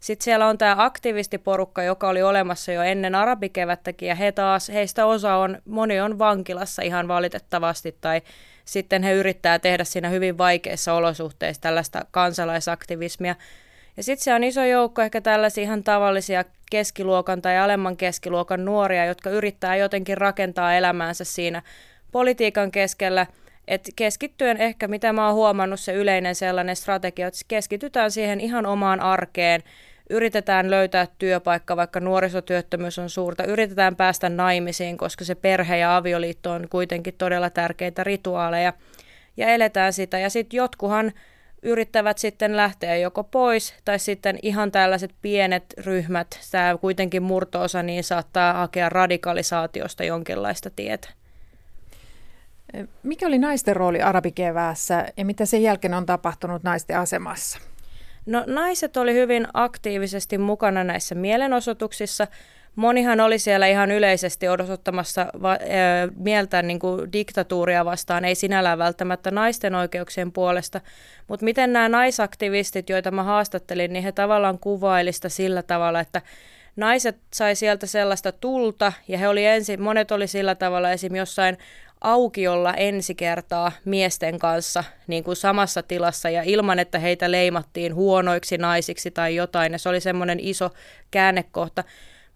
Sitten 0.00 0.24
siellä 0.24 0.46
on 0.46 0.58
tämä 0.58 0.74
aktivistiporukka, 0.78 1.82
joka 1.82 2.08
oli 2.08 2.22
olemassa 2.22 2.72
jo 2.72 2.82
ennen 2.82 3.14
arabikevättäkin, 3.14 4.08
ja 4.08 4.14
he 4.14 4.32
taas, 4.32 4.68
heistä 4.68 5.06
osa 5.06 5.34
on, 5.34 5.58
moni 5.64 6.00
on 6.00 6.18
vankilassa 6.18 6.82
ihan 6.82 7.08
valitettavasti, 7.08 7.96
tai 8.00 8.22
sitten 8.64 9.02
he 9.02 9.12
yrittää 9.12 9.58
tehdä 9.58 9.84
siinä 9.84 10.08
hyvin 10.08 10.38
vaikeissa 10.38 10.94
olosuhteissa 10.94 11.62
tällaista 11.62 12.04
kansalaisaktivismia. 12.10 13.34
Ja 13.96 14.02
sitten 14.02 14.24
se 14.24 14.34
on 14.34 14.44
iso 14.44 14.64
joukko 14.64 15.02
ehkä 15.02 15.20
tällaisia 15.20 15.64
ihan 15.64 15.84
tavallisia 15.84 16.44
keskiluokan 16.70 17.42
tai 17.42 17.58
alemman 17.58 17.96
keskiluokan 17.96 18.64
nuoria, 18.64 19.04
jotka 19.04 19.30
yrittää 19.30 19.76
jotenkin 19.76 20.18
rakentaa 20.18 20.74
elämäänsä 20.74 21.24
siinä 21.24 21.62
politiikan 22.12 22.70
keskellä. 22.70 23.26
Et 23.68 23.88
keskittyen 23.96 24.56
ehkä, 24.56 24.88
mitä 24.88 25.12
mä 25.12 25.26
oon 25.26 25.34
huomannut, 25.34 25.80
se 25.80 25.92
yleinen 25.92 26.34
sellainen 26.34 26.76
strategia, 26.76 27.26
että 27.26 27.40
keskitytään 27.48 28.10
siihen 28.10 28.40
ihan 28.40 28.66
omaan 28.66 29.00
arkeen, 29.00 29.62
yritetään 30.10 30.70
löytää 30.70 31.06
työpaikka, 31.18 31.76
vaikka 31.76 32.00
nuorisotyöttömyys 32.00 32.98
on 32.98 33.10
suurta, 33.10 33.44
yritetään 33.44 33.96
päästä 33.96 34.28
naimisiin, 34.28 34.96
koska 34.96 35.24
se 35.24 35.34
perhe 35.34 35.76
ja 35.76 35.96
avioliitto 35.96 36.52
on 36.52 36.66
kuitenkin 36.70 37.14
todella 37.18 37.50
tärkeitä 37.50 38.04
rituaaleja, 38.04 38.72
ja 39.36 39.48
eletään 39.48 39.92
sitä. 39.92 40.18
Ja 40.18 40.30
sitten 40.30 40.56
jotkuhan 40.56 41.12
yrittävät 41.62 42.18
sitten 42.18 42.56
lähteä 42.56 42.96
joko 42.96 43.24
pois 43.24 43.74
tai 43.84 43.98
sitten 43.98 44.38
ihan 44.42 44.72
tällaiset 44.72 45.10
pienet 45.22 45.74
ryhmät, 45.78 46.40
tämä 46.50 46.78
kuitenkin 46.80 47.22
murtoosa, 47.22 47.82
niin 47.82 48.04
saattaa 48.04 48.52
hakea 48.52 48.88
radikalisaatiosta 48.88 50.04
jonkinlaista 50.04 50.70
tietä. 50.70 51.08
Mikä 53.02 53.26
oli 53.26 53.38
naisten 53.38 53.76
rooli 53.76 54.02
arabikeväässä 54.02 55.06
ja 55.16 55.24
mitä 55.24 55.46
sen 55.46 55.62
jälkeen 55.62 55.94
on 55.94 56.06
tapahtunut 56.06 56.62
naisten 56.62 56.98
asemassa? 56.98 57.58
No 58.26 58.44
naiset 58.46 58.96
oli 58.96 59.14
hyvin 59.14 59.48
aktiivisesti 59.54 60.38
mukana 60.38 60.84
näissä 60.84 61.14
mielenosoituksissa– 61.14 62.26
Monihan 62.76 63.20
oli 63.20 63.38
siellä 63.38 63.66
ihan 63.66 63.90
yleisesti 63.90 64.48
odottamassa 64.48 65.26
va- 65.42 65.58
mieltä 66.16 66.62
niin 66.62 66.78
kuin 66.78 67.12
diktatuuria 67.12 67.84
vastaan, 67.84 68.24
ei 68.24 68.34
sinällään 68.34 68.78
välttämättä 68.78 69.30
naisten 69.30 69.74
oikeuksien 69.74 70.32
puolesta, 70.32 70.80
mutta 71.28 71.44
miten 71.44 71.72
nämä 71.72 71.88
naisaktivistit, 71.88 72.90
joita 72.90 73.10
mä 73.10 73.22
haastattelin, 73.22 73.92
niin 73.92 74.04
he 74.04 74.12
tavallaan 74.12 74.58
kuvailista 74.58 75.28
sillä 75.28 75.62
tavalla, 75.62 76.00
että 76.00 76.22
naiset 76.76 77.16
sai 77.34 77.56
sieltä 77.56 77.86
sellaista 77.86 78.32
tulta 78.32 78.92
ja 79.08 79.18
he 79.18 79.28
oli 79.28 79.44
ensin, 79.46 79.82
monet 79.82 80.10
oli 80.10 80.26
sillä 80.26 80.54
tavalla 80.54 80.90
esim. 80.90 81.16
jossain 81.16 81.58
aukiolla 82.00 82.74
ensi 82.74 83.14
kertaa 83.14 83.72
miesten 83.84 84.38
kanssa 84.38 84.84
niin 85.06 85.24
kuin 85.24 85.36
samassa 85.36 85.82
tilassa 85.82 86.30
ja 86.30 86.42
ilman, 86.42 86.78
että 86.78 86.98
heitä 86.98 87.30
leimattiin 87.30 87.94
huonoiksi 87.94 88.58
naisiksi 88.58 89.10
tai 89.10 89.34
jotain. 89.34 89.72
Ja 89.72 89.78
se 89.78 89.88
oli 89.88 90.00
semmoinen 90.00 90.40
iso 90.40 90.70
käännekohta. 91.10 91.84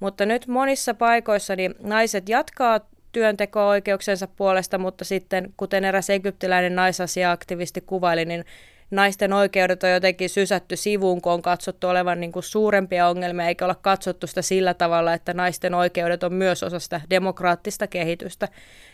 Mutta 0.00 0.26
nyt 0.26 0.46
monissa 0.46 0.94
paikoissa 0.94 1.56
niin 1.56 1.74
naiset 1.82 2.28
jatkaa 2.28 2.80
työnteko-oikeuksensa 3.12 4.26
puolesta, 4.26 4.78
mutta 4.78 5.04
sitten, 5.04 5.54
kuten 5.56 5.84
eräs 5.84 6.10
egyptiläinen 6.10 6.76
naisasia-aktivisti 6.76 7.80
kuvaili, 7.80 8.24
niin 8.24 8.44
naisten 8.90 9.32
oikeudet 9.32 9.82
on 9.82 9.90
jotenkin 9.90 10.28
sysätty 10.28 10.76
sivuun, 10.76 11.22
kun 11.22 11.32
on 11.32 11.42
katsottu 11.42 11.88
olevan 11.88 12.20
niin 12.20 12.32
kuin 12.32 12.42
suurempia 12.42 13.08
ongelmia, 13.08 13.48
eikä 13.48 13.64
olla 13.64 13.74
katsottu 13.74 14.26
sitä 14.26 14.42
sillä 14.42 14.74
tavalla, 14.74 15.14
että 15.14 15.34
naisten 15.34 15.74
oikeudet 15.74 16.22
on 16.22 16.34
myös 16.34 16.62
osa 16.62 16.78
sitä 16.78 17.00
demokraattista 17.10 17.86
kehitystä. 17.86 18.48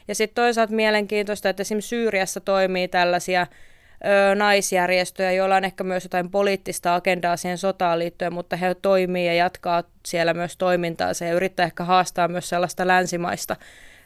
Ja 0.08 0.14
sitten 0.14 0.42
toisaalta 0.44 0.74
mielenkiintoista, 0.74 1.48
että 1.48 1.60
esimerkiksi 1.60 1.88
Syyriassa 1.88 2.40
toimii 2.40 2.88
tällaisia 2.88 3.46
ö, 4.04 4.34
naisjärjestöjä, 4.34 5.32
joilla 5.32 5.56
on 5.56 5.64
ehkä 5.64 5.84
myös 5.84 6.04
jotain 6.04 6.30
poliittista 6.30 6.94
agendaa 6.94 7.36
siihen 7.36 7.58
sotaan 7.58 7.98
liittyen, 7.98 8.32
mutta 8.32 8.56
he 8.56 8.74
toimii 8.74 9.26
ja 9.26 9.34
jatkaa 9.34 9.82
siellä 10.06 10.34
myös 10.34 10.56
toimintaa. 10.56 11.14
Se 11.14 11.30
yrittää 11.30 11.66
ehkä 11.66 11.84
haastaa 11.84 12.28
myös 12.28 12.48
sellaista 12.48 12.86
länsimaista 12.86 13.56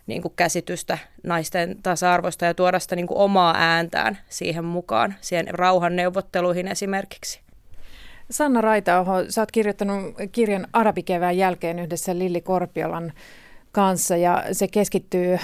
niin 0.06 0.22
kuin 0.22 0.34
käsitystä 0.36 0.98
naisten 1.22 1.76
tasa-arvosta 1.82 2.44
ja 2.44 2.54
tuoda 2.54 2.78
sitä 2.78 2.96
niin 2.96 3.06
kuin 3.06 3.18
omaa 3.18 3.54
ääntään 3.58 4.18
siihen 4.28 4.64
mukaan, 4.64 5.14
siihen 5.20 5.46
rauhan 5.50 5.96
neuvotteluihin 5.96 6.68
esimerkiksi. 6.68 7.40
Sanna 8.30 8.60
Raitaoho, 8.60 9.24
sä 9.28 9.42
oot 9.42 9.52
kirjoittanut 9.52 10.14
kirjan 10.32 10.66
Arabikevään 10.72 11.36
jälkeen 11.36 11.78
yhdessä 11.78 12.18
Lilli 12.18 12.40
Korpiolan 12.40 13.12
kanssa 13.72 14.16
ja 14.16 14.44
se 14.52 14.68
keskittyy 14.68 15.38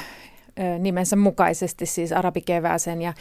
nimensä 0.79 1.17
mukaisesti 1.17 1.87
siis 1.87 2.13
arabikevääseen 2.13 3.03
ja 3.03 3.13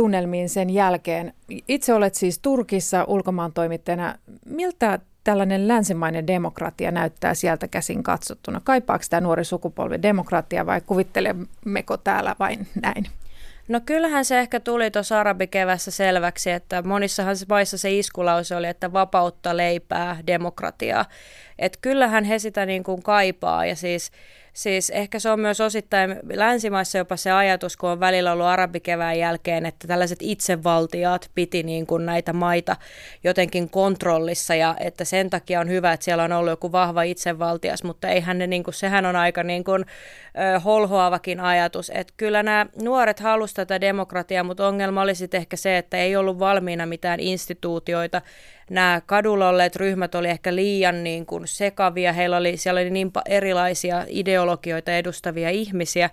tunnelmiin 0.00 0.48
sen 0.48 0.70
jälkeen. 0.70 1.32
Itse 1.68 1.94
olet 1.94 2.14
siis 2.14 2.38
Turkissa 2.38 3.04
ulkomaan 3.04 3.52
toimittajana. 3.52 4.14
Miltä 4.46 4.98
tällainen 5.24 5.68
länsimainen 5.68 6.26
demokratia 6.26 6.90
näyttää 6.90 7.34
sieltä 7.34 7.68
käsin 7.68 8.02
katsottuna? 8.02 8.60
Kaipaako 8.64 9.04
tämä 9.10 9.20
nuori 9.20 9.44
sukupolvi 9.44 10.02
demokratia 10.02 10.66
vai 10.66 10.80
kuvittelemmeko 10.80 11.96
täällä 11.96 12.36
vain 12.38 12.66
näin? 12.82 13.06
No 13.68 13.80
kyllähän 13.86 14.24
se 14.24 14.40
ehkä 14.40 14.60
tuli 14.60 14.90
tuossa 14.90 15.20
arabikevässä 15.20 15.90
selväksi, 15.90 16.50
että 16.50 16.82
monissahan 16.82 17.36
maissa 17.48 17.78
se 17.78 17.98
iskulause 17.98 18.56
oli, 18.56 18.66
että 18.66 18.92
vapautta, 18.92 19.56
leipää, 19.56 20.16
demokratiaa. 20.26 21.04
Että 21.58 21.78
kyllähän 21.82 22.24
he 22.24 22.38
sitä 22.38 22.66
niin 22.66 22.82
kuin 22.82 23.02
kaipaa 23.02 23.66
ja 23.66 23.76
siis 23.76 24.10
Siis 24.52 24.90
ehkä 24.90 25.18
se 25.18 25.30
on 25.30 25.40
myös 25.40 25.60
osittain 25.60 26.16
länsimaissa 26.32 26.98
jopa 26.98 27.16
se 27.16 27.30
ajatus, 27.30 27.76
kun 27.76 27.90
on 27.90 28.00
välillä 28.00 28.32
ollut 28.32 28.46
arabikevään 28.46 29.18
jälkeen, 29.18 29.66
että 29.66 29.88
tällaiset 29.88 30.18
itsevaltiaat 30.20 31.30
piti 31.34 31.62
niin 31.62 31.86
kuin 31.86 32.06
näitä 32.06 32.32
maita 32.32 32.76
jotenkin 33.24 33.70
kontrollissa 33.70 34.54
ja 34.54 34.76
että 34.80 35.04
sen 35.04 35.30
takia 35.30 35.60
on 35.60 35.68
hyvä, 35.68 35.92
että 35.92 36.04
siellä 36.04 36.24
on 36.24 36.32
ollut 36.32 36.50
joku 36.50 36.72
vahva 36.72 37.02
itsevaltias, 37.02 37.84
mutta 37.84 38.08
eihän 38.08 38.38
ne, 38.38 38.46
niin 38.46 38.64
kuin, 38.64 38.74
sehän 38.74 39.06
on 39.06 39.16
aika 39.16 39.42
niin 39.42 39.64
kuin, 39.64 39.84
ö, 39.84 40.60
holhoavakin 40.60 41.40
ajatus, 41.40 41.90
että 41.94 42.14
kyllä 42.16 42.42
nämä 42.42 42.66
nuoret 42.82 43.20
halusivat 43.20 43.56
tätä 43.56 43.80
demokratiaa, 43.80 44.44
mutta 44.44 44.68
ongelma 44.68 45.02
oli 45.02 45.14
sitten 45.14 45.38
ehkä 45.38 45.56
se, 45.56 45.78
että 45.78 45.96
ei 45.96 46.16
ollut 46.16 46.38
valmiina 46.38 46.86
mitään 46.86 47.20
instituutioita, 47.20 48.22
nämä 48.70 49.02
kadulla 49.06 49.48
olleet 49.48 49.76
ryhmät 49.76 50.14
oli 50.14 50.28
ehkä 50.28 50.54
liian 50.54 51.04
niin 51.04 51.26
kuin 51.26 51.46
sekavia, 51.46 52.12
heillä 52.12 52.36
oli, 52.36 52.56
siellä 52.56 52.80
oli 52.80 52.90
niin 52.90 53.12
erilaisia 53.28 54.04
ideologioita 54.08 54.92
edustavia 54.92 55.50
ihmisiä, 55.50 56.10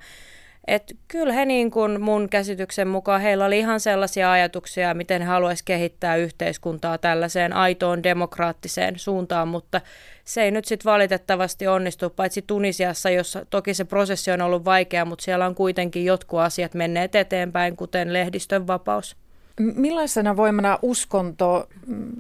että 0.68 0.94
kyllä 1.08 1.34
he 1.34 1.46
niin 1.46 1.72
kuin 1.72 2.02
mun 2.02 2.30
käsityksen 2.30 2.88
mukaan, 2.88 3.22
heillä 3.22 3.46
oli 3.46 3.60
ihan 3.60 3.80
sellaisia 3.80 4.32
ajatuksia, 4.32 4.94
miten 4.94 5.22
he 5.22 5.28
haluaisi 5.28 5.64
kehittää 5.66 6.16
yhteiskuntaa 6.16 6.98
tällaiseen 6.98 7.54
aitoon 7.54 8.04
demokraattiseen 8.04 9.00
suuntaan, 9.00 9.48
mutta 9.48 9.82
se 10.26 10.44
ei 10.44 10.52
nyt 10.52 10.66
sitten 10.66 10.92
valitettavasti 10.92 11.68
onnistu, 11.68 12.10
paitsi 12.10 12.42
Tunisiassa, 12.42 13.10
jossa 13.10 13.46
toki 13.50 13.74
se 13.74 13.86
prosessi 13.86 14.32
on 14.32 14.42
ollut 14.42 14.66
vaikea, 14.66 15.06
mutta 15.06 15.24
siellä 15.24 15.46
on 15.46 15.56
kuitenkin 15.56 16.06
jotkut 16.06 16.40
asiat 16.40 16.74
menneet 16.74 17.16
eteenpäin, 17.16 17.76
kuten 17.76 18.14
lehdistön 18.14 18.68
vapaus. 18.68 19.27
Millaisena 19.60 20.38
voimana 20.38 20.80
uskonto, 20.82 21.70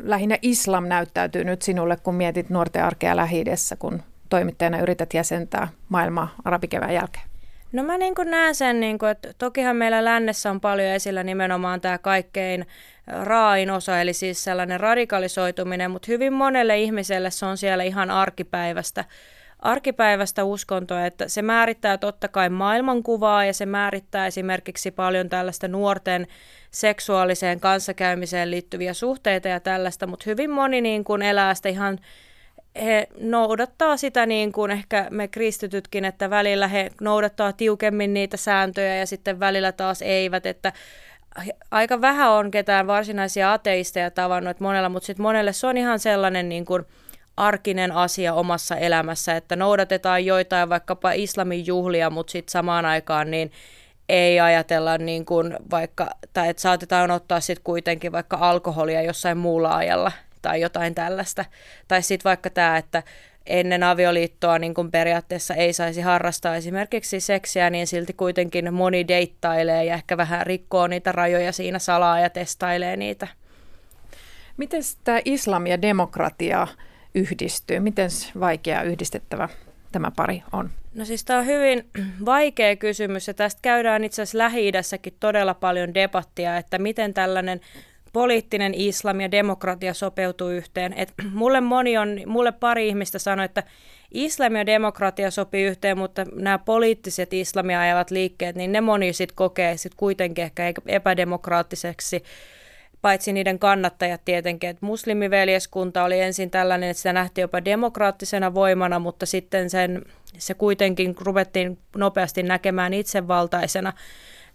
lähinnä 0.04 0.38
islam, 0.42 0.88
näyttäytyy 0.88 1.44
nyt 1.44 1.62
sinulle, 1.62 1.98
kun 1.98 2.16
mietit 2.16 2.50
nuorten 2.50 2.84
arkea 2.84 3.16
lähi 3.16 3.44
kun 3.80 4.04
toimittajana 4.30 4.80
yrität 4.80 5.14
jäsentää 5.14 5.68
maailmaa 5.90 6.36
arabikevään 6.46 6.94
jälkeen? 6.94 7.26
No 7.72 7.84
mä 7.84 7.98
niin 7.98 8.14
näen 8.26 8.56
sen, 8.56 8.80
niin 8.80 9.00
kuin, 9.00 9.12
että 9.12 9.34
tokihan 9.38 9.76
meillä 9.76 10.06
lännessä 10.06 10.52
on 10.52 10.62
paljon 10.62 10.90
esillä 10.90 11.24
nimenomaan 11.24 11.82
tämä 11.82 11.98
kaikkein 11.98 12.66
raain 13.08 13.72
osa, 13.72 14.02
eli 14.02 14.14
siis 14.14 14.44
sellainen 14.44 14.80
radikalisoituminen, 14.80 15.92
mutta 15.92 16.06
hyvin 16.08 16.34
monelle 16.34 16.78
ihmiselle 16.78 17.32
se 17.32 17.46
on 17.46 17.58
siellä 17.58 17.84
ihan 17.84 18.12
arkipäivästä 18.12 19.06
arkipäivästä 19.60 20.44
uskontoa, 20.44 21.06
että 21.06 21.28
se 21.28 21.42
määrittää 21.42 21.98
totta 21.98 22.28
kai 22.28 22.50
maailmankuvaa 22.50 23.46
ja 23.46 23.54
se 23.54 23.66
määrittää 23.66 24.28
esimerkiksi 24.28 24.92
paljon 24.92 25.30
tällaista 25.30 25.68
nuorten 25.68 26.28
seksuaaliseen 26.72 27.60
kanssakäymiseen 27.60 28.52
liittyviä 28.52 28.94
suhteita 28.94 29.48
ja 29.48 29.60
tällaista, 29.60 30.08
mutta 30.08 30.24
hyvin 30.26 30.50
moni 30.50 30.82
niin 30.82 31.04
kuin 31.04 31.22
elää 31.22 31.56
sitä 31.56 31.70
ihan 31.70 32.00
he 32.84 33.08
noudattaa 33.20 33.98
sitä 33.98 34.26
niin 34.26 34.52
kuin 34.52 34.72
ehkä 34.72 35.08
me 35.10 35.28
kristitytkin, 35.28 36.06
että 36.06 36.30
välillä 36.30 36.68
he 36.68 36.90
noudattaa 37.02 37.54
tiukemmin 37.54 38.14
niitä 38.14 38.38
sääntöjä 38.38 38.96
ja 38.96 39.06
sitten 39.06 39.40
välillä 39.40 39.72
taas 39.72 40.02
eivät, 40.02 40.46
että 40.46 40.74
aika 41.72 42.02
vähän 42.02 42.32
on 42.32 42.52
ketään 42.52 42.88
varsinaisia 42.88 43.54
ateisteja 43.54 44.12
tavannut, 44.12 44.60
monella, 44.60 44.90
mutta 44.90 45.08
sitten 45.08 45.24
monelle 45.24 45.54
se 45.54 45.68
on 45.68 45.78
ihan 45.78 46.00
sellainen 46.00 46.50
niin 46.50 46.66
kuin, 46.66 46.86
arkinen 47.38 47.92
asia 47.92 48.34
omassa 48.34 48.76
elämässä, 48.76 49.36
että 49.36 49.56
noudatetaan 49.56 50.26
joitain 50.26 50.70
vaikkapa 50.70 51.12
islamin 51.12 51.68
juhlia, 51.68 52.10
mutta 52.10 52.32
sitten 52.32 52.52
samaan 52.52 52.86
aikaan 52.86 53.32
niin 53.32 53.52
ei 54.10 54.40
ajatella 54.40 54.98
niin 54.98 55.26
kuin 55.26 55.58
vaikka, 55.72 56.10
tai 56.34 56.50
että 56.50 56.62
saatetaan 56.62 57.12
ottaa 57.12 57.40
sitten 57.40 57.64
kuitenkin 57.64 58.12
vaikka 58.12 58.38
alkoholia 58.42 59.02
jossain 59.02 59.38
muulla 59.38 59.76
ajalla 59.76 60.12
tai 60.42 60.62
jotain 60.62 60.96
tällaista. 60.96 61.46
Tai 61.88 62.02
sitten 62.02 62.30
vaikka 62.30 62.50
tämä, 62.50 62.78
että 62.78 63.04
ennen 63.46 63.84
avioliittoa 63.84 64.60
niin 64.60 64.74
kuin 64.74 64.92
periaatteessa 64.92 65.54
ei 65.54 65.74
saisi 65.74 66.02
harrastaa 66.02 66.56
esimerkiksi 66.56 67.20
seksiä, 67.20 67.70
niin 67.70 67.88
silti 67.88 68.14
kuitenkin 68.14 68.74
moni 68.74 69.08
deittailee 69.08 69.86
ja 69.86 69.94
ehkä 69.94 70.18
vähän 70.18 70.46
rikkoo 70.48 70.88
niitä 70.88 71.12
rajoja 71.12 71.52
siinä 71.52 71.80
salaa 71.80 72.20
ja 72.20 72.30
testailee 72.30 72.98
niitä. 72.98 73.28
Miten 74.58 74.82
tämä 75.04 75.20
islam 75.26 75.68
ja 75.68 75.82
demokratia 75.82 76.68
yhdistyy? 77.18 77.80
Miten 77.80 78.10
vaikea 78.40 78.84
yhdistettävä 78.84 79.50
tämä 79.92 80.12
pari 80.16 80.44
on? 80.52 80.70
No 80.96 81.06
siis 81.06 81.26
tämä 81.26 81.40
on 81.40 81.46
hyvin 81.46 81.90
vaikea 82.26 82.76
kysymys 82.76 83.28
ja 83.28 83.34
tästä 83.34 83.60
käydään 83.62 84.04
itse 84.04 84.22
asiassa 84.22 84.38
Lähi-idässäkin 84.38 85.14
todella 85.20 85.54
paljon 85.54 85.94
debattia, 85.94 86.58
että 86.58 86.80
miten 86.80 87.14
tällainen 87.14 87.62
poliittinen 88.14 88.74
islam 88.74 89.22
ja 89.22 89.32
demokratia 89.32 89.94
sopeutuu 89.94 90.50
yhteen. 90.50 90.94
Et 90.94 91.14
mulle 91.34 91.62
moni 91.62 91.98
on, 91.98 92.20
mulle 92.26 92.52
pari 92.52 92.88
ihmistä 92.88 93.20
sanoi, 93.20 93.46
että 93.46 93.64
islam 94.12 94.56
ja 94.56 94.66
demokratia 94.66 95.32
sopii 95.32 95.64
yhteen, 95.64 95.98
mutta 95.98 96.26
nämä 96.36 96.58
poliittiset 96.58 97.34
islamia 97.34 97.82
ajavat 97.82 98.12
liikkeet, 98.12 98.56
niin 98.56 98.72
ne 98.72 98.82
moni 98.82 99.14
sitten 99.14 99.36
kokee 99.36 99.78
sit 99.78 99.96
kuitenkin 99.96 100.44
ehkä 100.44 100.74
epädemokraattiseksi 100.88 102.24
paitsi 103.02 103.34
niiden 103.34 103.60
kannattajat 103.60 104.22
tietenkin, 104.26 104.70
että 104.70 104.86
muslimiveljeskunta 104.86 106.04
oli 106.04 106.20
ensin 106.20 106.52
tällainen, 106.52 106.90
että 106.90 107.00
sitä 107.00 107.14
nähtiin 107.14 107.44
jopa 107.44 107.66
demokraattisena 107.66 108.54
voimana, 108.54 109.00
mutta 109.00 109.26
sitten 109.26 109.70
sen, 109.70 110.06
se 110.38 110.54
kuitenkin 110.54 111.16
ruvettiin 111.22 111.78
nopeasti 111.96 112.44
näkemään 112.44 112.94
itsevaltaisena, 112.94 113.94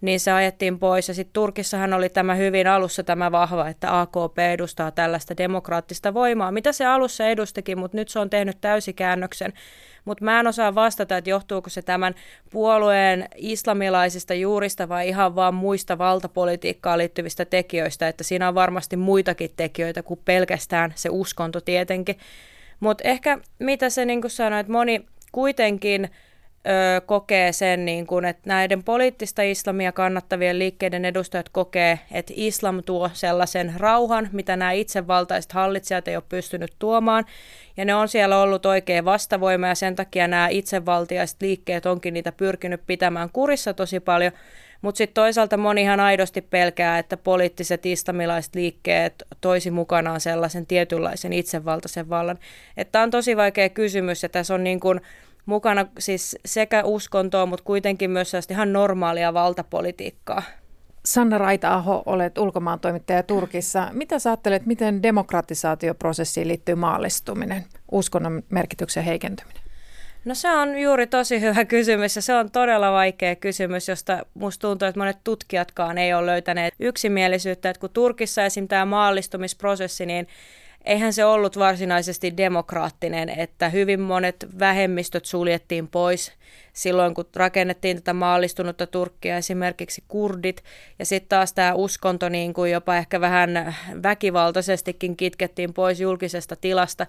niin 0.02 0.20
se 0.20 0.32
ajettiin 0.32 0.78
pois. 0.78 1.08
Ja 1.08 1.14
sitten 1.14 1.32
Turkissahan 1.32 1.92
oli 1.92 2.08
tämä 2.08 2.34
hyvin 2.34 2.66
alussa 2.66 3.02
tämä 3.02 3.32
vahva, 3.32 3.68
että 3.68 4.00
AKP 4.00 4.38
edustaa 4.52 4.90
tällaista 4.90 5.36
demokraattista 5.36 6.14
voimaa, 6.14 6.52
mitä 6.52 6.72
se 6.72 6.86
alussa 6.86 7.26
edustikin, 7.26 7.78
mutta 7.78 7.96
nyt 7.96 8.08
se 8.08 8.18
on 8.18 8.30
tehnyt 8.30 8.60
täysikäännöksen 8.60 9.52
mutta 10.04 10.24
mä 10.24 10.40
en 10.40 10.46
osaa 10.46 10.74
vastata, 10.74 11.16
että 11.16 11.30
johtuuko 11.30 11.70
se 11.70 11.82
tämän 11.82 12.14
puolueen 12.50 13.28
islamilaisista 13.36 14.34
juurista 14.34 14.88
vai 14.88 15.08
ihan 15.08 15.34
vaan 15.34 15.54
muista 15.54 15.98
valtapolitiikkaan 15.98 16.98
liittyvistä 16.98 17.44
tekijöistä, 17.44 18.08
että 18.08 18.24
siinä 18.24 18.48
on 18.48 18.54
varmasti 18.54 18.96
muitakin 18.96 19.50
tekijöitä 19.56 20.02
kuin 20.02 20.20
pelkästään 20.24 20.92
se 20.94 21.08
uskonto 21.10 21.60
tietenkin. 21.60 22.18
Mutta 22.80 23.08
ehkä 23.08 23.38
mitä 23.58 23.90
se 23.90 24.04
niin 24.04 24.22
sanoi, 24.26 24.60
että 24.60 24.72
moni 24.72 25.06
kuitenkin 25.32 26.10
ö, 26.66 27.00
kokee 27.00 27.52
sen, 27.52 27.84
niin 27.84 28.06
kun, 28.06 28.24
että 28.24 28.42
näiden 28.44 28.82
poliittista 28.82 29.42
islamia 29.42 29.92
kannattavien 29.92 30.58
liikkeiden 30.58 31.04
edustajat 31.04 31.48
kokee, 31.48 31.98
että 32.12 32.32
islam 32.36 32.82
tuo 32.86 33.10
sellaisen 33.12 33.72
rauhan, 33.76 34.28
mitä 34.32 34.56
nämä 34.56 34.72
itsevaltaiset 34.72 35.52
hallitsijat 35.52 36.08
ei 36.08 36.16
ole 36.16 36.24
pystynyt 36.28 36.72
tuomaan. 36.78 37.24
Ja 37.76 37.84
ne 37.84 37.94
on 37.94 38.08
siellä 38.08 38.38
ollut 38.38 38.66
oikein 38.66 39.04
vastavoima 39.04 39.68
ja 39.68 39.74
sen 39.74 39.96
takia 39.96 40.28
nämä 40.28 40.48
itsevaltiaiset 40.48 41.42
liikkeet 41.42 41.86
onkin 41.86 42.14
niitä 42.14 42.32
pyrkinyt 42.32 42.80
pitämään 42.86 43.30
kurissa 43.32 43.74
tosi 43.74 44.00
paljon. 44.00 44.32
Mutta 44.82 44.98
sitten 44.98 45.14
toisaalta 45.14 45.56
monihan 45.56 46.00
aidosti 46.00 46.40
pelkää, 46.40 46.98
että 46.98 47.16
poliittiset 47.16 47.86
islamilaiset 47.86 48.54
liikkeet 48.54 49.22
toisi 49.40 49.70
mukanaan 49.70 50.20
sellaisen 50.20 50.66
tietynlaisen 50.66 51.32
itsevaltaisen 51.32 52.08
vallan. 52.08 52.38
Että 52.76 53.02
on 53.02 53.10
tosi 53.10 53.36
vaikea 53.36 53.68
kysymys 53.68 54.22
ja 54.22 54.28
tässä 54.28 54.54
on 54.54 54.64
niin 54.64 54.80
kuin 54.80 55.00
mukana 55.46 55.86
siis 55.98 56.36
sekä 56.44 56.84
uskontoa, 56.84 57.46
mutta 57.46 57.64
kuitenkin 57.64 58.10
myös 58.10 58.32
ihan 58.50 58.72
normaalia 58.72 59.34
valtapolitiikkaa. 59.34 60.42
Sanna 61.04 61.38
Raita-aho, 61.38 62.02
olet 62.06 62.38
ulkomaan 62.38 62.80
toimittaja 62.80 63.22
Turkissa. 63.22 63.88
Mitä 63.92 64.18
sä 64.18 64.30
ajattelet, 64.30 64.66
miten 64.66 65.02
demokratisaatioprosessiin 65.02 66.48
liittyy 66.48 66.74
maallistuminen, 66.74 67.64
uskonnon 67.92 68.42
merkityksen 68.50 69.04
heikentyminen? 69.04 69.62
No 70.24 70.34
se 70.34 70.50
on 70.50 70.78
juuri 70.78 71.06
tosi 71.06 71.40
hyvä 71.40 71.64
kysymys 71.64 72.16
ja 72.16 72.22
se 72.22 72.34
on 72.34 72.50
todella 72.50 72.92
vaikea 72.92 73.36
kysymys, 73.36 73.88
josta 73.88 74.26
musta 74.34 74.68
tuntuu, 74.68 74.88
että 74.88 75.00
monet 75.00 75.18
tutkijatkaan 75.24 75.98
ei 75.98 76.14
ole 76.14 76.26
löytäneet 76.26 76.74
yksimielisyyttä. 76.80 77.70
Että 77.70 77.80
kun 77.80 77.90
Turkissa 77.90 78.44
esim. 78.44 78.68
tämä 78.68 78.84
maallistumisprosessi, 78.84 80.06
niin 80.06 80.28
eihän 80.84 81.12
se 81.12 81.24
ollut 81.24 81.58
varsinaisesti 81.58 82.36
demokraattinen, 82.36 83.28
että 83.28 83.68
hyvin 83.68 84.00
monet 84.00 84.46
vähemmistöt 84.58 85.24
suljettiin 85.24 85.88
pois 85.88 86.32
silloin, 86.72 87.14
kun 87.14 87.24
rakennettiin 87.36 87.96
tätä 87.96 88.12
maallistunutta 88.12 88.86
Turkkia, 88.86 89.36
esimerkiksi 89.36 90.04
kurdit, 90.08 90.64
ja 90.98 91.06
sitten 91.06 91.28
taas 91.28 91.52
tämä 91.52 91.74
uskonto 91.74 92.28
niin 92.28 92.54
kuin 92.54 92.72
jopa 92.72 92.96
ehkä 92.96 93.20
vähän 93.20 93.74
väkivaltaisestikin 94.02 95.16
kitkettiin 95.16 95.74
pois 95.74 96.00
julkisesta 96.00 96.56
tilasta. 96.56 97.06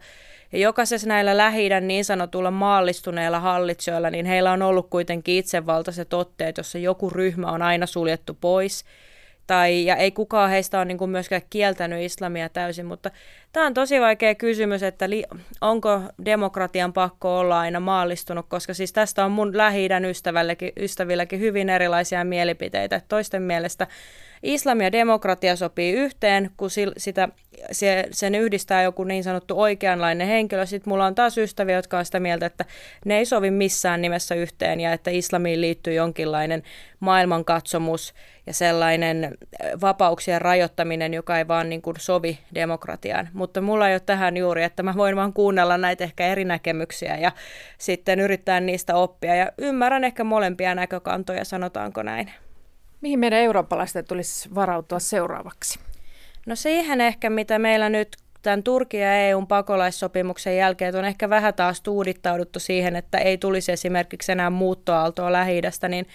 Ja 0.51 0.59
jokaisessa 0.59 1.07
näillä 1.07 1.37
lähi 1.37 1.69
niin 1.81 2.05
sanotulla 2.05 2.51
maallistuneilla 2.51 3.39
hallitsijoilla, 3.39 4.09
niin 4.09 4.25
heillä 4.25 4.51
on 4.51 4.61
ollut 4.61 4.89
kuitenkin 4.89 5.35
itsevaltaiset 5.35 6.13
otteet, 6.13 6.57
jossa 6.57 6.77
joku 6.77 7.09
ryhmä 7.09 7.51
on 7.51 7.61
aina 7.61 7.85
suljettu 7.85 8.37
pois– 8.41 8.83
tai, 9.47 9.85
ja 9.85 9.95
ei 9.95 10.11
kukaan 10.11 10.49
heistä 10.49 10.77
ole 10.77 10.85
niin 10.85 10.97
kuin 10.97 11.11
myöskään 11.11 11.41
kieltänyt 11.49 12.01
islamia 12.01 12.49
täysin, 12.49 12.85
mutta 12.85 13.11
Tämä 13.53 13.65
on 13.65 13.73
tosi 13.73 14.01
vaikea 14.01 14.35
kysymys, 14.35 14.83
että 14.83 15.09
li, 15.09 15.23
onko 15.61 16.01
demokratian 16.25 16.93
pakko 16.93 17.39
olla 17.39 17.59
aina 17.59 17.79
maallistunut, 17.79 18.45
koska 18.49 18.73
siis 18.73 18.93
tästä 18.93 19.25
on 19.25 19.31
mun 19.31 19.57
lähi 19.57 19.89
ystävilläkin 20.79 21.39
hyvin 21.39 21.69
erilaisia 21.69 22.23
mielipiteitä. 22.23 23.01
Toisten 23.07 23.41
mielestä 23.41 23.87
islam 24.43 24.81
ja 24.81 24.91
demokratia 24.91 25.55
sopii 25.55 25.93
yhteen, 25.93 26.51
kun 26.57 26.69
sitä, 26.97 27.29
se, 27.71 28.07
sen 28.11 28.35
yhdistää 28.35 28.83
joku 28.83 29.03
niin 29.03 29.23
sanottu 29.23 29.61
oikeanlainen 29.61 30.27
henkilö. 30.27 30.65
Sitten 30.65 30.91
mulla 30.91 31.05
on 31.05 31.15
taas 31.15 31.37
ystäviä, 31.37 31.75
jotka 31.75 31.97
on 31.97 32.05
sitä 32.05 32.19
mieltä, 32.19 32.45
että 32.45 32.65
ne 33.05 33.17
ei 33.17 33.25
sovi 33.25 33.51
missään 33.51 34.01
nimessä 34.01 34.35
yhteen 34.35 34.79
ja 34.79 34.93
että 34.93 35.11
islamiin 35.11 35.61
liittyy 35.61 35.93
jonkinlainen 35.93 36.63
maailmankatsomus 36.99 38.13
ja 38.47 38.53
sellainen 38.53 39.37
vapauksien 39.81 40.41
rajoittaminen, 40.41 41.13
joka 41.13 41.37
ei 41.37 41.47
vaan 41.47 41.69
niin 41.69 41.81
kuin 41.81 41.95
sovi 41.99 42.39
demokratiaan. 42.55 43.29
Mutta 43.43 43.61
mulla 43.61 43.89
ei 43.89 43.93
ole 43.93 43.99
tähän 43.99 44.37
juuri, 44.37 44.63
että 44.63 44.83
mä 44.83 44.93
voin 44.97 45.15
vaan 45.15 45.33
kuunnella 45.33 45.77
näitä 45.77 46.03
ehkä 46.03 46.27
eri 46.27 46.45
näkemyksiä 46.45 47.17
ja 47.17 47.31
sitten 47.77 48.19
yrittää 48.19 48.59
niistä 48.59 48.95
oppia. 48.95 49.35
Ja 49.35 49.51
ymmärrän 49.57 50.03
ehkä 50.03 50.23
molempia 50.23 50.75
näkökantoja, 50.75 51.45
sanotaanko 51.45 52.03
näin. 52.03 52.31
Mihin 53.01 53.19
meidän 53.19 53.39
eurooppalaisten 53.39 54.05
tulisi 54.05 54.55
varautua 54.55 54.99
seuraavaksi? 54.99 55.79
No 56.45 56.55
siihen 56.55 57.01
ehkä, 57.01 57.29
mitä 57.29 57.59
meillä 57.59 57.89
nyt 57.89 58.17
tämän 58.41 58.63
Turkin 58.63 59.01
ja 59.01 59.27
EUn 59.27 59.47
pakolaissopimuksen 59.47 60.57
jälkeen 60.57 60.95
on 60.95 61.05
ehkä 61.05 61.29
vähän 61.29 61.53
taas 61.53 61.81
tuudittauduttu 61.81 62.59
siihen, 62.59 62.95
että 62.95 63.17
ei 63.17 63.37
tulisi 63.37 63.71
esimerkiksi 63.71 64.31
enää 64.31 64.49
muuttoaaltoa 64.49 65.31
lähi 65.31 65.61
niin 65.89 66.07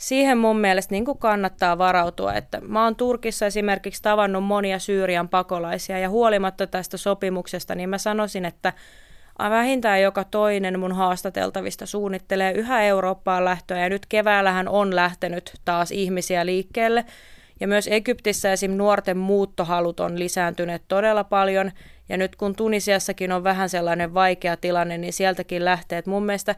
siihen 0.00 0.38
mun 0.38 0.60
mielestä 0.60 0.94
niin 0.94 1.04
kannattaa 1.18 1.78
varautua. 1.78 2.34
Että 2.34 2.60
mä 2.60 2.84
oon 2.84 2.96
Turkissa 2.96 3.46
esimerkiksi 3.46 4.02
tavannut 4.02 4.44
monia 4.44 4.78
Syyrian 4.78 5.28
pakolaisia 5.28 5.98
ja 5.98 6.08
huolimatta 6.08 6.66
tästä 6.66 6.96
sopimuksesta, 6.96 7.74
niin 7.74 7.88
mä 7.88 7.98
sanoisin, 7.98 8.44
että 8.44 8.72
vähintään 9.38 10.02
joka 10.02 10.24
toinen 10.24 10.80
mun 10.80 10.92
haastateltavista 10.92 11.86
suunnittelee 11.86 12.52
yhä 12.52 12.82
Eurooppaan 12.82 13.44
lähtöä 13.44 13.78
ja 13.78 13.88
nyt 13.88 14.06
keväällähän 14.06 14.68
on 14.68 14.96
lähtenyt 14.96 15.52
taas 15.64 15.90
ihmisiä 15.90 16.46
liikkeelle. 16.46 17.04
Ja 17.60 17.68
myös 17.68 17.88
Egyptissä 17.90 18.52
esim. 18.52 18.70
nuorten 18.70 19.16
muuttohalut 19.16 20.00
on 20.00 20.18
lisääntyneet 20.18 20.82
todella 20.88 21.24
paljon 21.24 21.70
ja 22.08 22.16
nyt 22.16 22.36
kun 22.36 22.56
Tunisiassakin 22.56 23.32
on 23.32 23.44
vähän 23.44 23.68
sellainen 23.68 24.14
vaikea 24.14 24.56
tilanne, 24.56 24.98
niin 24.98 25.12
sieltäkin 25.12 25.64
lähtee. 25.64 25.98
Et 25.98 26.06
mun 26.06 26.26
mielestä 26.26 26.54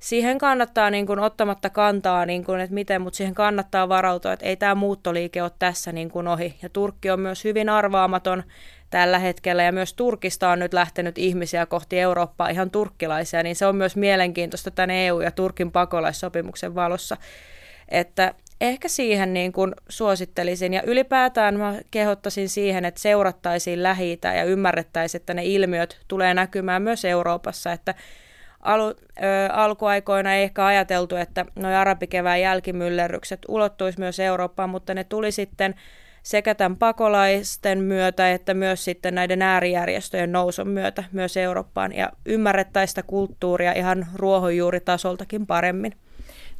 siihen 0.00 0.38
kannattaa 0.38 0.90
niin 0.90 1.06
kuin, 1.06 1.18
ottamatta 1.18 1.70
kantaa, 1.70 2.26
niin 2.26 2.44
kuin, 2.44 2.60
että 2.60 2.74
miten, 2.74 3.02
mutta 3.02 3.16
siihen 3.16 3.34
kannattaa 3.34 3.88
varautua, 3.88 4.32
että 4.32 4.46
ei 4.46 4.56
tämä 4.56 4.74
muuttoliike 4.74 5.42
ole 5.42 5.50
tässä 5.58 5.92
niin 5.92 6.10
kuin 6.10 6.28
ohi. 6.28 6.54
Ja 6.62 6.68
Turkki 6.68 7.10
on 7.10 7.20
myös 7.20 7.44
hyvin 7.44 7.68
arvaamaton 7.68 8.42
tällä 8.90 9.18
hetkellä 9.18 9.62
ja 9.62 9.72
myös 9.72 9.94
Turkista 9.94 10.50
on 10.50 10.58
nyt 10.58 10.72
lähtenyt 10.72 11.18
ihmisiä 11.18 11.66
kohti 11.66 12.00
Eurooppaa 12.00 12.48
ihan 12.48 12.70
turkkilaisia, 12.70 13.42
niin 13.42 13.56
se 13.56 13.66
on 13.66 13.76
myös 13.76 13.96
mielenkiintoista 13.96 14.70
tämän 14.70 14.90
EU- 14.90 15.20
ja 15.20 15.30
Turkin 15.30 15.72
pakolaissopimuksen 15.72 16.74
valossa. 16.74 17.16
Että 17.88 18.34
ehkä 18.60 18.88
siihen 18.88 19.34
niin 19.34 19.52
kuin 19.52 19.74
suosittelisin 19.88 20.74
ja 20.74 20.82
ylipäätään 20.82 21.58
mä 21.58 21.74
kehottaisin 21.90 22.48
siihen, 22.48 22.84
että 22.84 23.00
seurattaisiin 23.00 23.82
lähi 23.82 24.18
ja 24.22 24.44
ymmärrettäisiin, 24.44 25.20
että 25.20 25.34
ne 25.34 25.44
ilmiöt 25.44 26.00
tulee 26.08 26.34
näkymään 26.34 26.82
myös 26.82 27.04
Euroopassa, 27.04 27.72
että 27.72 27.94
Alu, 28.60 28.88
ö, 28.88 28.94
alkuaikoina 29.52 30.34
ei 30.34 30.42
ehkä 30.42 30.66
ajateltu, 30.66 31.16
että 31.16 31.44
nuo 31.54 31.70
arabikevään 31.70 32.40
jälkimyllerrykset 32.40 33.40
ulottuisi 33.48 33.98
myös 33.98 34.20
Eurooppaan, 34.20 34.70
mutta 34.70 34.94
ne 34.94 35.04
tuli 35.04 35.32
sitten 35.32 35.74
sekä 36.22 36.54
tämän 36.54 36.76
pakolaisten 36.76 37.78
myötä 37.78 38.32
että 38.32 38.54
myös 38.54 38.84
sitten 38.84 39.14
näiden 39.14 39.42
äärijärjestöjen 39.42 40.32
nousun 40.32 40.68
myötä 40.68 41.04
myös 41.12 41.36
Eurooppaan 41.36 41.94
ja 41.94 42.12
ymmärrettäisiin 42.26 42.88
sitä 42.88 43.02
kulttuuria 43.02 43.72
ihan 43.72 44.06
ruohonjuuritasoltakin 44.14 45.46
paremmin. 45.46 45.92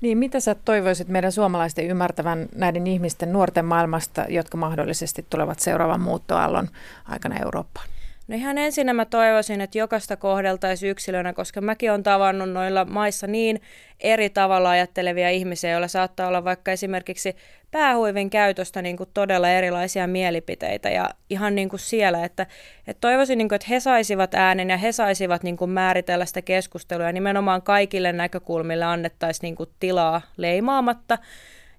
Niin, 0.01 0.19
mitä 0.19 0.41
sä 0.41 0.55
toivoisit 0.65 1.09
meidän 1.09 1.33
suomalaisten 1.33 1.87
ymmärtävän 1.87 2.49
näiden 2.55 2.87
ihmisten 2.87 3.33
nuorten 3.33 3.65
maailmasta, 3.65 4.25
jotka 4.29 4.57
mahdollisesti 4.57 5.27
tulevat 5.31 5.61
seuraavan 5.61 6.01
muuttoaallon 6.01 6.69
aikana 7.05 7.37
Eurooppaan? 7.45 7.87
No 8.31 8.37
ihan 8.37 8.59
ensin 8.59 8.97
mä 8.97 9.05
toivoisin, 9.05 9.61
että 9.61 9.79
jokaista 9.79 10.17
kohdeltaisiin 10.17 10.91
yksilönä, 10.91 11.33
koska 11.33 11.61
mäkin 11.61 11.91
olen 11.91 12.03
tavannut 12.03 12.51
noilla 12.51 12.85
maissa 12.85 13.27
niin 13.27 13.61
eri 14.01 14.31
tavalla 14.31 14.71
ajattelevia 14.71 15.31
ihmisiä, 15.31 15.71
joilla 15.71 15.89
saattaa 15.89 16.29
olla 16.29 16.45
vaikka 16.45 16.73
esimerkiksi 16.73 17.37
päähuivin 17.71 18.31
käytöstä 18.31 18.83
niin 18.83 18.97
kuin 18.97 19.11
todella 19.15 19.49
erilaisia 19.49 20.07
mielipiteitä 20.07 20.91
ja 20.91 21.11
ihan 21.31 21.55
niin 21.55 21.69
kuin 21.69 21.81
siellä, 21.81 22.25
että, 22.25 22.47
että 22.87 23.01
toivoisin, 23.01 23.39
niin 23.39 23.49
kuin, 23.49 23.57
että 23.57 23.69
he 23.71 23.81
saisivat 23.81 24.35
äänen 24.35 24.71
ja 24.71 24.77
he 24.77 24.93
saisivat 24.93 25.43
niin 25.43 25.57
kuin 25.57 25.71
määritellä 25.71 26.27
sitä 26.27 26.43
keskustelua 26.43 27.07
ja 27.07 27.13
nimenomaan 27.13 27.63
kaikille 27.63 28.13
näkökulmille 28.13 28.85
annettaisiin 28.85 29.43
niin 29.43 29.57
kuin 29.57 29.71
tilaa 29.81 30.23
leimaamatta. 30.37 31.19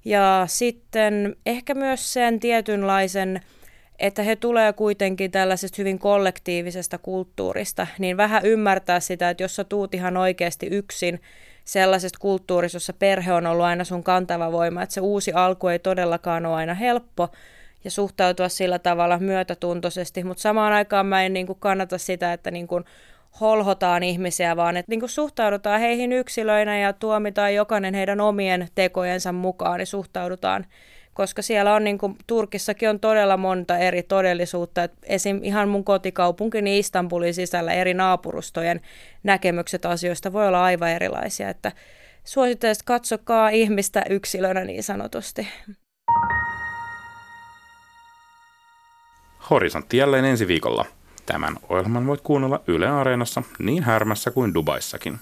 Ja 0.05 0.43
sitten 0.47 1.35
ehkä 1.45 1.73
myös 1.73 2.13
sen 2.13 2.39
tietynlaisen 2.39 3.41
että 4.01 4.23
he 4.23 4.35
tulee 4.35 4.73
kuitenkin 4.73 5.31
tällaisesta 5.31 5.75
hyvin 5.77 5.99
kollektiivisesta 5.99 6.97
kulttuurista, 6.97 7.87
niin 7.99 8.17
vähän 8.17 8.45
ymmärtää 8.45 8.99
sitä, 8.99 9.29
että 9.29 9.43
jos 9.43 9.55
sä 9.55 9.63
tuut 9.63 9.93
ihan 9.93 10.17
oikeasti 10.17 10.67
yksin 10.67 11.21
sellaisesta 11.65 12.19
kulttuurista, 12.19 12.75
jossa 12.75 12.93
perhe 12.93 13.33
on 13.33 13.47
ollut 13.47 13.65
aina 13.65 13.83
sun 13.83 14.03
kantava 14.03 14.51
voima, 14.51 14.83
että 14.83 14.93
se 14.93 15.01
uusi 15.01 15.31
alku 15.33 15.67
ei 15.67 15.79
todellakaan 15.79 16.45
ole 16.45 16.55
aina 16.55 16.73
helppo 16.73 17.29
ja 17.83 17.91
suhtautua 17.91 18.49
sillä 18.49 18.79
tavalla 18.79 19.19
myötätuntoisesti, 19.19 20.23
mutta 20.23 20.41
samaan 20.41 20.73
aikaan 20.73 21.05
mä 21.05 21.23
en 21.23 21.33
niin 21.33 21.47
kuin 21.47 21.59
kannata 21.59 21.97
sitä, 21.97 22.33
että 22.33 22.51
niin 22.51 22.67
kuin 22.67 22.85
holhotaan 23.41 24.03
ihmisiä, 24.03 24.55
vaan 24.55 24.77
että 24.77 24.89
niin 24.89 24.99
kuin 24.99 25.09
suhtaudutaan 25.09 25.79
heihin 25.79 26.11
yksilöinä 26.11 26.79
ja 26.79 26.93
tuomitaan 26.93 27.55
jokainen 27.55 27.93
heidän 27.93 28.21
omien 28.21 28.67
tekojensa 28.75 29.31
mukaan, 29.31 29.77
niin 29.77 29.87
suhtaudutaan 29.87 30.65
koska 31.14 31.41
siellä 31.41 31.74
on 31.74 31.84
niin 31.84 31.97
kuin, 31.97 32.18
Turkissakin 32.28 32.89
on 32.89 32.99
todella 32.99 33.38
monta 33.38 33.78
eri 33.78 34.03
todellisuutta. 34.03 34.84
Et 34.84 34.93
esim. 35.03 35.39
ihan 35.43 35.70
mun 35.70 35.84
kotikaupunkini 35.84 36.80
Istanbulin 36.80 37.34
sisällä 37.34 37.74
eri 37.74 37.93
naapurustojen 37.93 38.82
näkemykset 39.24 39.86
asioista 39.86 40.34
voi 40.34 40.47
olla 40.47 40.64
aivan 40.64 40.89
erilaisia, 40.89 41.49
että 41.49 41.72
suosittelen, 42.24 42.72
että 42.72 42.84
katsokaa 42.86 43.49
ihmistä 43.49 44.03
yksilönä 44.09 44.64
niin 44.64 44.84
sanotusti. 44.84 45.47
Horisontti 49.49 49.97
jälleen 49.97 50.26
ensi 50.26 50.47
viikolla. 50.47 50.86
Tämän 51.26 51.57
ohjelman 51.70 52.07
voit 52.07 52.22
kuunnella 52.22 52.62
Yle 52.68 52.88
Areenassa 52.88 53.43
niin 53.59 53.84
Härmässä 53.84 54.32
kuin 54.32 54.53
Dubaissakin. 54.53 55.20